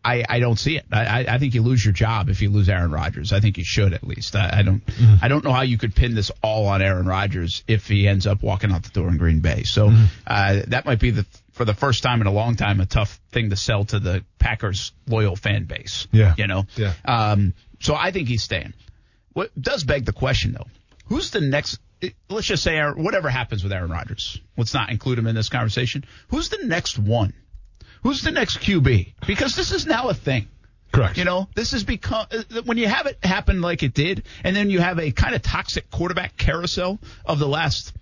I, 0.08 0.24
I 0.28 0.38
don't 0.40 0.58
see 0.58 0.76
it. 0.76 0.86
I, 0.92 1.24
I- 1.28 1.38
think 1.38 1.54
you 1.54 1.62
lose 1.62 1.84
your 1.84 1.92
job 1.94 2.28
if 2.30 2.42
you 2.42 2.50
lose 2.50 2.68
Aaron 2.68 2.90
Rodgers. 2.90 3.32
I 3.32 3.40
think 3.40 3.58
you 3.58 3.64
should 3.64 3.92
at 3.92 4.02
least. 4.04 4.34
I, 4.34 4.58
I 4.58 4.62
don't. 4.62 4.82
I 5.22 5.28
don't 5.28 5.44
know 5.44 5.52
how 5.52 5.62
you 5.62 5.78
could 5.78 5.94
pin 5.94 6.14
this 6.14 6.30
all 6.42 6.66
on 6.66 6.82
Aaron 6.82 7.06
Rodgers 7.06 7.62
if 7.68 7.86
he 7.86 8.08
ends 8.08 8.26
up 8.26 8.42
walking 8.42 8.72
out 8.72 8.82
the 8.82 8.90
door 8.90 9.08
in 9.08 9.16
Green 9.18 9.40
Bay. 9.40 9.62
So 9.64 9.92
uh, 10.26 10.60
that 10.68 10.84
might 10.86 10.98
be 11.00 11.10
the 11.10 11.26
for 11.52 11.64
the 11.64 11.74
first 11.74 12.02
time 12.02 12.20
in 12.20 12.26
a 12.26 12.32
long 12.32 12.56
time 12.56 12.80
a 12.80 12.86
tough 12.86 13.20
thing 13.32 13.50
to 13.50 13.56
sell 13.56 13.84
to 13.86 13.98
the 13.98 14.24
Packers 14.38 14.92
loyal 15.08 15.36
fan 15.36 15.64
base. 15.64 16.06
Yeah. 16.12 16.34
you 16.38 16.46
know. 16.46 16.64
Yeah. 16.76 16.92
Um. 17.04 17.54
So 17.80 17.94
I 17.94 18.10
think 18.10 18.28
he's 18.28 18.42
staying. 18.42 18.72
What 19.32 19.50
does 19.60 19.84
beg 19.84 20.04
the 20.04 20.12
question 20.12 20.52
though? 20.52 20.66
Who's 21.06 21.30
the 21.30 21.40
next? 21.40 21.78
Let's 22.28 22.46
just 22.46 22.62
say 22.62 22.76
Aaron- 22.76 23.02
whatever 23.02 23.28
happens 23.28 23.62
with 23.62 23.72
Aaron 23.72 23.90
Rodgers. 23.90 24.40
Let's 24.56 24.74
not 24.74 24.90
include 24.90 25.18
him 25.18 25.26
in 25.26 25.34
this 25.34 25.48
conversation. 25.48 26.04
Who's 26.28 26.48
the 26.48 26.58
next 26.64 26.98
one? 26.98 27.32
Who's 28.08 28.22
the 28.22 28.30
next 28.30 28.60
QB? 28.60 29.12
Because 29.26 29.54
this 29.54 29.70
is 29.70 29.84
now 29.84 30.08
a 30.08 30.14
thing. 30.14 30.48
Correct. 30.92 31.18
You 31.18 31.24
know, 31.26 31.46
this 31.54 31.72
has 31.72 31.84
become 31.84 32.24
uh, 32.30 32.62
when 32.64 32.78
you 32.78 32.88
have 32.88 33.04
it 33.04 33.18
happen 33.22 33.60
like 33.60 33.82
it 33.82 33.92
did, 33.92 34.22
and 34.42 34.56
then 34.56 34.70
you 34.70 34.80
have 34.80 34.98
a 34.98 35.10
kind 35.10 35.34
of 35.34 35.42
toxic 35.42 35.90
quarterback 35.90 36.34
carousel 36.38 36.98
of 37.26 37.38
the 37.38 37.46
last 37.46 37.92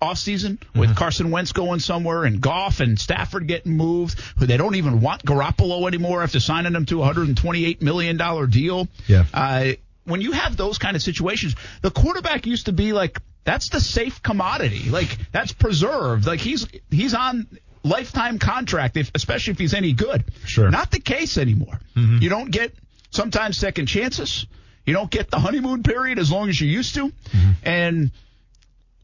offseason 0.00 0.62
with 0.74 0.96
Carson 0.96 1.30
Wentz 1.30 1.52
going 1.52 1.80
somewhere 1.80 2.24
and 2.24 2.40
Goff 2.40 2.80
and 2.80 2.98
Stafford 2.98 3.46
getting 3.46 3.76
moved, 3.76 4.18
who 4.38 4.46
they 4.46 4.56
don't 4.56 4.76
even 4.76 5.02
want 5.02 5.22
Garoppolo 5.26 5.86
anymore 5.88 6.22
after 6.22 6.40
signing 6.40 6.72
them 6.72 6.86
to 6.86 7.02
a 7.02 7.12
$128 7.12 7.82
million 7.82 8.16
deal. 8.48 8.88
Yeah. 9.06 9.26
Uh, 9.34 9.72
when 10.04 10.22
you 10.22 10.32
have 10.32 10.56
those 10.56 10.78
kind 10.78 10.96
of 10.96 11.02
situations, 11.02 11.54
the 11.82 11.90
quarterback 11.90 12.46
used 12.46 12.64
to 12.64 12.72
be 12.72 12.94
like, 12.94 13.20
that's 13.44 13.68
the 13.68 13.80
safe 13.80 14.22
commodity. 14.22 14.88
Like, 14.88 15.18
that's 15.32 15.52
preserved. 15.52 16.26
Like, 16.26 16.40
he's, 16.40 16.66
he's 16.90 17.12
on 17.12 17.46
lifetime 17.84 18.38
contract, 18.38 18.96
if, 18.96 19.10
especially 19.14 19.52
if 19.52 19.58
he's 19.58 19.74
any 19.74 19.92
good. 19.92 20.24
Sure. 20.46 20.70
Not 20.70 20.90
the 20.90 21.00
case 21.00 21.38
anymore. 21.38 21.78
Mm-hmm. 21.94 22.18
You 22.22 22.28
don't 22.30 22.50
get 22.50 22.74
sometimes 23.10 23.58
second 23.58 23.86
chances. 23.86 24.46
You 24.84 24.94
don't 24.94 25.10
get 25.10 25.30
the 25.30 25.38
honeymoon 25.38 25.82
period 25.82 26.18
as 26.18 26.32
long 26.32 26.48
as 26.48 26.60
you 26.60 26.68
used 26.68 26.94
to. 26.94 27.08
Mm-hmm. 27.08 27.50
And 27.62 28.10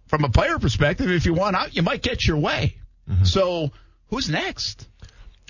from 0.08 0.24
a 0.24 0.28
player 0.28 0.58
perspective, 0.58 1.10
if 1.10 1.26
you 1.26 1.34
want 1.34 1.56
out, 1.56 1.76
you 1.76 1.82
might 1.82 2.02
get 2.02 2.26
your 2.26 2.38
way. 2.38 2.76
Mm-hmm. 3.08 3.24
So 3.24 3.70
who's 4.08 4.28
next? 4.28 4.88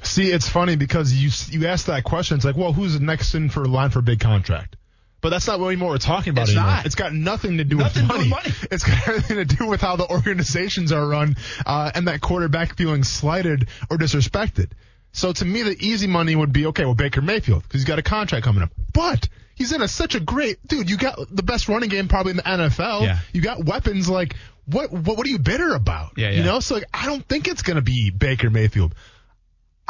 See, 0.02 0.30
it's 0.30 0.48
funny 0.48 0.76
because 0.76 1.12
you 1.12 1.30
you 1.50 1.66
ask 1.66 1.86
that 1.86 2.04
question. 2.04 2.36
It's 2.36 2.44
like, 2.44 2.56
well, 2.56 2.72
who's 2.72 2.98
next 3.00 3.34
in 3.34 3.50
for 3.50 3.66
line 3.66 3.90
for 3.90 3.98
a 3.98 4.02
big 4.02 4.20
contract? 4.20 4.76
But 5.20 5.30
that's 5.30 5.46
not 5.46 5.60
what 5.60 5.76
we're 5.78 5.98
talking 5.98 6.30
about 6.30 6.42
It's 6.48 6.52
anymore. 6.52 6.70
not. 6.70 6.86
It's 6.86 6.94
got 6.94 7.12
nothing 7.12 7.58
to 7.58 7.64
do 7.64 7.76
Nothing 7.76 8.08
with 8.08 8.10
do 8.22 8.28
money. 8.28 8.30
with 8.30 8.44
money. 8.44 8.54
It's 8.70 8.84
got 8.84 9.08
everything 9.08 9.36
to 9.36 9.44
do 9.44 9.66
with 9.66 9.80
how 9.80 9.96
the 9.96 10.08
organizations 10.08 10.92
are 10.92 11.06
run 11.06 11.36
uh, 11.66 11.90
and 11.94 12.08
that 12.08 12.20
quarterback 12.20 12.76
feeling 12.76 13.04
slighted 13.04 13.68
or 13.90 13.98
disrespected. 13.98 14.70
So 15.12 15.32
to 15.32 15.44
me, 15.44 15.62
the 15.62 15.76
easy 15.78 16.06
money 16.06 16.36
would 16.36 16.52
be 16.52 16.66
okay. 16.66 16.84
Well, 16.84 16.94
Baker 16.94 17.20
Mayfield 17.20 17.62
because 17.64 17.80
he's 17.80 17.88
got 17.88 17.98
a 17.98 18.02
contract 18.02 18.44
coming 18.44 18.62
up, 18.62 18.70
but 18.92 19.28
he's 19.56 19.72
in 19.72 19.82
a 19.82 19.88
such 19.88 20.14
a 20.14 20.20
great 20.20 20.64
dude. 20.66 20.88
You 20.88 20.96
got 20.96 21.18
the 21.30 21.42
best 21.42 21.68
running 21.68 21.88
game 21.90 22.06
probably 22.08 22.30
in 22.30 22.36
the 22.36 22.42
NFL. 22.44 23.02
Yeah. 23.02 23.18
You 23.32 23.42
got 23.42 23.64
weapons 23.64 24.08
like 24.08 24.36
what? 24.66 24.92
What, 24.92 25.16
what 25.18 25.26
are 25.26 25.30
you 25.30 25.40
bitter 25.40 25.74
about? 25.74 26.12
Yeah, 26.16 26.30
yeah. 26.30 26.36
You 26.38 26.44
know, 26.44 26.60
so 26.60 26.76
like 26.76 26.84
I 26.94 27.06
don't 27.06 27.26
think 27.26 27.48
it's 27.48 27.62
gonna 27.62 27.82
be 27.82 28.10
Baker 28.10 28.50
Mayfield. 28.50 28.94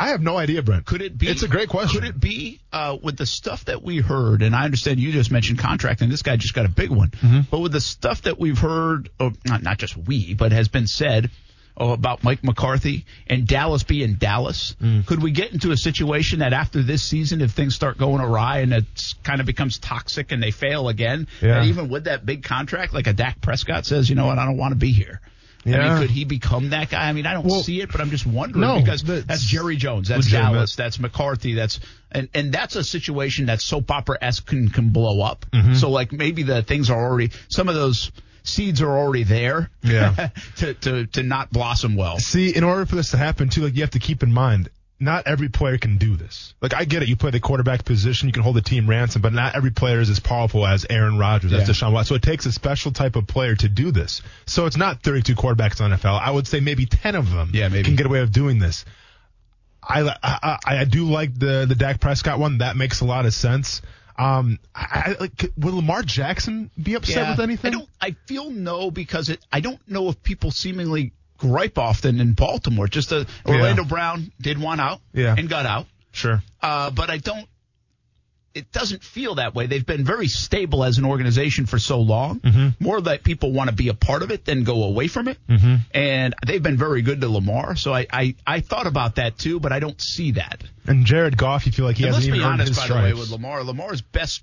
I 0.00 0.08
have 0.08 0.22
no 0.22 0.36
idea, 0.36 0.62
Brent. 0.62 0.86
Could 0.86 1.02
it 1.02 1.18
be? 1.18 1.28
It's 1.28 1.42
a 1.42 1.48
great 1.48 1.68
question. 1.68 2.00
Could 2.00 2.08
it 2.08 2.20
be 2.20 2.60
uh, 2.72 2.96
with 3.02 3.16
the 3.16 3.26
stuff 3.26 3.66
that 3.66 3.82
we 3.82 3.98
heard? 3.98 4.42
And 4.42 4.54
I 4.56 4.64
understand 4.64 4.98
you 5.00 5.12
just 5.12 5.30
mentioned 5.30 5.58
contract, 5.58 6.00
and 6.00 6.10
this 6.10 6.22
guy 6.22 6.36
just 6.36 6.54
got 6.54 6.64
a 6.64 6.70
big 6.70 6.90
one. 6.90 7.08
Mm-hmm. 7.10 7.40
But 7.50 7.60
with 7.60 7.72
the 7.72 7.80
stuff 7.80 8.22
that 8.22 8.38
we've 8.38 8.58
heard, 8.58 9.10
or 9.20 9.32
not 9.44 9.62
not 9.62 9.78
just 9.78 9.96
we, 9.96 10.34
but 10.34 10.52
has 10.52 10.68
been 10.68 10.86
said 10.86 11.30
oh, 11.76 11.92
about 11.92 12.24
Mike 12.24 12.42
McCarthy 12.44 13.04
and 13.26 13.46
Dallas 13.46 13.82
being 13.84 14.14
Dallas, 14.14 14.74
Mm. 14.80 15.06
could 15.06 15.22
we 15.22 15.30
get 15.30 15.52
into 15.52 15.70
a 15.70 15.76
situation 15.76 16.40
that 16.40 16.52
after 16.52 16.82
this 16.82 17.02
season, 17.02 17.40
if 17.40 17.52
things 17.52 17.74
start 17.74 17.96
going 17.98 18.20
awry 18.20 18.58
and 18.58 18.72
it 18.72 18.84
kind 19.22 19.40
of 19.40 19.46
becomes 19.46 19.78
toxic 19.78 20.32
and 20.32 20.42
they 20.42 20.50
fail 20.50 20.88
again, 20.88 21.26
Yeah. 21.40 21.58
and 21.58 21.68
even 21.68 21.88
with 21.88 22.04
that 22.04 22.24
big 22.26 22.42
contract, 22.42 22.92
like 22.94 23.06
a 23.06 23.12
Dak 23.12 23.40
Prescott 23.40 23.86
says, 23.86 24.08
you 24.10 24.16
know 24.16 24.26
what, 24.26 24.38
I 24.38 24.44
don't 24.46 24.56
want 24.56 24.72
to 24.72 24.78
be 24.78 24.92
here. 24.92 25.20
I 25.66 25.68
mean, 25.68 25.98
could 25.98 26.10
he 26.10 26.24
become 26.24 26.70
that 26.70 26.90
guy? 26.90 27.08
I 27.08 27.12
mean, 27.12 27.26
I 27.26 27.34
don't 27.34 27.44
Well, 27.44 27.62
see 27.62 27.80
it, 27.80 27.92
but 27.92 28.00
I'm 28.00 28.10
just 28.10 28.26
wondering 28.26 28.62
no, 28.62 28.80
because 28.80 29.02
that's 29.02 29.26
that's 29.26 29.44
Jerry 29.44 29.76
Jones, 29.76 30.08
that's 30.08 30.26
legitimate. 30.26 30.52
Dallas, 30.52 30.76
that's 30.76 30.98
McCarthy, 30.98 31.54
that's 31.54 31.80
and 32.10 32.28
and 32.34 32.52
that's 32.52 32.76
a 32.76 32.84
situation 32.84 33.46
that 33.46 33.60
soap 33.60 33.90
opera 33.90 34.18
esque 34.20 34.46
can 34.46 34.68
can 34.68 34.88
blow 34.88 35.20
up. 35.22 35.44
Mm-hmm. 35.52 35.74
So 35.74 35.90
like 35.90 36.12
maybe 36.12 36.42
the 36.42 36.62
things 36.62 36.90
are 36.90 36.98
already 36.98 37.30
some 37.48 37.68
of 37.68 37.74
those 37.74 38.10
seeds 38.42 38.80
are 38.80 38.90
already 38.90 39.24
there. 39.24 39.70
Yeah. 39.82 40.30
to 40.56 40.74
to 40.74 41.06
to 41.08 41.22
not 41.22 41.50
blossom 41.50 41.96
well. 41.96 42.18
See, 42.18 42.54
in 42.54 42.64
order 42.64 42.86
for 42.86 42.96
this 42.96 43.10
to 43.10 43.16
happen 43.16 43.48
too, 43.48 43.62
like 43.62 43.74
you 43.74 43.82
have 43.82 43.90
to 43.90 43.98
keep 43.98 44.22
in 44.22 44.32
mind, 44.32 44.70
not 45.00 45.26
every 45.26 45.48
player 45.48 45.78
can 45.78 45.96
do 45.96 46.14
this. 46.16 46.52
Like 46.60 46.74
I 46.74 46.84
get 46.84 47.02
it, 47.02 47.08
you 47.08 47.16
play 47.16 47.30
the 47.30 47.40
quarterback 47.40 47.84
position, 47.84 48.28
you 48.28 48.32
can 48.32 48.42
hold 48.42 48.56
the 48.56 48.60
team 48.62 48.88
ransom, 48.88 49.22
but 49.22 49.32
not 49.32 49.56
every 49.56 49.70
player 49.70 49.98
is 50.00 50.10
as 50.10 50.20
powerful 50.20 50.66
as 50.66 50.86
Aaron 50.90 51.18
Rodgers, 51.18 51.52
as 51.52 51.66
Yeah. 51.66 51.74
Deshaun 51.74 51.92
Watson. 51.92 52.08
So 52.10 52.14
it 52.16 52.22
takes 52.22 52.44
a 52.46 52.52
special 52.52 52.92
type 52.92 53.16
of 53.16 53.26
player 53.26 53.56
to 53.56 53.68
do 53.68 53.90
this. 53.92 54.20
So 54.46 54.66
it's 54.66 54.76
not 54.76 55.02
32 55.02 55.34
quarterbacks 55.34 55.80
in 55.80 55.90
the 55.90 55.96
NFL. 55.96 56.20
I 56.20 56.30
would 56.30 56.46
say 56.46 56.60
maybe 56.60 56.86
10 56.86 57.14
of 57.14 57.30
them 57.30 57.50
Yeah, 57.54 57.68
maybe. 57.68 57.84
can 57.84 57.96
get 57.96 58.06
away 58.06 58.20
with 58.20 58.32
doing 58.32 58.58
this. 58.58 58.84
I, 59.82 60.02
I 60.22 60.58
I 60.80 60.84
do 60.84 61.06
like 61.06 61.36
the 61.38 61.64
the 61.66 61.74
Dak 61.74 62.00
Prescott 62.00 62.38
one. 62.38 62.58
That 62.58 62.76
makes 62.76 63.00
a 63.00 63.06
lot 63.06 63.24
of 63.26 63.32
sense. 63.32 63.80
Um, 64.18 64.58
I, 64.74 65.14
I 65.18 65.20
like 65.20 65.50
will 65.56 65.76
Lamar 65.76 66.02
Jackson 66.02 66.70
be 66.80 66.94
upset 66.94 67.30
with 67.30 67.40
anything? 67.40 67.68
I 67.74 67.78
don't. 67.78 67.88
I 68.00 68.16
feel 68.26 68.50
no 68.50 68.90
because 68.90 69.30
it. 69.30 69.40
I 69.50 69.60
don't 69.60 69.80
know 69.88 70.10
if 70.10 70.22
people 70.22 70.50
seemingly 70.50 71.12
gripe 71.40 71.78
often 71.78 72.20
in 72.20 72.34
Baltimore. 72.34 72.86
Just 72.86 73.10
a, 73.12 73.26
Orlando 73.46 73.84
Brown 73.84 74.30
did 74.40 74.58
one 74.60 74.78
out 74.78 75.00
Yeah. 75.12 75.34
and 75.36 75.48
got 75.48 75.66
out. 75.66 75.86
Sure. 76.12 76.42
Uh, 76.62 76.90
but 76.90 77.10
I 77.10 77.18
don't. 77.18 77.46
It 78.52 78.72
doesn't 78.72 79.04
feel 79.04 79.36
that 79.36 79.54
way. 79.54 79.66
They've 79.66 79.86
been 79.86 80.04
very 80.04 80.26
stable 80.26 80.82
as 80.82 80.98
an 80.98 81.04
organization 81.04 81.66
for 81.66 81.78
so 81.78 82.00
long. 82.00 82.40
Mm-hmm. 82.40 82.84
More 82.84 83.00
that 83.00 83.22
people 83.22 83.52
want 83.52 83.70
to 83.70 83.76
be 83.76 83.88
a 83.88 83.94
part 83.94 84.24
of 84.24 84.32
it 84.32 84.44
than 84.44 84.64
go 84.64 84.82
away 84.82 85.06
from 85.06 85.28
it. 85.28 85.38
Mm-hmm. 85.48 85.76
And 85.94 86.34
they've 86.44 86.62
been 86.62 86.76
very 86.76 87.02
good 87.02 87.20
to 87.20 87.28
Lamar. 87.28 87.76
So 87.76 87.94
I, 87.94 88.08
I, 88.12 88.34
I 88.44 88.58
thought 88.58 88.88
about 88.88 89.14
that 89.16 89.38
too, 89.38 89.60
but 89.60 89.70
I 89.72 89.78
don't 89.78 90.00
see 90.00 90.32
that. 90.32 90.64
And 90.84 91.06
Jared 91.06 91.36
Goff, 91.36 91.64
you 91.64 91.70
feel 91.70 91.84
like 91.84 91.96
he 91.96 92.04
And 92.06 92.14
hasn't 92.16 92.32
be 92.32 92.38
even 92.38 92.50
earned 92.50 92.60
honest, 92.60 92.70
his 92.70 92.78
by 92.78 92.88
the 92.88 92.94
way, 92.94 93.00
stripes. 93.10 93.20
with 93.20 93.30
Lamar. 93.30 93.62
Lamar's 93.62 94.00
best 94.02 94.42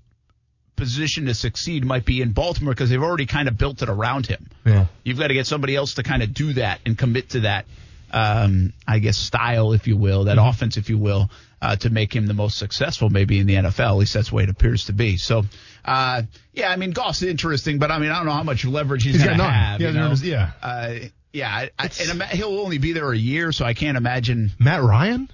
position 0.77 1.25
to 1.25 1.33
succeed 1.33 1.83
might 1.83 2.05
be 2.05 2.21
in 2.21 2.31
Baltimore 2.31 2.73
because 2.73 2.89
they've 2.89 3.03
already 3.03 3.25
kind 3.25 3.47
of 3.49 3.57
built 3.57 3.81
it 3.81 3.89
around 3.89 4.27
him. 4.27 4.49
Yeah. 4.65 4.85
You've 5.03 5.17
got 5.19 5.27
to 5.27 5.33
get 5.33 5.45
somebody 5.47 5.75
else 5.75 5.95
to 5.95 6.03
kind 6.03 6.23
of 6.23 6.33
do 6.33 6.53
that 6.53 6.79
and 6.85 6.97
commit 6.97 7.31
to 7.31 7.41
that, 7.41 7.65
um, 8.11 8.71
I 8.87 8.99
guess, 8.99 9.17
style, 9.17 9.73
if 9.73 9.87
you 9.87 9.97
will, 9.97 10.25
that 10.25 10.37
Mm-hmm. 10.37 10.47
offense, 10.47 10.77
if 10.77 10.89
you 10.89 10.97
will, 10.97 11.29
uh, 11.61 11.75
to 11.77 11.89
make 11.89 12.15
him 12.15 12.27
the 12.27 12.33
most 12.33 12.57
successful 12.57 13.09
maybe 13.09 13.39
in 13.39 13.47
the 13.47 13.55
NFL. 13.55 13.79
At 13.89 13.95
least 13.97 14.13
that's 14.13 14.29
the 14.29 14.35
way 14.35 14.43
it 14.43 14.49
appears 14.49 14.85
to 14.85 14.93
be. 14.93 15.17
So, 15.17 15.43
uh, 15.83 16.21
yeah, 16.53 16.71
I 16.71 16.75
mean, 16.77 16.91
Goff's 16.91 17.23
interesting, 17.23 17.79
but 17.79 17.91
I 17.91 17.99
mean, 17.99 18.11
I 18.11 18.17
don't 18.17 18.27
know 18.27 18.31
how 18.33 18.43
much 18.43 18.63
leverage 18.63 19.03
he's, 19.03 19.15
He's 19.15 19.23
going 19.25 19.37
to 19.39 19.43
have. 19.43 19.81
You 19.81 19.91
know? 19.91 20.13
yeah. 20.21 20.51
Uh, 20.61 20.93
yeah, 21.33 21.49
I, 21.53 21.69
I, 21.77 21.89
and 22.09 22.23
he'll 22.23 22.59
only 22.59 22.77
be 22.77 22.93
there 22.93 23.11
a 23.11 23.17
year, 23.17 23.51
so 23.51 23.65
I 23.65 23.73
can't 23.73 23.97
imagine. 23.97 24.51
Matt 24.59 24.81
Ryan? 24.81 25.29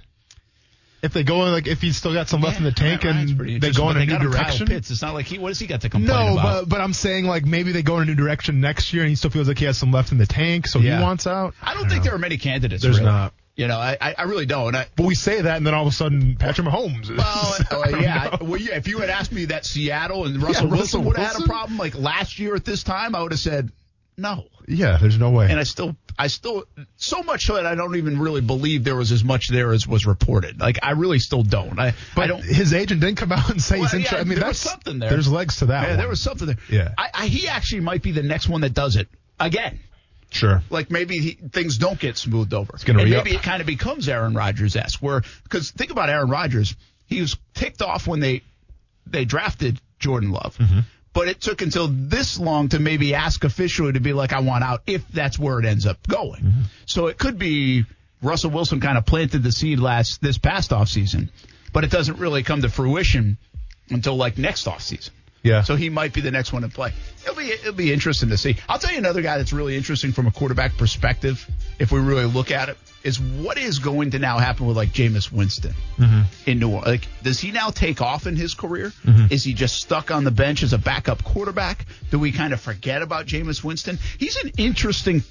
If 1.03 1.11
they 1.11 1.23
go 1.23 1.45
in, 1.45 1.51
like 1.51 1.67
if 1.67 1.81
he's 1.81 1.97
still 1.97 2.13
got 2.13 2.29
some 2.29 2.39
left 2.41 2.57
in 2.59 2.63
the 2.63 2.71
tank 2.71 3.03
and 3.03 3.37
they 3.61 3.71
go 3.71 3.89
in 3.89 3.97
a 3.97 3.99
they 3.99 4.05
new 4.05 4.11
got 4.13 4.21
him 4.21 4.31
Kyle 4.31 4.31
direction. 4.31 4.67
Pitts. 4.67 4.89
It's 4.89 5.01
not 5.01 5.13
like 5.13 5.25
he. 5.25 5.37
What 5.37 5.49
has 5.49 5.59
he 5.59 5.67
got 5.67 5.81
to 5.81 5.89
complain 5.89 6.15
No, 6.27 6.33
about? 6.39 6.61
but 6.63 6.69
but 6.69 6.81
I'm 6.81 6.93
saying 6.93 7.25
like 7.25 7.45
maybe 7.45 7.73
they 7.73 7.83
go 7.83 7.97
in 7.97 8.03
a 8.03 8.05
new 8.05 8.15
direction 8.15 8.61
next 8.61 8.93
year 8.93 9.03
and 9.03 9.09
he 9.09 9.15
still 9.15 9.29
feels 9.29 9.49
like 9.49 9.59
he 9.59 9.65
has 9.65 9.77
some 9.77 9.91
left 9.91 10.13
in 10.13 10.17
the 10.17 10.25
tank, 10.25 10.65
so 10.65 10.79
Yeah. 10.79 10.97
he 10.97 11.03
wants 11.03 11.27
out. 11.27 11.55
I 11.61 11.73
don't 11.73 11.89
think 11.89 12.03
there 12.05 12.15
are 12.15 12.17
many 12.19 12.37
candidates. 12.37 12.81
There's 12.83 12.99
really. 12.99 13.11
not. 13.11 13.33
You 13.55 13.67
know, 13.67 13.77
I, 13.77 13.97
I 14.01 14.15
I 14.17 14.23
really 14.23 14.45
don't. 14.47 14.73
I, 14.73 14.87
But 14.95 15.05
we 15.05 15.13
say 15.13 15.41
that 15.41 15.57
and 15.57 15.67
then 15.67 15.73
all 15.75 15.85
of 15.85 15.91
a 15.93 15.95
sudden 15.95 16.37
Patrick 16.37 16.65
Mahomes. 16.67 17.03
Is, 17.03 17.17
well, 17.17 17.55
uh, 17.71 17.97
yeah, 17.99 18.37
know. 18.41 18.47
well, 18.47 18.59
yeah. 18.59 18.75
If 18.77 18.87
you 18.87 18.97
had 18.99 19.09
asked 19.11 19.31
me 19.33 19.45
that 19.45 19.65
Seattle 19.65 20.25
and 20.25 20.41
Russell 20.41 20.67
Russell 20.69 20.69
Wilson 20.69 21.03
would 21.05 21.17
have 21.17 21.33
had 21.33 21.43
a 21.43 21.45
problem 21.45 21.77
like 21.77 21.95
last 21.95 22.39
year 22.39 22.55
at 22.55 22.63
this 22.65 22.81
time, 22.81 23.13
I 23.13 23.21
would 23.21 23.31
have 23.31 23.39
said 23.41 23.71
no. 24.17 24.45
yeah, 24.67 24.97
there's 25.01 25.17
no 25.17 25.31
way. 25.31 25.49
And 25.49 25.59
I 25.59 25.63
still, 25.63 25.95
I 26.17 26.27
still, 26.27 26.63
so 26.97 27.23
much 27.23 27.45
so 27.45 27.55
that 27.55 27.65
I 27.65 27.75
don't 27.75 27.95
even 27.95 28.19
really 28.19 28.41
believe 28.41 28.83
there 28.83 28.95
was 28.95 29.11
as 29.11 29.23
much 29.23 29.47
there 29.49 29.71
as 29.73 29.87
was 29.87 30.05
reported. 30.05 30.59
Like 30.59 30.79
I 30.83 30.91
really 30.91 31.19
still 31.19 31.43
don't. 31.43 31.79
I, 31.79 31.93
but 32.15 32.23
I 32.23 32.27
don't. 32.27 32.43
his 32.43 32.73
agent 32.73 33.01
didn't 33.01 33.17
come 33.17 33.31
out 33.31 33.49
and 33.49 33.61
say 33.61 33.79
Well, 33.79 33.85
he's 33.89 33.93
interested. 33.95 34.15
yeah, 34.17 34.21
I 34.21 34.23
mean, 34.25 34.39
there 34.39 34.47
was 34.47 34.61
that's 34.63 34.71
something 34.73 34.99
there. 34.99 35.09
There's 35.09 35.31
legs 35.31 35.57
to 35.57 35.65
that. 35.67 35.83
Yeah, 35.83 35.89
one. 35.89 35.97
there 35.97 36.07
was 36.09 36.21
something 36.21 36.47
there. 36.47 36.57
Yeah. 36.69 36.93
I, 36.97 37.09
I, 37.13 37.25
he 37.27 37.47
actually 37.47 37.81
might 37.81 38.03
be 38.03 38.11
the 38.11 38.23
next 38.23 38.47
one 38.47 38.61
that 38.61 38.73
does 38.73 38.95
it 38.95 39.07
again. 39.39 39.79
sure. 40.31 40.61
like 40.69 40.89
maybe 40.91 41.17
he, 41.19 41.31
things 41.31 41.77
don't 41.77 41.99
get 41.99 42.17
smoothed 42.17 42.53
over. 42.53 42.73
It's 42.75 42.83
gonna 42.83 42.99
and 42.99 43.09
re-up. 43.09 43.25
maybe 43.25 43.35
it 43.35 43.43
kind 43.43 43.61
of 43.61 43.67
becomes 43.67 44.07
Aaron 44.07 44.33
Rodgers 44.33 44.75
esque, 44.75 45.01
where 45.01 45.23
because 45.43 45.71
think 45.71 45.91
about 45.91 46.09
Aaron 46.09 46.29
Rodgers, 46.29 46.75
he 47.07 47.21
was 47.21 47.35
ticked 47.53 47.81
off 47.81 48.07
when 48.07 48.19
they 48.19 48.41
they 49.07 49.25
drafted 49.25 49.81
Jordan 49.99 50.31
Love, 50.31 50.57
Mm-hmm. 50.57 50.79
But 51.13 51.27
it 51.27 51.39
took 51.39 51.61
until 51.61 51.87
this 51.87 52.39
long 52.39 52.69
to 52.69 52.79
maybe 52.79 53.13
ask 53.13 53.43
officially 53.43 53.93
to 53.93 53.99
be 53.99 54.13
like, 54.13 54.33
I 54.33 54.39
want 54.39 54.63
out, 54.63 54.81
if 54.87 55.07
that's 55.09 55.37
where 55.37 55.59
it 55.59 55.65
ends 55.65 55.85
up 55.85 56.05
going. 56.07 56.41
Mm-hmm. 56.41 56.61
So 56.85 57.07
it 57.07 57.17
could 57.17 57.37
be 57.37 57.85
Russell 58.21 58.51
Wilson 58.51 58.79
kind 58.79 58.97
of 58.97 59.05
planted 59.05 59.43
the 59.43 59.51
seed 59.51 59.79
last 59.79 60.21
this 60.21 60.37
past 60.37 60.71
offseason, 60.71 61.29
but 61.71 61.83
it 61.83 61.91
doesn't 61.91 62.17
really 62.17 62.43
come 62.43 62.61
to 62.61 62.69
fruition 62.69 63.37
until 63.89 64.15
like 64.15 64.37
next 64.37 64.65
offseason. 64.65 65.11
Yeah. 65.43 65.61
So 65.63 65.75
he 65.75 65.89
might 65.89 66.13
be 66.13 66.21
the 66.21 66.31
next 66.31 66.53
one 66.53 66.63
in 66.63 66.71
play. 66.71 66.93
It'll 67.23 67.35
be 67.35 67.51
it'll 67.51 67.73
be 67.73 67.91
interesting 67.91 68.29
to 68.29 68.37
see. 68.37 68.55
I'll 68.67 68.79
tell 68.79 68.91
you 68.91 68.97
another 68.97 69.21
guy 69.21 69.37
that's 69.37 69.53
really 69.53 69.75
interesting 69.75 70.13
from 70.13 70.25
a 70.25 70.31
quarterback 70.31 70.77
perspective, 70.77 71.45
if 71.79 71.91
we 71.91 71.99
really 71.99 72.25
look 72.25 72.49
at 72.49 72.69
it, 72.69 72.77
is 73.03 73.19
what 73.19 73.57
is 73.57 73.79
going 73.79 74.11
to 74.11 74.19
now 74.19 74.37
happen 74.37 74.65
with 74.65 74.77
like 74.77 74.93
Jameis 74.93 75.31
Winston 75.31 75.73
mm-hmm. 75.97 76.49
in 76.49 76.59
New 76.59 76.69
Orleans. 76.69 76.87
Like, 76.87 77.07
does 77.23 77.39
he 77.41 77.51
now 77.51 77.69
take 77.69 78.01
off 78.01 78.25
in 78.25 78.37
his 78.37 78.53
career? 78.53 78.93
Mm-hmm. 79.03 79.33
Is 79.33 79.43
he 79.43 79.53
just 79.53 79.75
stuck 79.75 80.11
on 80.11 80.23
the 80.23 80.31
bench 80.31 80.63
as 80.63 80.71
a 80.71 80.77
backup 80.77 81.23
quarterback? 81.23 81.85
Do 82.09 82.19
we 82.19 82.31
kind 82.31 82.53
of 82.53 82.61
forget 82.61 83.01
about 83.01 83.25
Jameis 83.25 83.63
Winston? 83.63 83.99
He's 84.17 84.37
an 84.37 84.51
interesting 84.57 85.23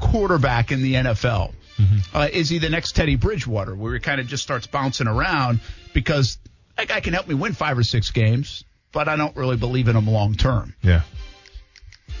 quarterback 0.00 0.72
in 0.72 0.82
the 0.82 0.94
NFL. 0.94 1.52
Mm-hmm. 1.78 2.16
Uh, 2.16 2.28
is 2.32 2.48
he 2.48 2.58
the 2.58 2.68
next 2.68 2.96
Teddy 2.96 3.16
Bridgewater, 3.16 3.74
where 3.74 3.94
he 3.94 4.00
kind 4.00 4.20
of 4.20 4.26
just 4.26 4.42
starts 4.42 4.66
bouncing 4.66 5.06
around 5.06 5.60
because 5.94 6.38
that 6.76 6.88
guy 6.88 7.00
can 7.00 7.14
help 7.14 7.28
me 7.28 7.34
win 7.34 7.52
five 7.52 7.78
or 7.78 7.84
six 7.84 8.10
games, 8.10 8.64
but 8.92 9.08
I 9.08 9.16
don't 9.16 9.36
really 9.36 9.56
believe 9.56 9.88
in 9.88 9.96
him 9.96 10.06
long 10.08 10.34
term. 10.34 10.74
Yeah. 10.82 11.02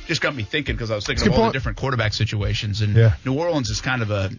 Just 0.06 0.20
got 0.20 0.34
me 0.34 0.42
thinking 0.42 0.74
because 0.74 0.90
I 0.90 0.94
was 0.94 1.06
thinking 1.06 1.28
of 1.28 1.34
all 1.34 1.40
point. 1.40 1.52
the 1.52 1.58
different 1.58 1.78
quarterback 1.78 2.12
situations, 2.12 2.80
and 2.80 2.96
Yeah. 2.96 3.14
New 3.24 3.34
Orleans 3.38 3.70
is 3.70 3.80
kind 3.80 4.02
of 4.02 4.10
a 4.10 4.30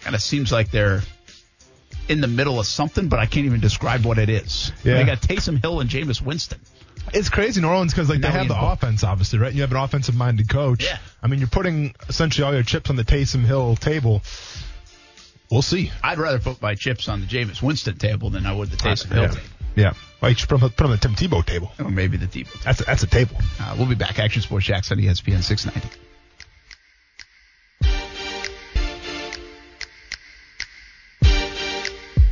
kind 0.00 0.14
of 0.14 0.22
seems 0.22 0.52
like 0.52 0.70
they're 0.70 1.02
in 2.08 2.20
the 2.20 2.28
middle 2.28 2.60
of 2.60 2.66
something, 2.66 3.08
but 3.08 3.18
I 3.18 3.26
can't 3.26 3.46
even 3.46 3.60
describe 3.60 4.04
what 4.04 4.18
it 4.18 4.28
is. 4.28 4.72
Yeah. 4.84 4.94
They 4.94 5.04
got 5.04 5.20
Taysom 5.20 5.60
Hill 5.60 5.80
and 5.80 5.90
Jameis 5.90 6.22
Winston. 6.22 6.60
It's 7.12 7.28
crazy 7.28 7.60
New 7.60 7.68
Orleans 7.68 7.92
because 7.92 8.08
like 8.08 8.20
they 8.20 8.30
have 8.30 8.48
the 8.48 8.60
offense, 8.60 9.04
obviously, 9.04 9.38
right? 9.38 9.52
You 9.52 9.60
have 9.62 9.70
an 9.70 9.76
offensive 9.76 10.14
minded 10.14 10.48
coach. 10.48 10.84
Yeah. 10.84 10.98
I 11.22 11.28
mean, 11.28 11.38
you're 11.38 11.48
putting 11.48 11.94
essentially 12.08 12.44
all 12.44 12.54
your 12.54 12.62
chips 12.62 12.90
on 12.90 12.96
the 12.96 13.04
Taysom 13.04 13.44
Hill 13.44 13.76
table. 13.76 14.22
We'll 15.50 15.62
see. 15.62 15.92
I'd 16.02 16.18
rather 16.18 16.40
put 16.40 16.60
my 16.60 16.74
chips 16.74 17.08
on 17.08 17.20
the 17.20 17.26
Jameis 17.26 17.62
Winston 17.62 17.98
table 17.98 18.30
than 18.30 18.46
I 18.46 18.52
would 18.52 18.70
the 18.70 18.76
Taysom 18.76 19.12
Hill 19.12 19.22
yeah. 19.22 19.28
table. 19.28 19.46
Yeah. 19.76 19.92
Well, 20.20 20.30
you 20.30 20.36
should 20.36 20.48
put, 20.48 20.62
'em- 20.62 20.70
put 20.70 20.80
'em 20.80 20.86
on 20.86 20.92
the 20.92 20.98
Tim 20.98 21.14
Tebow 21.14 21.44
table. 21.44 21.72
Or 21.78 21.90
maybe 21.90 22.16
the 22.16 22.26
Tebow. 22.26 22.62
That's 22.62 22.80
a, 22.80 22.84
that's 22.84 23.02
a 23.02 23.06
table. 23.06 23.36
Uh, 23.60 23.74
we'll 23.76 23.86
be 23.86 23.94
back. 23.94 24.18
Action 24.18 24.42
Sports 24.42 24.66
Jax 24.66 24.90
on 24.90 24.98
ESPN 24.98 25.42
690. 25.42 25.88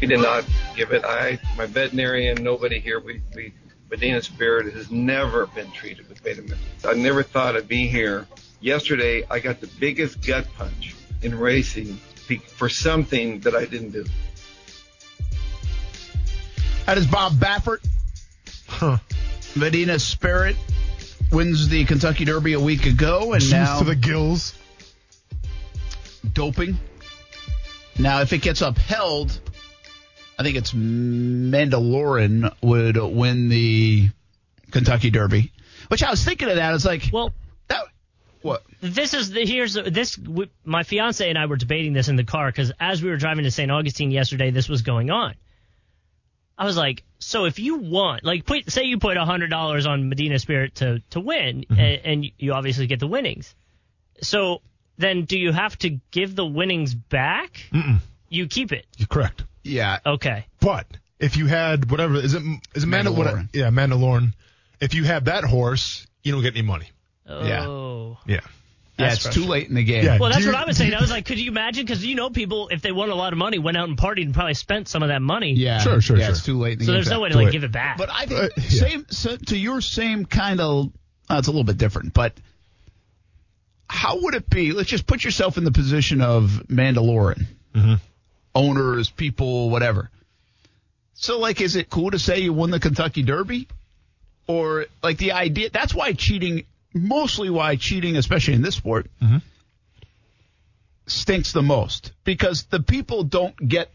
He 0.01 0.07
did 0.07 0.21
not 0.21 0.45
give 0.77 0.93
it. 0.93 1.05
I, 1.05 1.39
my 1.57 1.67
veterinarian, 1.67 2.43
nobody 2.43 2.79
here, 2.79 3.01
we, 3.01 3.23
we, 3.35 3.55
Medina 3.91 4.21
Spirit 4.23 4.75
has 4.75 4.91
never 4.91 5.47
been 5.47 5.71
treated 5.71 6.09
with 6.09 6.23
Betamax. 6.23 6.57
I 6.85 6.93
never 6.95 7.23
thought 7.23 7.57
I'd 7.57 7.69
be 7.69 7.87
here. 7.87 8.27
Yesterday, 8.61 9.25
I 9.31 9.39
got 9.39 9.61
the 9.61 9.67
biggest 9.67 10.21
gut 10.27 10.47
punch 10.57 10.95
in 11.23 11.39
racing 11.39 11.97
for 12.49 12.69
something 12.69 13.41
that 13.41 13.55
I 13.55 13.65
didn't 13.67 13.91
do. 13.91 14.05
That 16.87 16.99
is 16.99 17.07
Bob 17.07 17.33
Baffert. 17.35 17.79
Huh. 18.69 18.99
Medina 19.57 19.99
Spirit 19.99 20.57
wins 21.33 21.69
the 21.69 21.85
Kentucky 21.85 22.25
Derby 22.25 22.53
a 22.55 22.61
week 22.61 22.87
ago, 22.87 23.33
and 23.33 23.41
Juice 23.41 23.53
now 23.53 23.79
to 23.79 23.85
the 23.85 23.95
gills. 23.95 24.55
doping. 26.33 26.77
Now, 27.99 28.21
if 28.21 28.33
it 28.33 28.43
gets 28.43 28.61
upheld, 28.61 29.39
I 30.39 30.43
think 30.43 30.57
it's 30.57 30.73
Mandalorian 30.73 32.53
would 32.63 32.97
win 32.97 33.49
the 33.49 34.09
Kentucky 34.71 35.11
Derby. 35.11 35.53
Which 35.89 36.03
I 36.03 36.11
was 36.11 36.25
thinking 36.25 36.49
of 36.49 36.57
that. 36.57 36.71
I 36.71 36.73
was 36.73 36.85
like, 36.85 37.11
Well, 37.13 37.33
that 37.69 37.85
what? 38.43 38.63
this 38.81 39.15
is 39.15 39.31
the 39.31 39.47
here's 39.47 39.75
this. 39.75 40.17
w- 40.17 40.49
My 40.65 40.83
fiance 40.83 41.29
and 41.29 41.39
I 41.39 41.47
were 41.47 41.57
debating 41.57 41.93
this 41.93 42.09
in 42.09 42.17
the 42.17 42.25
car 42.25 42.49
because 42.51 42.73
as 42.81 43.01
we 43.03 43.11
were 43.11 43.17
driving 43.17 43.45
to 43.45 43.51
St. 43.51 43.71
Augustine 43.71 44.11
yesterday, 44.11 44.51
this 44.51 44.69
was 44.69 44.83
going 44.83 45.11
on. 45.11 45.35
I 46.57 46.65
was 46.65 46.77
like, 46.77 47.03
so 47.19 47.47
if 47.47 47.59
you 47.59 47.77
want, 47.77 48.25
like, 48.25 48.45
put 48.45 48.71
say 48.71 48.85
you 48.85 48.99
put 48.99 49.17
hundred 49.17 49.51
dollars 49.51 49.87
on 49.87 50.09
Medina 50.09 50.39
Spirit 50.39 50.77
to 50.77 51.01
to 51.11 51.21
win, 51.21 51.63
mm-hmm. 51.63 51.81
and, 51.81 52.01
and 52.05 52.33
you 52.39 52.53
obviously 52.53 52.87
get 52.87 53.01
the 53.01 53.07
winnings. 53.07 53.55
So 54.23 54.63
then, 54.97 55.25
do 55.25 55.39
you 55.39 55.53
have 55.53 55.77
to 55.79 55.99
give 56.11 56.37
the 56.37 56.47
winnings 56.47 56.95
back? 56.95 57.67
Mm-mm. 57.73 57.99
You 58.29 58.47
keep 58.47 58.73
it. 58.73 58.87
You're 58.97 59.09
correct. 59.09 59.45
Yeah, 59.63 59.99
Okay. 60.05 60.47
But 60.61 60.87
if 61.19 61.37
you 61.37 61.47
had 61.47 61.91
whatever 61.91 62.17
is 62.17 62.35
it 62.35 62.43
is 62.75 62.85
it 62.85 62.87
Mandal- 62.87 63.17
what- 63.17 63.27
Mandalorian. 63.27 63.49
yeah 63.55 63.71
Mandalorian. 63.71 64.35
If 64.81 64.95
you 64.95 65.05
had 65.05 65.27
that 65.27 65.45
horse, 65.45 66.07
you 66.23 66.33
don't 66.33 66.43
get 66.43 66.55
any 66.55 66.67
money. 66.67 66.91
Oh. 67.27 68.19
Yeah. 68.27 68.35
yeah. 68.35 68.41
That's 68.97 69.27
It's 69.27 69.35
too 69.35 69.45
late 69.45 69.69
in 69.69 69.75
the 69.75 69.83
game. 69.83 70.05
Yeah. 70.05 70.19
Well, 70.19 70.31
that's 70.31 70.45
Do 70.45 70.53
what 70.53 70.61
I 70.61 70.65
was 70.67 70.77
saying. 70.77 70.95
I 70.95 71.01
was 71.01 71.11
like, 71.11 71.27
could 71.27 71.39
you 71.41 71.51
imagine? 71.51 71.85
Because 71.85 72.05
you 72.07 72.15
know, 72.15 72.31
people 72.31 72.69
if 72.69 72.81
they 72.81 72.93
won 72.93 73.11
a 73.11 73.15
lot 73.15 73.33
of 73.33 73.39
money, 73.39 73.59
went 73.59 73.77
out 73.77 73.89
and 73.89 73.99
partied 73.99 74.23
and 74.25 74.35
probably 74.35 74.55
spent 74.55 74.87
some 74.89 75.03
of 75.03 75.09
that 75.09 75.21
money. 75.21 75.53
yeah, 75.55 75.79
Sure, 75.81 76.01
sure, 76.01 76.17
yeah, 76.17 76.27
sure. 76.27 76.33
It's 76.33 76.45
too 76.45 76.59
late 76.59 76.75
in 76.75 76.79
the 76.81 76.85
So 76.85 76.93
game. 76.93 76.95
there's 76.97 77.11
no 77.11 77.21
way 77.21 77.29
to 77.31 77.37
like 77.37 77.51
give 77.53 77.65
it 77.65 77.73
back. 77.73 77.99
But 77.99 78.11
I 78.13 78.27
think 78.27 78.41
Uh, 78.41 78.49
yeah. 78.57 78.63
same 78.69 79.07
so, 79.11 79.37
to 79.37 79.57
your 79.59 79.81
same 79.81 80.27
kind 80.27 80.61
of. 80.61 80.93
Uh, 81.29 81.37
it's 81.39 81.49
a 81.49 81.51
little 81.51 81.65
bit 81.65 81.79
different, 81.79 82.13
but 82.15 82.35
how 83.89 84.21
would 84.23 84.35
it 84.35 84.49
be? 84.49 84.73
Let's 84.73 84.89
just 84.89 85.07
put 85.07 85.25
yourself 85.25 85.57
in 85.59 85.65
the 85.65 85.73
position 85.73 86.21
of 86.21 86.63
Mandalorian 86.69 87.47
Mm-hmm. 87.75 87.95
owners, 88.55 89.11
people, 89.11 89.71
whatever. 89.71 90.11
So, 91.15 91.39
like, 91.41 91.61
is 91.61 91.75
it 91.77 91.91
cool 91.91 92.11
to 92.13 92.19
say 92.19 92.41
you 92.41 92.53
won 92.53 92.71
the 92.71 92.79
Kentucky 92.79 93.23
Derby, 93.23 93.67
or 94.47 94.87
like 95.03 95.19
the 95.19 95.33
idea? 95.33 95.71
That's 95.71 95.93
why 95.95 96.13
cheating, 96.13 96.65
mostly 96.95 97.51
why 97.51 97.77
cheating, 97.77 98.17
especially 98.17 98.55
in 98.55 98.63
this 98.63 98.77
sport, 98.77 99.07
Mm-hmm. 99.23 99.39
stinks 101.07 101.53
the 101.53 101.63
most 101.63 102.13
because 102.25 102.65
the 102.65 102.81
people 102.81 103.25
don't 103.25 103.57
get 103.69 103.91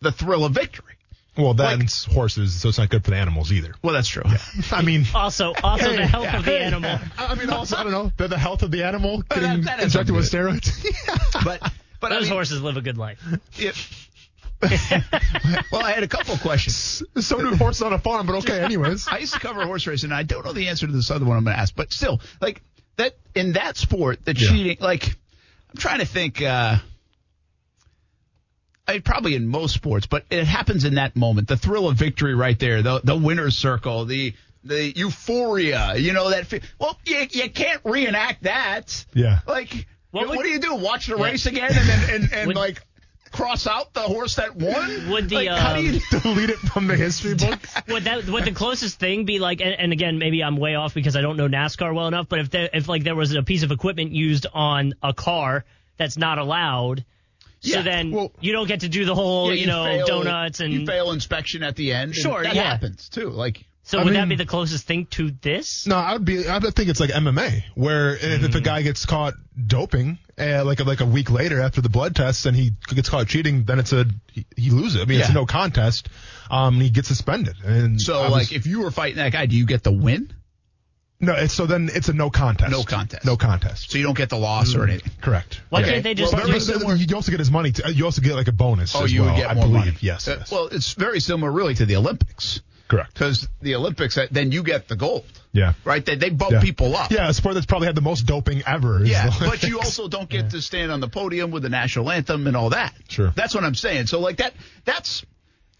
the 0.00 0.12
thrill 0.12 0.44
of 0.44 0.52
victory. 0.52 0.92
Well, 1.36 1.52
Like- 1.52 1.80
that's 1.80 2.04
horses, 2.04 2.60
so 2.60 2.68
it's 2.68 2.78
not 2.78 2.90
good 2.90 3.04
for 3.04 3.10
the 3.10 3.16
animals 3.16 3.52
either. 3.52 3.74
Well, 3.82 3.92
that's 3.94 4.06
true. 4.08 4.22
I 4.70 4.82
mean, 4.82 5.04
also, 5.14 5.52
also 5.64 5.90
the 5.92 6.06
health 6.06 6.28
of 6.32 6.44
the 6.44 6.50
Hey, 6.50 6.62
animal. 6.62 6.96
I 7.18 7.34
mean, 7.34 7.50
also, 7.50 7.76
I 7.76 7.82
don't 7.82 7.90
know, 7.92 8.12
the, 8.16 8.28
the 8.28 8.38
health 8.38 8.62
of 8.62 8.70
the 8.70 8.84
animal 8.84 9.22
getting 9.22 9.62
that 9.62 9.80
has 9.80 9.84
injected 9.94 10.14
with 10.14 10.28
something 10.28 10.60
steroids. 10.60 11.44
But 11.44 11.72
but 12.00 12.12
I 12.12 12.16
Those 12.16 12.24
mean, 12.24 12.32
horses 12.32 12.62
live 12.62 12.76
a 12.76 12.82
good 12.82 12.98
life. 12.98 13.18
If, 13.58 14.03
well, 15.72 15.82
I 15.84 15.92
had 15.92 16.02
a 16.02 16.08
couple 16.08 16.36
questions. 16.38 17.02
so 17.20 17.38
do 17.38 17.54
horses 17.56 17.82
on 17.82 17.92
a 17.92 17.98
farm, 17.98 18.26
but 18.26 18.36
okay, 18.36 18.60
anyways. 18.60 19.06
I 19.10 19.18
used 19.18 19.34
to 19.34 19.40
cover 19.40 19.64
horse 19.66 19.86
racing, 19.86 20.10
and 20.10 20.16
I 20.16 20.22
don't 20.22 20.44
know 20.44 20.52
the 20.52 20.68
answer 20.68 20.86
to 20.86 20.92
this 20.92 21.10
other 21.10 21.24
one 21.24 21.36
I'm 21.36 21.44
going 21.44 21.54
to 21.56 21.60
ask, 21.60 21.74
but 21.74 21.92
still, 21.92 22.20
like 22.40 22.62
that 22.96 23.16
in 23.34 23.52
that 23.54 23.76
sport, 23.76 24.24
the 24.24 24.34
Yeah. 24.34 24.48
cheating, 24.48 24.76
like 24.80 25.06
I'm 25.06 25.76
trying 25.78 25.98
to 26.00 26.06
think. 26.06 26.40
uh 26.42 26.76
I 28.86 28.92
mean, 28.94 29.02
probably 29.02 29.34
in 29.34 29.46
most 29.46 29.74
sports, 29.74 30.06
but 30.06 30.24
it 30.30 30.44
happens 30.44 30.84
in 30.84 30.96
that 30.96 31.16
moment. 31.16 31.48
The 31.48 31.56
thrill 31.56 31.88
of 31.88 31.96
victory, 31.96 32.34
right 32.34 32.58
there, 32.58 32.82
the 32.82 33.00
the 33.02 33.16
winner's 33.16 33.56
circle, 33.56 34.04
the 34.04 34.34
the 34.62 34.92
euphoria. 34.96 35.94
You 35.96 36.12
know 36.12 36.30
that. 36.30 36.46
fe- 36.46 36.60
Well, 36.78 36.98
you 37.06 37.26
you 37.30 37.50
can't 37.50 37.80
reenact 37.84 38.42
that. 38.42 39.06
Yeah. 39.14 39.40
Like, 39.46 39.86
What 40.10 40.28
what, 40.28 40.42
do 40.42 40.48
you 40.50 40.58
do? 40.58 40.74
Watch 40.74 41.06
the 41.06 41.16
Yeah. 41.16 41.24
race 41.24 41.46
again, 41.46 41.70
and 41.74 41.88
then 41.88 42.10
and, 42.14 42.32
and 42.34 42.46
Would- 42.48 42.56
like 42.56 42.82
cross 43.34 43.66
out 43.66 43.92
the 43.92 44.00
horse 44.00 44.36
that 44.36 44.54
won? 44.56 45.10
Would 45.10 45.28
the, 45.28 45.36
like, 45.36 45.48
how 45.48 45.74
do 45.76 45.82
you? 45.82 46.00
Um, 46.12 46.20
delete 46.20 46.50
it 46.50 46.58
from 46.58 46.86
the 46.86 46.96
history 46.96 47.34
book. 47.34 47.58
Would 47.88 48.04
that 48.04 48.26
would 48.28 48.44
the 48.44 48.52
closest 48.52 48.98
thing 48.98 49.24
be 49.24 49.38
like? 49.38 49.60
And, 49.60 49.74
and 49.74 49.92
again, 49.92 50.18
maybe 50.18 50.42
I'm 50.42 50.56
way 50.56 50.76
off 50.76 50.94
because 50.94 51.16
I 51.16 51.20
don't 51.20 51.36
know 51.36 51.48
NASCAR 51.48 51.94
well 51.94 52.06
enough. 52.08 52.28
But 52.28 52.38
if 52.38 52.50
there, 52.50 52.70
if 52.72 52.88
like 52.88 53.04
there 53.04 53.14
was 53.16 53.34
a 53.34 53.42
piece 53.42 53.62
of 53.62 53.72
equipment 53.72 54.12
used 54.12 54.46
on 54.54 54.94
a 55.02 55.12
car 55.12 55.64
that's 55.96 56.16
not 56.16 56.38
allowed, 56.38 57.04
so 57.60 57.76
Yeah, 57.76 57.82
then 57.82 58.10
well- 58.12 58.32
you 58.40 58.52
don't 58.52 58.68
get 58.68 58.80
to 58.80 58.88
do 58.88 59.04
the 59.04 59.14
whole 59.14 59.48
Yeah, 59.52 59.60
you 59.60 59.66
know 59.66 59.84
fail- 59.84 60.06
donuts 60.06 60.60
and 60.60 60.72
you 60.72 60.86
fail 60.86 61.10
inspection 61.12 61.62
at 61.62 61.76
the 61.76 61.92
end. 61.92 62.14
Sure, 62.14 62.42
that 62.42 62.54
yeah. 62.54 62.62
happens 62.62 63.08
too. 63.08 63.30
Like 63.30 63.64
so 63.84 63.98
I 63.98 64.04
would 64.04 64.14
that 64.14 64.28
be 64.28 64.34
the 64.36 64.46
closest 64.46 64.86
thing 64.86 65.06
to 65.12 65.30
this? 65.30 65.86
No, 65.86 65.96
I 65.96 66.14
would 66.14 66.24
be. 66.24 66.48
I 66.48 66.58
would 66.58 66.74
think 66.74 66.88
it's 66.88 67.00
like 67.00 67.10
MMA, 67.10 67.62
where 67.74 68.14
if, 68.16 68.42
if 68.42 68.54
a 68.54 68.60
guy 68.60 68.82
gets 68.82 69.04
caught 69.06 69.34
doping, 69.66 70.18
uh, 70.38 70.64
like 70.64 70.80
a, 70.80 70.84
like 70.84 71.00
a 71.00 71.06
week 71.06 71.30
later 71.30 71.60
after 71.60 71.80
the 71.80 71.88
blood 71.90 72.16
test, 72.16 72.46
and 72.46 72.56
he 72.56 72.72
gets 72.88 73.08
caught 73.10 73.26
cheating, 73.28 73.64
then 73.64 73.78
it's 73.78 73.92
a 73.92 74.06
he, 74.32 74.46
he 74.56 74.70
loses. 74.70 75.00
I 75.02 75.04
mean, 75.04 75.20
it's 75.20 75.28
a 75.28 75.34
no 75.34 75.46
contest. 75.46 76.08
Um, 76.50 76.80
he 76.80 76.90
gets 76.90 77.08
suspended. 77.08 77.56
And 77.64 78.00
so, 78.00 78.22
was- 78.22 78.30
like 78.32 78.52
if 78.52 78.66
you 78.66 78.80
were 78.82 78.90
fighting 78.90 79.16
that 79.16 79.32
guy, 79.32 79.46
do 79.46 79.56
you 79.56 79.66
get 79.66 79.82
the 79.82 79.92
win? 79.92 80.32
no, 81.20 81.32
it's, 81.34 81.54
so 81.54 81.64
then 81.64 81.88
it's 81.92 82.08
a 82.08 82.12
no 82.12 82.28
contest. 82.28 82.70
No 82.70 82.82
contest. 82.82 83.24
No 83.24 83.36
contest. 83.36 83.90
So 83.90 83.96
you 83.98 84.04
don't 84.04 84.16
get 84.16 84.28
the 84.28 84.36
loss 84.36 84.74
or 84.74 84.84
anything. 84.84 85.10
Correct. 85.22 85.62
Why 85.70 85.80
Okay. 85.80 85.92
can't 85.92 86.04
they 86.04 86.14
just 86.14 86.34
Well, 86.34 86.46
do- 86.46 86.52
but 86.52 86.60
similar- 86.62 86.96
you 86.96 87.06
also 87.14 87.30
get 87.30 87.38
his 87.40 87.50
money. 87.50 87.72
T- 87.72 87.90
you 87.92 88.04
also 88.04 88.20
get 88.20 88.34
like 88.34 88.48
a 88.48 88.52
bonus. 88.52 88.94
Oh, 88.94 89.04
as 89.04 89.12
you 89.12 89.22
well, 89.22 89.30
would 89.32 89.38
get 89.38 89.50
I 89.50 89.54
more 89.54 89.64
believe. 89.64 89.84
money. 89.86 89.96
Yes. 90.00 90.26
Uh, 90.28 90.36
yes. 90.40 90.50
well, 90.50 90.66
it's 90.66 90.92
very 90.94 91.20
similar, 91.20 91.50
really, 91.50 91.74
to 91.76 91.86
the 91.86 91.96
Olympics 91.96 92.60
correct. 92.96 93.14
because 93.14 93.48
the 93.62 93.74
Olympics, 93.74 94.16
uh, 94.18 94.26
then 94.30 94.52
you 94.52 94.62
get 94.62 94.88
the 94.88 94.96
gold, 94.96 95.24
Yeah. 95.52 95.74
right? 95.84 96.04
They 96.04 96.16
they 96.16 96.30
bump 96.30 96.52
Yeah. 96.52 96.60
people 96.60 96.96
up. 96.96 97.10
Yeah, 97.10 97.28
a 97.28 97.34
sport 97.34 97.54
that's 97.54 97.66
probably 97.66 97.86
had 97.86 97.94
the 97.94 98.00
most 98.02 98.26
doping 98.26 98.62
ever. 98.66 99.04
Yeah, 99.04 99.30
but 99.38 99.62
you 99.62 99.78
also 99.80 100.08
don't 100.08 100.28
get 100.28 100.50
to 100.54 100.62
stand 100.62 100.90
on 100.92 101.00
the 101.00 101.08
podium 101.08 101.50
with 101.50 101.62
the 101.62 101.68
national 101.68 102.10
anthem 102.10 102.46
and 102.46 102.56
all 102.56 102.70
that. 102.70 102.94
Sure. 103.08 103.32
That's 103.36 103.54
what 103.54 103.64
I'm 103.64 103.74
saying. 103.74 104.06
So 104.06 104.20
like 104.20 104.36
that 104.38 104.54
that's 104.84 105.24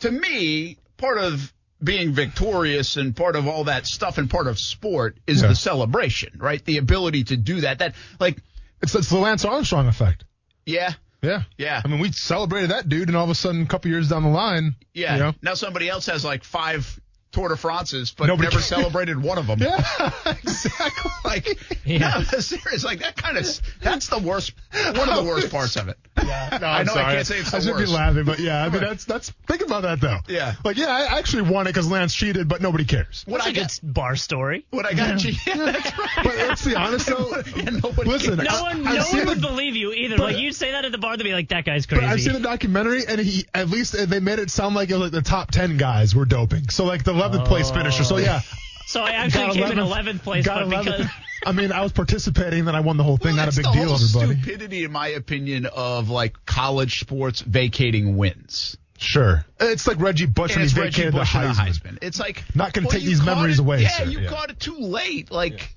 to 0.00 0.10
me 0.10 0.78
part 0.96 1.18
of 1.18 1.52
being 1.82 2.12
victorious 2.12 2.96
and 2.96 3.14
part 3.14 3.36
of 3.36 3.46
all 3.46 3.64
that 3.64 3.86
stuff 3.86 4.16
and 4.18 4.30
part 4.30 4.46
of 4.46 4.58
sport 4.58 5.16
is 5.26 5.42
Yeah. 5.42 5.48
the 5.48 5.54
celebration, 5.54 6.30
right? 6.38 6.64
The 6.64 6.78
ability 6.78 7.24
to 7.24 7.36
do 7.36 7.60
that. 7.62 7.78
That 7.80 7.94
like 8.18 8.38
It's, 8.82 8.94
it's 8.94 9.08
the 9.10 9.18
Lance 9.18 9.44
Armstrong 9.44 9.86
effect. 9.88 10.24
yeah, 10.66 10.92
Yeah. 11.22 11.42
Yeah. 11.58 11.80
I 11.84 11.88
mean, 11.88 12.00
we 12.00 12.12
celebrated 12.12 12.70
that 12.70 12.88
dude, 12.88 13.08
and 13.08 13.16
all 13.16 13.24
of 13.24 13.30
a 13.30 13.34
sudden, 13.34 13.62
a 13.62 13.66
couple 13.66 13.90
years 13.90 14.08
down 14.10 14.22
the 14.24 14.28
line, 14.28 14.76
yeah. 14.92 15.14
you 15.14 15.20
know, 15.22 15.34
Now 15.42 15.54
somebody 15.54 15.88
else 15.88 16.06
has 16.06 16.22
like 16.24 16.44
five 16.44 17.00
Tour 17.34 17.48
de 17.48 17.56
France's, 17.56 18.12
but 18.12 18.26
Nobody 18.26 18.44
never 18.46 18.52
cares. 18.56 18.64
celebrated 18.68 19.20
one 19.22 19.38
of 19.38 19.46
them. 19.46 19.58
yeah, 19.60 19.84
exactly. 20.26 21.10
Like, 21.24 21.58
Yeah. 21.84 22.22
no, 22.32 22.38
serious. 22.38 22.84
Like 22.84 23.00
that 23.00 23.16
kind 23.16 23.36
of, 23.36 23.44
that's 23.82 24.08
the 24.08 24.18
worst, 24.18 24.52
one 24.72 25.08
of 25.08 25.16
the 25.16 25.24
worst 25.24 25.50
parts 25.50 25.76
of 25.76 25.88
it. 25.88 25.98
Yeah, 26.22 26.58
no, 26.60 26.66
I 26.68 26.78
I'm 26.80 26.86
know 26.86 26.94
I 26.94 27.14
can't 27.14 27.26
say 27.26 27.38
it's 27.40 27.52
I 27.52 27.58
the 27.58 27.64
should 27.64 27.74
worst. 27.74 27.86
be 27.86 27.92
laughing, 27.92 28.24
but 28.24 28.38
yeah, 28.38 28.64
I 28.64 28.68
mean 28.70 28.80
that's 28.80 29.04
that's 29.04 29.30
think 29.46 29.62
about 29.62 29.82
that 29.82 30.00
though. 30.00 30.18
Yeah. 30.28 30.54
like 30.64 30.76
yeah, 30.78 30.86
I 30.88 31.18
actually 31.18 31.42
won 31.42 31.66
it 31.66 31.70
because 31.70 31.90
Lance 31.90 32.14
cheated, 32.14 32.48
but 32.48 32.62
nobody 32.62 32.84
cares. 32.84 33.24
What 33.26 33.38
That's 33.38 33.48
I 33.48 33.50
a 33.50 33.54
good 33.54 33.60
got, 33.62 33.80
bar 33.94 34.16
story. 34.16 34.64
what 34.70 34.86
I 34.86 34.94
got, 34.94 35.22
yeah, 35.24 35.56
that's 35.56 35.98
right. 35.98 36.10
But 36.22 36.36
let's 36.36 36.64
be 36.64 36.74
honest 36.76 37.06
though. 37.08 37.32
And 37.56 37.82
nobody 37.82 38.08
Listen, 38.08 38.36
cares. 38.36 38.48
No 38.48 38.56
I- 38.56 38.62
one, 38.62 38.86
I've 38.86 38.94
no 39.12 39.18
one 39.18 39.26
would 39.26 39.38
the- 39.38 39.46
believe 39.48 39.76
you 39.76 39.92
either. 39.92 40.16
but- 40.16 40.24
like 40.24 40.38
you'd 40.38 40.54
say 40.54 40.70
that 40.70 40.84
at 40.84 40.92
the 40.92 40.98
bar, 40.98 41.16
they'd 41.16 41.24
be 41.24 41.32
like, 41.34 41.48
"That 41.48 41.64
guy's 41.64 41.84
crazy." 41.86 42.00
But. 42.02 42.10
I've 42.10 42.20
seen 42.22 42.32
the 42.34 42.40
documentary, 42.40 43.06
and 43.06 43.20
he 43.20 43.44
at 43.52 43.68
least 43.68 43.92
they 44.08 44.20
made 44.20 44.38
it 44.38 44.50
sound 44.50 44.74
like 44.76 44.90
it 44.90 44.94
was 44.94 45.02
like 45.02 45.12
the 45.12 45.22
top 45.22 45.50
ten 45.50 45.76
guys 45.76 46.14
were 46.14 46.24
doping. 46.24 46.68
So 46.70 46.84
like 46.84 47.02
the 47.04 47.12
11th 47.32 47.46
place 47.46 47.70
finisher. 47.70 48.04
So 48.04 48.16
yeah, 48.18 48.40
so 48.86 49.02
I 49.02 49.10
actually 49.10 49.46
got 49.58 49.70
came 49.70 49.78
in 49.78 49.84
11th 49.84 50.04
11th 50.04 50.22
place, 50.22 50.44
got 50.46 50.68
but 50.68 50.76
11th. 50.84 50.84
because 50.84 51.06
I 51.46 51.52
mean, 51.52 51.72
I 51.72 51.82
was 51.82 51.92
participating, 51.92 52.64
then 52.64 52.74
I 52.74 52.80
won 52.80 52.96
the 52.96 53.02
whole 53.04 53.16
thing. 53.18 53.36
Well, 53.36 53.46
Not 53.46 53.52
a 53.52 53.56
big 53.56 53.64
the 53.66 53.72
deal, 53.72 53.84
whole 53.88 53.94
everybody. 53.96 54.40
Stupidity, 54.40 54.84
in 54.84 54.92
my 54.92 55.08
opinion, 55.08 55.66
of 55.66 56.08
like 56.08 56.46
college 56.46 57.00
sports 57.00 57.40
vacating 57.40 58.16
wins. 58.16 58.76
Sure. 58.96 59.44
It's 59.60 59.86
like 59.86 59.98
Reggie 60.00 60.24
Bush 60.26 60.52
And 60.52 60.58
when 60.60 60.64
it's 60.64 60.72
he 60.74 60.80
Reggie 60.80 60.90
vacated 61.02 61.14
the 61.14 61.18
Bush 61.18 61.32
the 61.32 61.38
Heisman. 61.40 61.54
Heisman. 61.96 61.98
It's 62.02 62.18
like 62.20 62.44
Not 62.54 62.72
gonna 62.72 62.86
well, 62.86 62.92
take 62.92 63.02
these 63.04 63.22
memories 63.22 63.58
it- 63.58 63.62
away, 63.62 63.82
Yeah, 63.82 63.88
sir. 63.90 64.04
you 64.04 64.20
Yeah. 64.20 64.28
caught 64.30 64.50
it 64.50 64.60
too 64.60 64.78
late. 64.78 65.30
Like, 65.30 65.74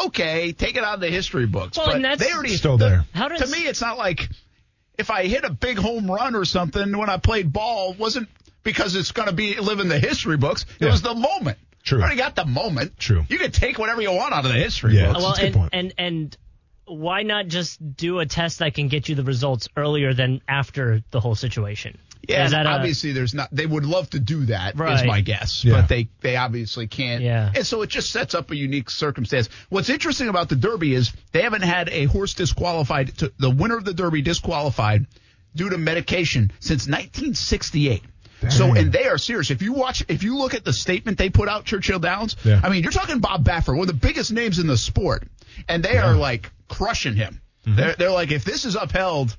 okay, 0.00 0.52
take 0.52 0.76
it 0.76 0.82
out 0.82 0.94
of 0.94 1.00
the 1.00 1.10
history 1.10 1.46
books. 1.46 1.76
Well, 1.76 1.86
but 1.86 1.96
and 1.96 2.04
that's- 2.04 2.26
they 2.26 2.34
already 2.34 2.56
Still 2.56 2.78
the- 2.78 2.88
there. 2.88 3.04
How 3.14 3.28
does- 3.28 3.40
to 3.40 3.46
me, 3.46 3.66
it's 3.66 3.80
not 3.82 3.98
like 3.98 4.28
if 4.98 5.10
I 5.10 5.24
hit 5.26 5.44
a 5.44 5.50
big 5.50 5.78
home 5.78 6.10
run 6.10 6.34
or 6.34 6.44
something 6.44 6.96
when 6.96 7.10
I 7.10 7.18
played 7.18 7.52
ball 7.52 7.92
wasn't 7.94 8.28
because 8.64 8.96
it's 8.96 9.12
going 9.12 9.28
to 9.28 9.34
be 9.34 9.54
live 9.60 9.78
in 9.80 9.88
the 9.88 9.98
history 9.98 10.36
books. 10.36 10.66
It 10.80 10.86
Yeah. 10.86 10.90
was 10.90 11.02
the 11.02 11.14
moment. 11.14 11.58
True. 11.84 11.98
You 11.98 12.04
already 12.04 12.18
got 12.18 12.34
the 12.34 12.46
moment. 12.46 12.98
True. 12.98 13.24
You 13.28 13.38
can 13.38 13.50
take 13.52 13.78
whatever 13.78 14.00
you 14.02 14.10
want 14.10 14.32
out 14.32 14.44
of 14.46 14.50
the 14.52 14.58
history 14.58 14.96
Yeah. 14.96 15.08
books. 15.12 15.18
well, 15.18 15.26
That's 15.28 15.38
a 15.38 15.42
good 15.42 15.46
and, 15.46 15.54
point. 15.54 15.70
and 15.74 15.94
and 15.98 16.36
why 16.86 17.22
not 17.22 17.46
just 17.48 17.96
do 17.96 18.18
a 18.18 18.26
test 18.26 18.58
that 18.58 18.74
can 18.74 18.88
get 18.88 19.08
you 19.08 19.14
the 19.14 19.22
results 19.24 19.68
earlier 19.76 20.12
than 20.12 20.40
after 20.48 21.02
the 21.12 21.20
whole 21.20 21.34
situation? 21.34 21.96
Yeah, 22.26 22.46
Is 22.46 22.52
that 22.52 22.60
and 22.60 22.68
a- 22.68 22.72
obviously 22.72 23.12
there's 23.12 23.34
not. 23.34 23.48
They 23.52 23.66
would 23.66 23.84
love 23.84 24.08
to 24.10 24.18
do 24.18 24.46
that, 24.46 24.74
is 24.74 24.80
Right. 24.80 25.06
my 25.06 25.20
guess, 25.20 25.62
Yeah. 25.62 25.74
but 25.74 25.88
they 25.88 26.08
they 26.22 26.36
obviously 26.36 26.86
can't. 26.86 27.22
Yeah. 27.22 27.52
and 27.54 27.66
so 27.66 27.82
it 27.82 27.90
just 27.90 28.10
sets 28.10 28.34
up 28.34 28.50
a 28.50 28.56
unique 28.56 28.88
circumstance. 28.88 29.50
What's 29.68 29.90
interesting 29.90 30.28
about 30.28 30.48
the 30.48 30.56
Derby 30.56 30.94
is 30.94 31.12
they 31.32 31.42
haven't 31.42 31.62
had 31.62 31.90
a 31.90 32.04
horse 32.06 32.32
disqualified, 32.32 33.16
to, 33.18 33.30
the 33.38 33.50
winner 33.50 33.76
of 33.76 33.84
the 33.84 33.92
Derby 33.92 34.22
disqualified 34.22 35.06
due 35.54 35.68
to 35.68 35.76
medication 35.76 36.50
since 36.60 36.86
1968. 36.86 38.02
So, 38.50 38.74
and 38.74 38.92
they 38.92 39.06
are 39.06 39.18
serious. 39.18 39.50
If 39.50 39.62
you 39.62 39.72
watch, 39.72 40.04
if 40.08 40.22
you 40.22 40.36
look 40.36 40.54
at 40.54 40.64
the 40.64 40.72
statement 40.72 41.18
they 41.18 41.30
put 41.30 41.48
out, 41.48 41.64
Churchill 41.64 41.98
Downs, 41.98 42.36
Yeah. 42.44 42.60
I 42.62 42.68
mean, 42.68 42.82
you're 42.82 42.92
talking 42.92 43.18
Bob 43.20 43.44
Baffert, 43.44 43.76
one 43.76 43.80
of 43.80 43.86
the 43.86 43.92
biggest 43.94 44.32
names 44.32 44.58
in 44.58 44.66
the 44.66 44.76
sport, 44.78 45.24
and 45.68 45.82
they 45.82 45.96
are 45.98 46.14
like 46.14 46.50
crushing 46.68 47.14
him. 47.16 47.40
Mm-hmm. 47.66 47.76
They're, 47.76 47.94
they're 47.94 48.10
like, 48.10 48.30
if 48.30 48.44
this 48.44 48.64
is 48.64 48.74
upheld, 48.76 49.36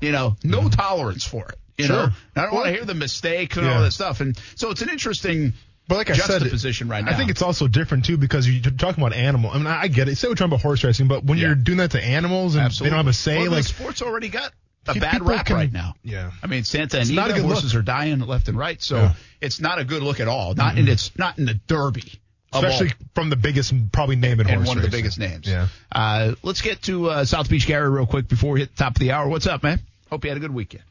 you 0.00 0.12
know, 0.12 0.36
no 0.44 0.68
tolerance 0.68 1.24
for 1.24 1.46
it. 1.48 1.58
You 1.78 1.84
Mm-hmm. 1.86 1.94
Sure. 1.94 2.06
know, 2.06 2.12
I 2.36 2.42
don't 2.46 2.54
want 2.54 2.66
to 2.66 2.72
hear 2.72 2.84
the 2.84 2.94
mistake 2.94 3.56
and 3.56 3.66
Yeah. 3.66 3.74
all 3.76 3.82
that 3.82 3.92
stuff. 3.92 4.20
And 4.20 4.38
so 4.54 4.70
it's 4.70 4.80
an 4.82 4.88
interesting 4.88 5.52
But 5.88 5.96
like 5.98 6.10
I 6.10 6.14
said, 6.14 6.38
juxtaposition 6.40 6.88
right 6.88 7.04
now. 7.04 7.12
I 7.12 7.14
think 7.14 7.30
it's 7.30 7.42
also 7.42 7.68
different 7.68 8.04
too 8.06 8.16
because 8.16 8.48
you're 8.48 8.72
talking 8.72 9.02
about 9.04 9.12
animal. 9.14 9.50
I 9.50 9.58
mean, 9.58 9.66
I 9.66 9.88
get 9.88 10.08
it. 10.08 10.16
Say 10.16 10.28
we're 10.28 10.34
talking 10.34 10.52
about 10.52 10.62
horse 10.62 10.82
racing, 10.84 11.06
but 11.08 11.24
when 11.24 11.36
Yeah. 11.38 11.48
you're 11.48 11.54
doing 11.54 11.78
that 11.78 11.90
to 11.92 12.02
animals 12.02 12.54
and 12.54 12.64
Absolutely. 12.64 12.90
they 12.90 12.96
don't 12.96 13.04
have 13.06 13.10
a 13.10 13.16
say, 13.16 13.42
well, 13.42 13.50
like 13.52 13.64
sport's 13.64 14.00
already 14.02 14.28
got 14.28 14.52
a 14.88 14.94
Pe- 14.94 15.00
bad 15.00 15.12
people 15.12 15.26
rap 15.28 15.46
can- 15.46 15.56
right 15.56 15.72
now. 15.72 15.94
yeah. 16.04 16.30
I 16.42 16.46
mean, 16.46 16.64
Santa 16.64 17.00
It's 17.00 17.10
not 17.10 17.30
Anita 17.30 17.44
a 17.44 17.46
horses 17.48 17.74
look. 17.74 17.80
are 17.80 17.84
dying 17.84 18.18
left 18.20 18.48
and 18.48 18.56
right, 18.58 18.80
so 18.82 18.96
Yeah. 18.96 19.12
it's 19.40 19.60
not 19.60 19.78
a 19.78 19.84
good 19.84 20.02
look 20.02 20.20
at 20.20 20.28
all. 20.28 20.54
Not 20.54 20.78
in 20.78 20.88
it's 20.88 21.10
not 21.18 21.38
in 21.38 21.44
the 21.46 21.54
Derby, 21.54 22.12
especially 22.52 22.88
all- 22.88 23.06
from 23.14 23.30
the 23.30 23.36
biggest, 23.36 23.72
probably 23.92 24.16
name 24.16 24.40
in 24.40 24.46
and 24.46 24.56
horse 24.56 24.68
one 24.68 24.76
of 24.78 24.82
the 24.82 24.90
biggest 24.90 25.18
names. 25.18 25.46
Yeah. 25.48 25.68
Uh, 25.92 26.34
let's 26.42 26.60
get 26.62 26.82
to 26.82 27.10
uh, 27.10 27.24
South 27.24 27.48
Beach 27.48 27.66
Gary 27.66 27.90
real 27.90 28.06
quick 28.06 28.28
before 28.28 28.52
we 28.52 28.60
hit 28.60 28.70
the 28.76 28.82
top 28.84 28.94
of 28.96 29.00
the 29.00 29.12
hour. 29.12 29.28
What's 29.28 29.46
up, 29.46 29.62
man? 29.62 29.80
Hope 30.10 30.24
you 30.24 30.30
had 30.30 30.36
a 30.36 30.40
good 30.40 30.54
weekend. 30.54 30.84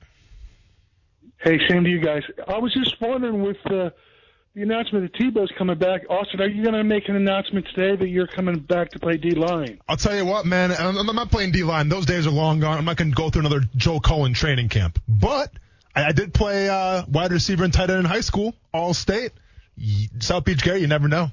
Hey, 1.38 1.60
same 1.70 1.84
to 1.84 1.90
you 1.90 2.00
guys. 2.00 2.24
I 2.48 2.58
was 2.58 2.74
just 2.74 3.00
wondering 3.00 3.44
with 3.44 3.58
uh, 3.72 3.92
the 4.56 4.62
announcement 4.62 5.12
that 5.12 5.20
Tebow's 5.22 5.52
coming 5.58 5.78
back, 5.78 6.04
Austin, 6.10 6.42
are 6.42 6.48
you 6.48 6.64
going 6.64 6.76
to 6.76 6.84
make 6.84 7.10
an 7.10 7.16
announcement 7.18 7.68
today 7.76 7.96
that 7.98 8.08
you're 8.08 8.26
coming 8.28 8.58
back 8.60 8.90
to 8.92 9.00
play 9.00 9.18
D 9.18 9.32
line? 9.32 9.82
I'll 9.88 9.98
tell 9.98 10.16
you 10.16 10.26
what, 10.26 10.46
man. 10.46 10.72
I'm, 10.72 10.98
I'm 10.98 11.16
not 11.16 11.30
playing 11.30 11.52
D 11.52 11.64
line. 11.64 11.90
Those 11.90 12.06
days 12.06 12.26
are 12.26 12.32
long 12.32 12.62
gone. 12.62 12.78
I'm 12.78 12.86
not 12.86 12.96
going 12.96 13.12
to 13.12 13.16
go 13.16 13.30
through 13.30 13.42
another 13.42 13.62
Joe 13.76 14.00
Cohen 14.00 14.34
training 14.34 14.70
camp. 14.70 14.98
But 15.10 15.52
I, 15.94 16.06
I 16.06 16.12
did 16.14 16.34
play 16.34 16.70
uh, 16.70 17.04
wide 17.10 17.32
receiver 17.32 17.66
and 17.66 17.74
tight 17.74 17.90
end 17.90 18.00
in 18.00 18.06
high 18.06 18.22
school, 18.22 18.56
all 18.74 18.94
state. 18.94 19.32
South 20.20 20.46
Beach 20.46 20.64
Gary, 20.64 20.80
you 20.80 20.88
never 20.88 21.10
know. 21.10 21.28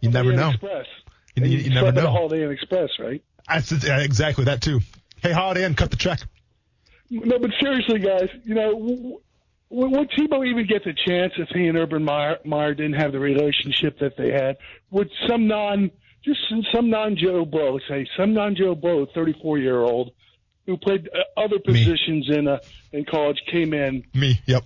You 0.00 0.10
never 0.10 0.30
Holiday 0.32 0.40
know. 0.42 0.50
Express. 0.50 0.86
You, 1.34 1.44
you- 1.46 1.58
you 1.58 1.74
never 1.74 1.90
know. 1.90 2.10
Holiday 2.10 2.44
Inn 2.44 2.52
Express, 2.52 2.90
right? 3.00 3.22
That's, 3.48 3.72
yeah, 3.84 3.98
exactly 4.00 4.44
that 4.44 4.62
too. 4.62 4.80
Hey, 5.20 5.32
Holiday 5.32 5.64
Inn, 5.64 5.74
cut 5.74 5.90
the 5.90 5.96
check. 5.96 6.20
No, 7.10 7.38
but 7.40 7.50
seriously, 7.60 7.98
guys, 8.00 8.28
you 8.44 8.54
know, 8.54 9.20
would 9.70 10.10
Tebow 10.10 10.46
even 10.46 10.66
get 10.66 10.84
the 10.84 10.94
chance 11.06 11.32
if 11.36 11.48
he 11.50 11.66
and 11.66 11.76
Urban 11.76 12.04
Meyer, 12.04 12.38
Meyer 12.44 12.74
didn't 12.74 12.94
have 12.94 13.12
the 13.12 13.18
relationship 13.18 13.98
that 14.00 14.16
they 14.16 14.30
had? 14.32 14.56
Would 14.90 15.10
some 15.28 15.46
non, 15.46 15.90
just 16.24 16.40
some- 16.48 16.64
some 16.72 16.90
non 16.90 17.16
Joe 17.16 17.44
Blow, 17.44 17.78
say 17.88 18.06
some 18.16 18.32
non 18.34 18.56
Joe 18.56 18.74
Blow, 18.74 19.06
34 19.14 19.58
year 19.58 19.80
old, 19.80 20.12
who 20.66 20.76
played 20.76 21.08
uh, 21.14 21.40
other 21.40 21.58
positions 21.58 22.28
in 22.30 22.48
uh, 22.48 22.58
in 22.92 23.04
college, 23.04 23.38
came 23.50 23.74
in, 23.74 24.04
Me, 24.14 24.40
yep. 24.46 24.64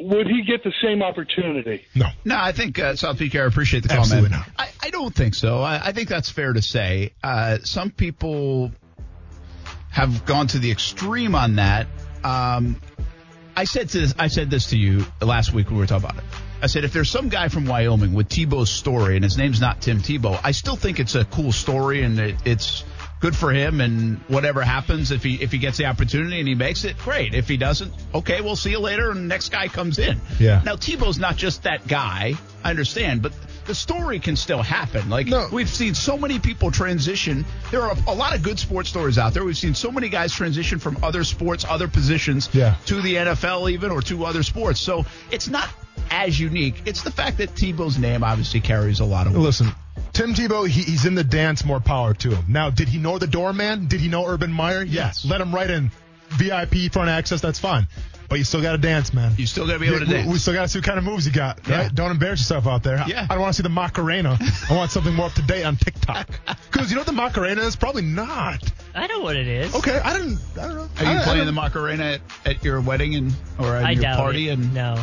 would 0.00 0.26
he 0.26 0.42
get 0.42 0.62
the 0.64 0.72
same 0.82 1.02
opportunity? 1.02 1.84
No. 1.94 2.06
No, 2.24 2.36
I 2.38 2.52
think 2.52 2.78
uh, 2.78 2.96
South 2.96 3.18
Beach. 3.18 3.34
I 3.36 3.44
appreciate 3.44 3.82
the 3.84 3.88
comment. 3.90 4.04
Absolutely 4.04 4.30
not. 4.36 4.48
I, 4.58 4.68
I 4.82 4.90
don't 4.90 5.14
think 5.14 5.34
so. 5.34 5.60
I, 5.60 5.86
I 5.88 5.92
think 5.92 6.08
that's 6.08 6.30
fair 6.30 6.52
to 6.52 6.62
say. 6.62 7.12
Uh, 7.22 7.58
some 7.62 7.90
people 7.90 8.72
have 9.90 10.24
gone 10.26 10.48
to 10.48 10.58
the 10.58 10.70
extreme 10.72 11.34
on 11.36 11.56
that. 11.56 11.86
Um, 12.24 12.80
I 13.56 13.64
said 13.64 13.88
to 13.90 14.00
this, 14.00 14.14
I 14.18 14.28
said 14.28 14.50
this 14.50 14.70
to 14.70 14.76
you 14.76 15.04
last 15.20 15.52
week 15.52 15.66
when 15.66 15.76
we 15.76 15.80
were 15.80 15.86
talking 15.86 16.08
about 16.08 16.18
it. 16.18 16.24
I 16.62 16.66
said 16.66 16.84
if 16.84 16.92
there's 16.92 17.10
some 17.10 17.28
guy 17.28 17.48
from 17.48 17.66
Wyoming 17.66 18.14
with 18.14 18.28
Tebow's 18.28 18.70
story 18.70 19.16
and 19.16 19.24
his 19.24 19.36
name's 19.36 19.60
not 19.60 19.82
Tim 19.82 20.00
Tebow, 20.00 20.40
I 20.42 20.52
still 20.52 20.76
think 20.76 20.98
it's 20.98 21.14
a 21.14 21.24
cool 21.26 21.52
story 21.52 22.02
and 22.02 22.18
it, 22.18 22.36
it's 22.44 22.84
good 23.20 23.36
for 23.36 23.52
him. 23.52 23.80
And 23.80 24.18
whatever 24.28 24.62
happens, 24.62 25.10
if 25.10 25.22
he 25.22 25.34
if 25.42 25.52
he 25.52 25.58
gets 25.58 25.78
the 25.78 25.86
opportunity 25.86 26.38
and 26.38 26.48
he 26.48 26.54
makes 26.54 26.84
it, 26.84 26.98
great. 26.98 27.34
If 27.34 27.48
he 27.48 27.56
doesn't, 27.56 27.92
okay, 28.14 28.40
we'll 28.40 28.56
see 28.56 28.70
you 28.70 28.80
later. 28.80 29.10
And 29.10 29.20
the 29.20 29.24
next 29.24 29.50
guy 29.50 29.68
comes 29.68 29.98
in. 29.98 30.20
Yeah. 30.38 30.62
Now 30.64 30.76
Tebow's 30.76 31.18
not 31.18 31.36
just 31.36 31.62
that 31.62 31.86
guy. 31.86 32.34
I 32.64 32.70
understand, 32.70 33.22
but 33.22 33.32
the 33.66 33.74
story 33.74 34.18
can 34.20 34.36
still 34.36 34.62
happen. 34.62 35.08
Like 35.08 35.26
No. 35.26 35.48
we've 35.52 35.68
seen 35.68 35.94
so 35.94 36.16
many 36.18 36.38
people 36.38 36.70
transition. 36.70 37.44
There 37.70 37.82
are 37.82 37.96
a 38.06 38.14
lot 38.14 38.34
of 38.34 38.42
good 38.42 38.58
sports 38.58 38.88
stories 38.88 39.18
out 39.18 39.34
there. 39.34 39.44
We've 39.44 39.56
seen 39.56 39.74
so 39.74 39.90
many 39.90 40.08
guys 40.08 40.32
transition 40.32 40.78
from 40.78 40.98
other 41.02 41.24
sports, 41.24 41.64
other 41.68 41.88
positions 41.88 42.48
Yeah. 42.52 42.74
to 42.86 43.00
the 43.00 43.16
NFL 43.16 43.70
even 43.70 43.90
or 43.90 44.02
to 44.02 44.24
other 44.24 44.42
sports. 44.42 44.80
So 44.80 45.06
it's 45.30 45.48
not 45.48 45.68
as 46.10 46.38
unique. 46.38 46.82
It's 46.84 47.02
the 47.02 47.10
fact 47.10 47.38
that 47.38 47.54
Tebow's 47.54 47.98
name 47.98 48.22
obviously 48.22 48.60
carries 48.60 49.00
a 49.00 49.04
lot 49.04 49.26
of 49.26 49.32
weight. 49.34 49.40
Listen, 49.40 49.72
Tim 50.12 50.34
Tebow, 50.34 50.68
he, 50.68 50.82
he's 50.82 51.06
in 51.06 51.14
the 51.14 51.24
dance. 51.24 51.64
More 51.64 51.80
power 51.80 52.14
to 52.14 52.30
him. 52.34 52.44
Now, 52.48 52.70
did 52.70 52.88
he 52.88 52.98
know 52.98 53.18
the 53.18 53.26
doorman? 53.26 53.86
Did 53.86 54.00
he 54.00 54.08
know 54.08 54.26
Urban 54.26 54.52
Meyer? 54.52 54.82
Yes. 54.82 55.24
Let 55.24 55.40
him 55.40 55.54
right 55.54 55.70
in. 55.70 55.90
VIP 56.30 56.92
front 56.92 57.08
access. 57.10 57.40
That's 57.40 57.58
fine. 57.58 57.86
But 58.28 58.38
you 58.38 58.44
still 58.44 58.62
got 58.62 58.72
to 58.72 58.78
dance, 58.78 59.12
man. 59.12 59.32
You 59.36 59.46
still 59.46 59.66
got 59.66 59.74
to 59.74 59.78
be 59.78 59.86
able 59.88 60.00
to 60.00 60.06
we, 60.06 60.12
dance. 60.12 60.32
we 60.32 60.38
still 60.38 60.54
got 60.54 60.62
to 60.62 60.68
see 60.68 60.78
what 60.78 60.86
kind 60.86 60.98
of 60.98 61.04
moves 61.04 61.26
you 61.26 61.32
got. 61.32 61.60
Yeah. 61.68 61.88
Don't 61.92 62.10
embarrass 62.10 62.40
yourself 62.40 62.66
out 62.66 62.82
there. 62.82 63.04
Yeah. 63.06 63.26
I 63.28 63.34
don't 63.34 63.42
want 63.42 63.54
to 63.54 63.56
see 63.58 63.62
the 63.62 63.68
Macarena. 63.68 64.38
I 64.70 64.74
want 64.74 64.90
something 64.90 65.14
more 65.14 65.26
up 65.26 65.32
to 65.34 65.42
date 65.42 65.64
on 65.64 65.76
TikTok. 65.76 66.28
Because 66.74 66.90
you 66.90 66.96
know 66.96 67.02
what 67.02 67.06
the 67.06 67.12
Macarena 67.12 67.62
is? 67.62 67.76
Probably 67.76 68.02
not. 68.02 68.60
I 68.96 69.06
know 69.06 69.20
what 69.20 69.36
it 69.36 69.46
is. 69.46 69.72
Okay, 69.76 69.96
I 69.96 70.12
didn't. 70.18 70.38
I 70.58 70.66
don't 70.66 70.74
know. 70.74 70.88
Are 70.98 71.04
you 71.04 71.10
I, 71.10 71.20
I 71.20 71.22
playing 71.22 71.46
the 71.46 71.52
Macarena 71.52 72.02
at, 72.04 72.20
at 72.44 72.64
your 72.64 72.80
wedding 72.80 73.14
and 73.14 73.32
or 73.60 73.76
at 73.76 73.84
I 73.84 73.90
your 73.92 74.02
doubt 74.02 74.16
party? 74.18 74.48
it. 74.48 74.54
And 74.54 74.74
no. 74.74 75.00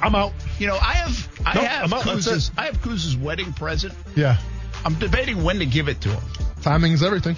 I'm 0.00 0.14
out. 0.14 0.32
you 0.60 0.68
know, 0.68 0.76
I 0.76 0.92
have 0.92 1.28
I 1.44 1.54
Nope, 1.54 1.64
have 1.64 1.92
I'm 1.92 1.98
out. 1.98 2.04
Kuz's. 2.04 2.52
I 2.56 2.66
have 2.66 2.80
Kuz's 2.82 3.16
wedding 3.16 3.52
present. 3.52 3.94
Yeah. 4.14 4.38
I'm 4.84 4.94
debating 4.94 5.42
when 5.42 5.58
to 5.58 5.66
give 5.66 5.88
it 5.88 6.00
to 6.02 6.10
him. 6.10 6.22
Timing 6.62 6.92
is 6.92 7.02
everything. 7.02 7.36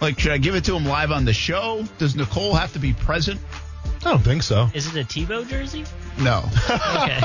Like, 0.00 0.18
should 0.18 0.32
I 0.32 0.38
give 0.38 0.56
it 0.56 0.64
to 0.64 0.74
him 0.76 0.84
live 0.86 1.12
on 1.12 1.24
the 1.24 1.32
show? 1.32 1.84
Does 1.98 2.16
Nicole 2.16 2.54
have 2.54 2.72
to 2.72 2.80
be 2.80 2.94
present? 2.94 3.40
I 4.04 4.10
don't 4.10 4.22
think 4.22 4.42
so. 4.42 4.68
Is 4.74 4.86
it 4.86 4.96
a 5.00 5.04
Tebow 5.06 5.46
jersey? 5.48 5.84
No. 6.18 6.44
Okay. 6.70 7.20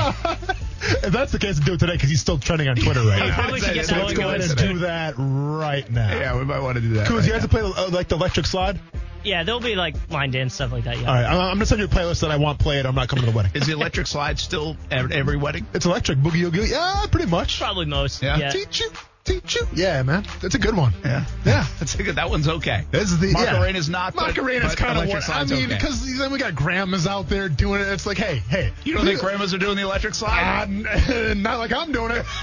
If 0.88 1.10
that's 1.12 1.32
the 1.32 1.38
case, 1.40 1.58
do 1.58 1.72
it 1.74 1.80
today 1.80 1.94
because 1.94 2.10
he's 2.10 2.20
still 2.20 2.38
trending 2.38 2.68
on 2.68 2.76
Twitter 2.76 3.00
right 3.00 3.18
now. 3.28 3.34
probably 3.34 3.60
should 3.60 3.74
get 3.74 3.86
So 3.86 3.94
that 3.96 4.04
let's 4.04 4.12
one 4.18 4.22
go 4.22 4.28
ahead 4.28 4.40
and 4.42 4.50
today. 4.50 4.72
do 4.74 4.78
that 4.80 5.14
right 5.16 5.90
now. 5.90 6.10
yeah, 6.16 6.38
we 6.38 6.44
might 6.44 6.60
want 6.60 6.76
to 6.76 6.80
do 6.82 6.90
that. 6.94 7.08
Kuz, 7.08 7.16
right 7.16 7.26
you 7.26 7.32
have 7.32 7.42
to 7.42 7.48
play 7.48 7.62
uh, 7.62 7.88
like 7.90 8.06
the 8.08 8.14
electric 8.14 8.46
slide. 8.46 8.78
Yeah, 9.24 9.42
there'll 9.42 9.58
be 9.60 9.74
like 9.74 9.96
line 10.10 10.30
dance 10.30 10.54
stuff 10.54 10.70
like 10.70 10.84
that. 10.84 11.00
Yeah. 11.00 11.08
All 11.08 11.14
right, 11.14 11.24
I'm, 11.24 11.40
I'm 11.40 11.54
gonna 11.54 11.66
send 11.66 11.80
you 11.80 11.86
a 11.86 11.88
playlist 11.88 12.20
that 12.20 12.30
I 12.30 12.36
want 12.36 12.60
played. 12.60 12.86
I'm 12.86 12.94
not 12.94 13.08
coming 13.08 13.24
to 13.24 13.30
the 13.30 13.36
wedding. 13.36 13.50
Is 13.54 13.66
the 13.66 13.72
electric 13.72 14.06
slide 14.06 14.38
still 14.38 14.76
at 14.90 15.10
every 15.10 15.36
wedding? 15.38 15.66
It's 15.74 15.86
electric 15.86 16.18
boogie 16.18 16.42
oogie. 16.44 16.68
Yeah, 16.70 17.06
pretty 17.10 17.28
much. 17.28 17.58
Probably 17.58 17.86
most. 17.86 18.22
Yeah. 18.22 18.36
Yeah. 18.38 18.50
Teach 18.50 18.80
you, 18.80 18.90
teach 19.26 19.56
you. 19.56 19.66
Yeah, 19.74 20.02
man, 20.02 20.24
that's 20.40 20.54
a 20.54 20.58
good 20.58 20.76
one. 20.76 20.92
Yeah. 21.04 21.24
Yeah. 21.44 21.66
That's 21.78 21.94
a 21.94 22.02
good. 22.02 22.16
That 22.16 22.30
one's 22.30 22.48
okay. 22.48 22.84
This 22.90 23.12
is 23.12 23.18
the 23.18 23.32
Macarena's 23.32 23.88
not. 23.88 24.14
but- 24.14 24.34
Macarena's 24.34 24.74
kind 24.74 24.98
of 24.98 25.08
what 25.08 25.28
I 25.28 25.44
mean 25.44 25.66
okay. 25.66 25.74
because 25.74 26.18
then 26.18 26.32
we 26.32 26.38
got 26.38 26.54
grandmas 26.54 27.06
out 27.06 27.28
there 27.28 27.48
doing 27.48 27.80
it. 27.80 27.88
It's 27.88 28.06
like, 28.06 28.18
hey, 28.18 28.36
hey, 28.48 28.72
You 28.84 28.94
don't 28.94 29.04
think 29.04 29.20
grandmas 29.20 29.52
are 29.54 29.58
doing 29.58 29.76
the 29.76 29.82
electric 29.82 30.14
slide? 30.14 30.64
Uh, 30.86 31.34
not 31.36 31.58
like 31.58 31.72
I'm 31.72 31.92
doing 31.92 32.12
it. 32.12 32.24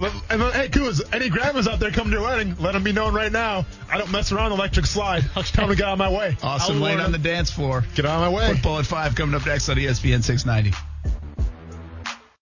But- 0.00 0.12
and 0.30 0.40
then, 0.40 0.52
hey, 0.52 0.68
Kuz, 0.68 1.00
any 1.14 1.28
grandmas 1.28 1.68
out 1.68 1.78
there 1.78 1.92
coming 1.92 2.10
to 2.12 2.18
your 2.18 2.26
wedding, 2.26 2.56
let 2.58 2.72
them 2.72 2.82
be 2.82 2.90
known 2.90 3.14
right 3.14 3.30
now. 3.30 3.66
I 3.88 3.98
don't 3.98 4.10
mess 4.10 4.32
around 4.32 4.50
electric 4.50 4.86
slide. 4.86 5.22
Tell 5.32 5.68
me 5.68 5.74
to 5.74 5.78
get 5.78 5.86
out 5.86 5.92
of 5.92 5.98
my 5.98 6.10
way. 6.10 6.36
awesome 6.42 6.80
lane 6.80 6.98
on 6.98 7.12
the 7.12 7.18
dance 7.18 7.52
floor. 7.52 7.84
Get 7.94 8.04
out 8.04 8.16
of 8.20 8.32
my 8.32 8.36
way. 8.36 8.52
Football 8.54 8.80
at 8.80 8.86
five 8.86 9.14
coming 9.14 9.34
up 9.36 9.46
next 9.46 9.68
on 9.68 9.76
ESPN 9.76 10.24
690. 10.24 10.76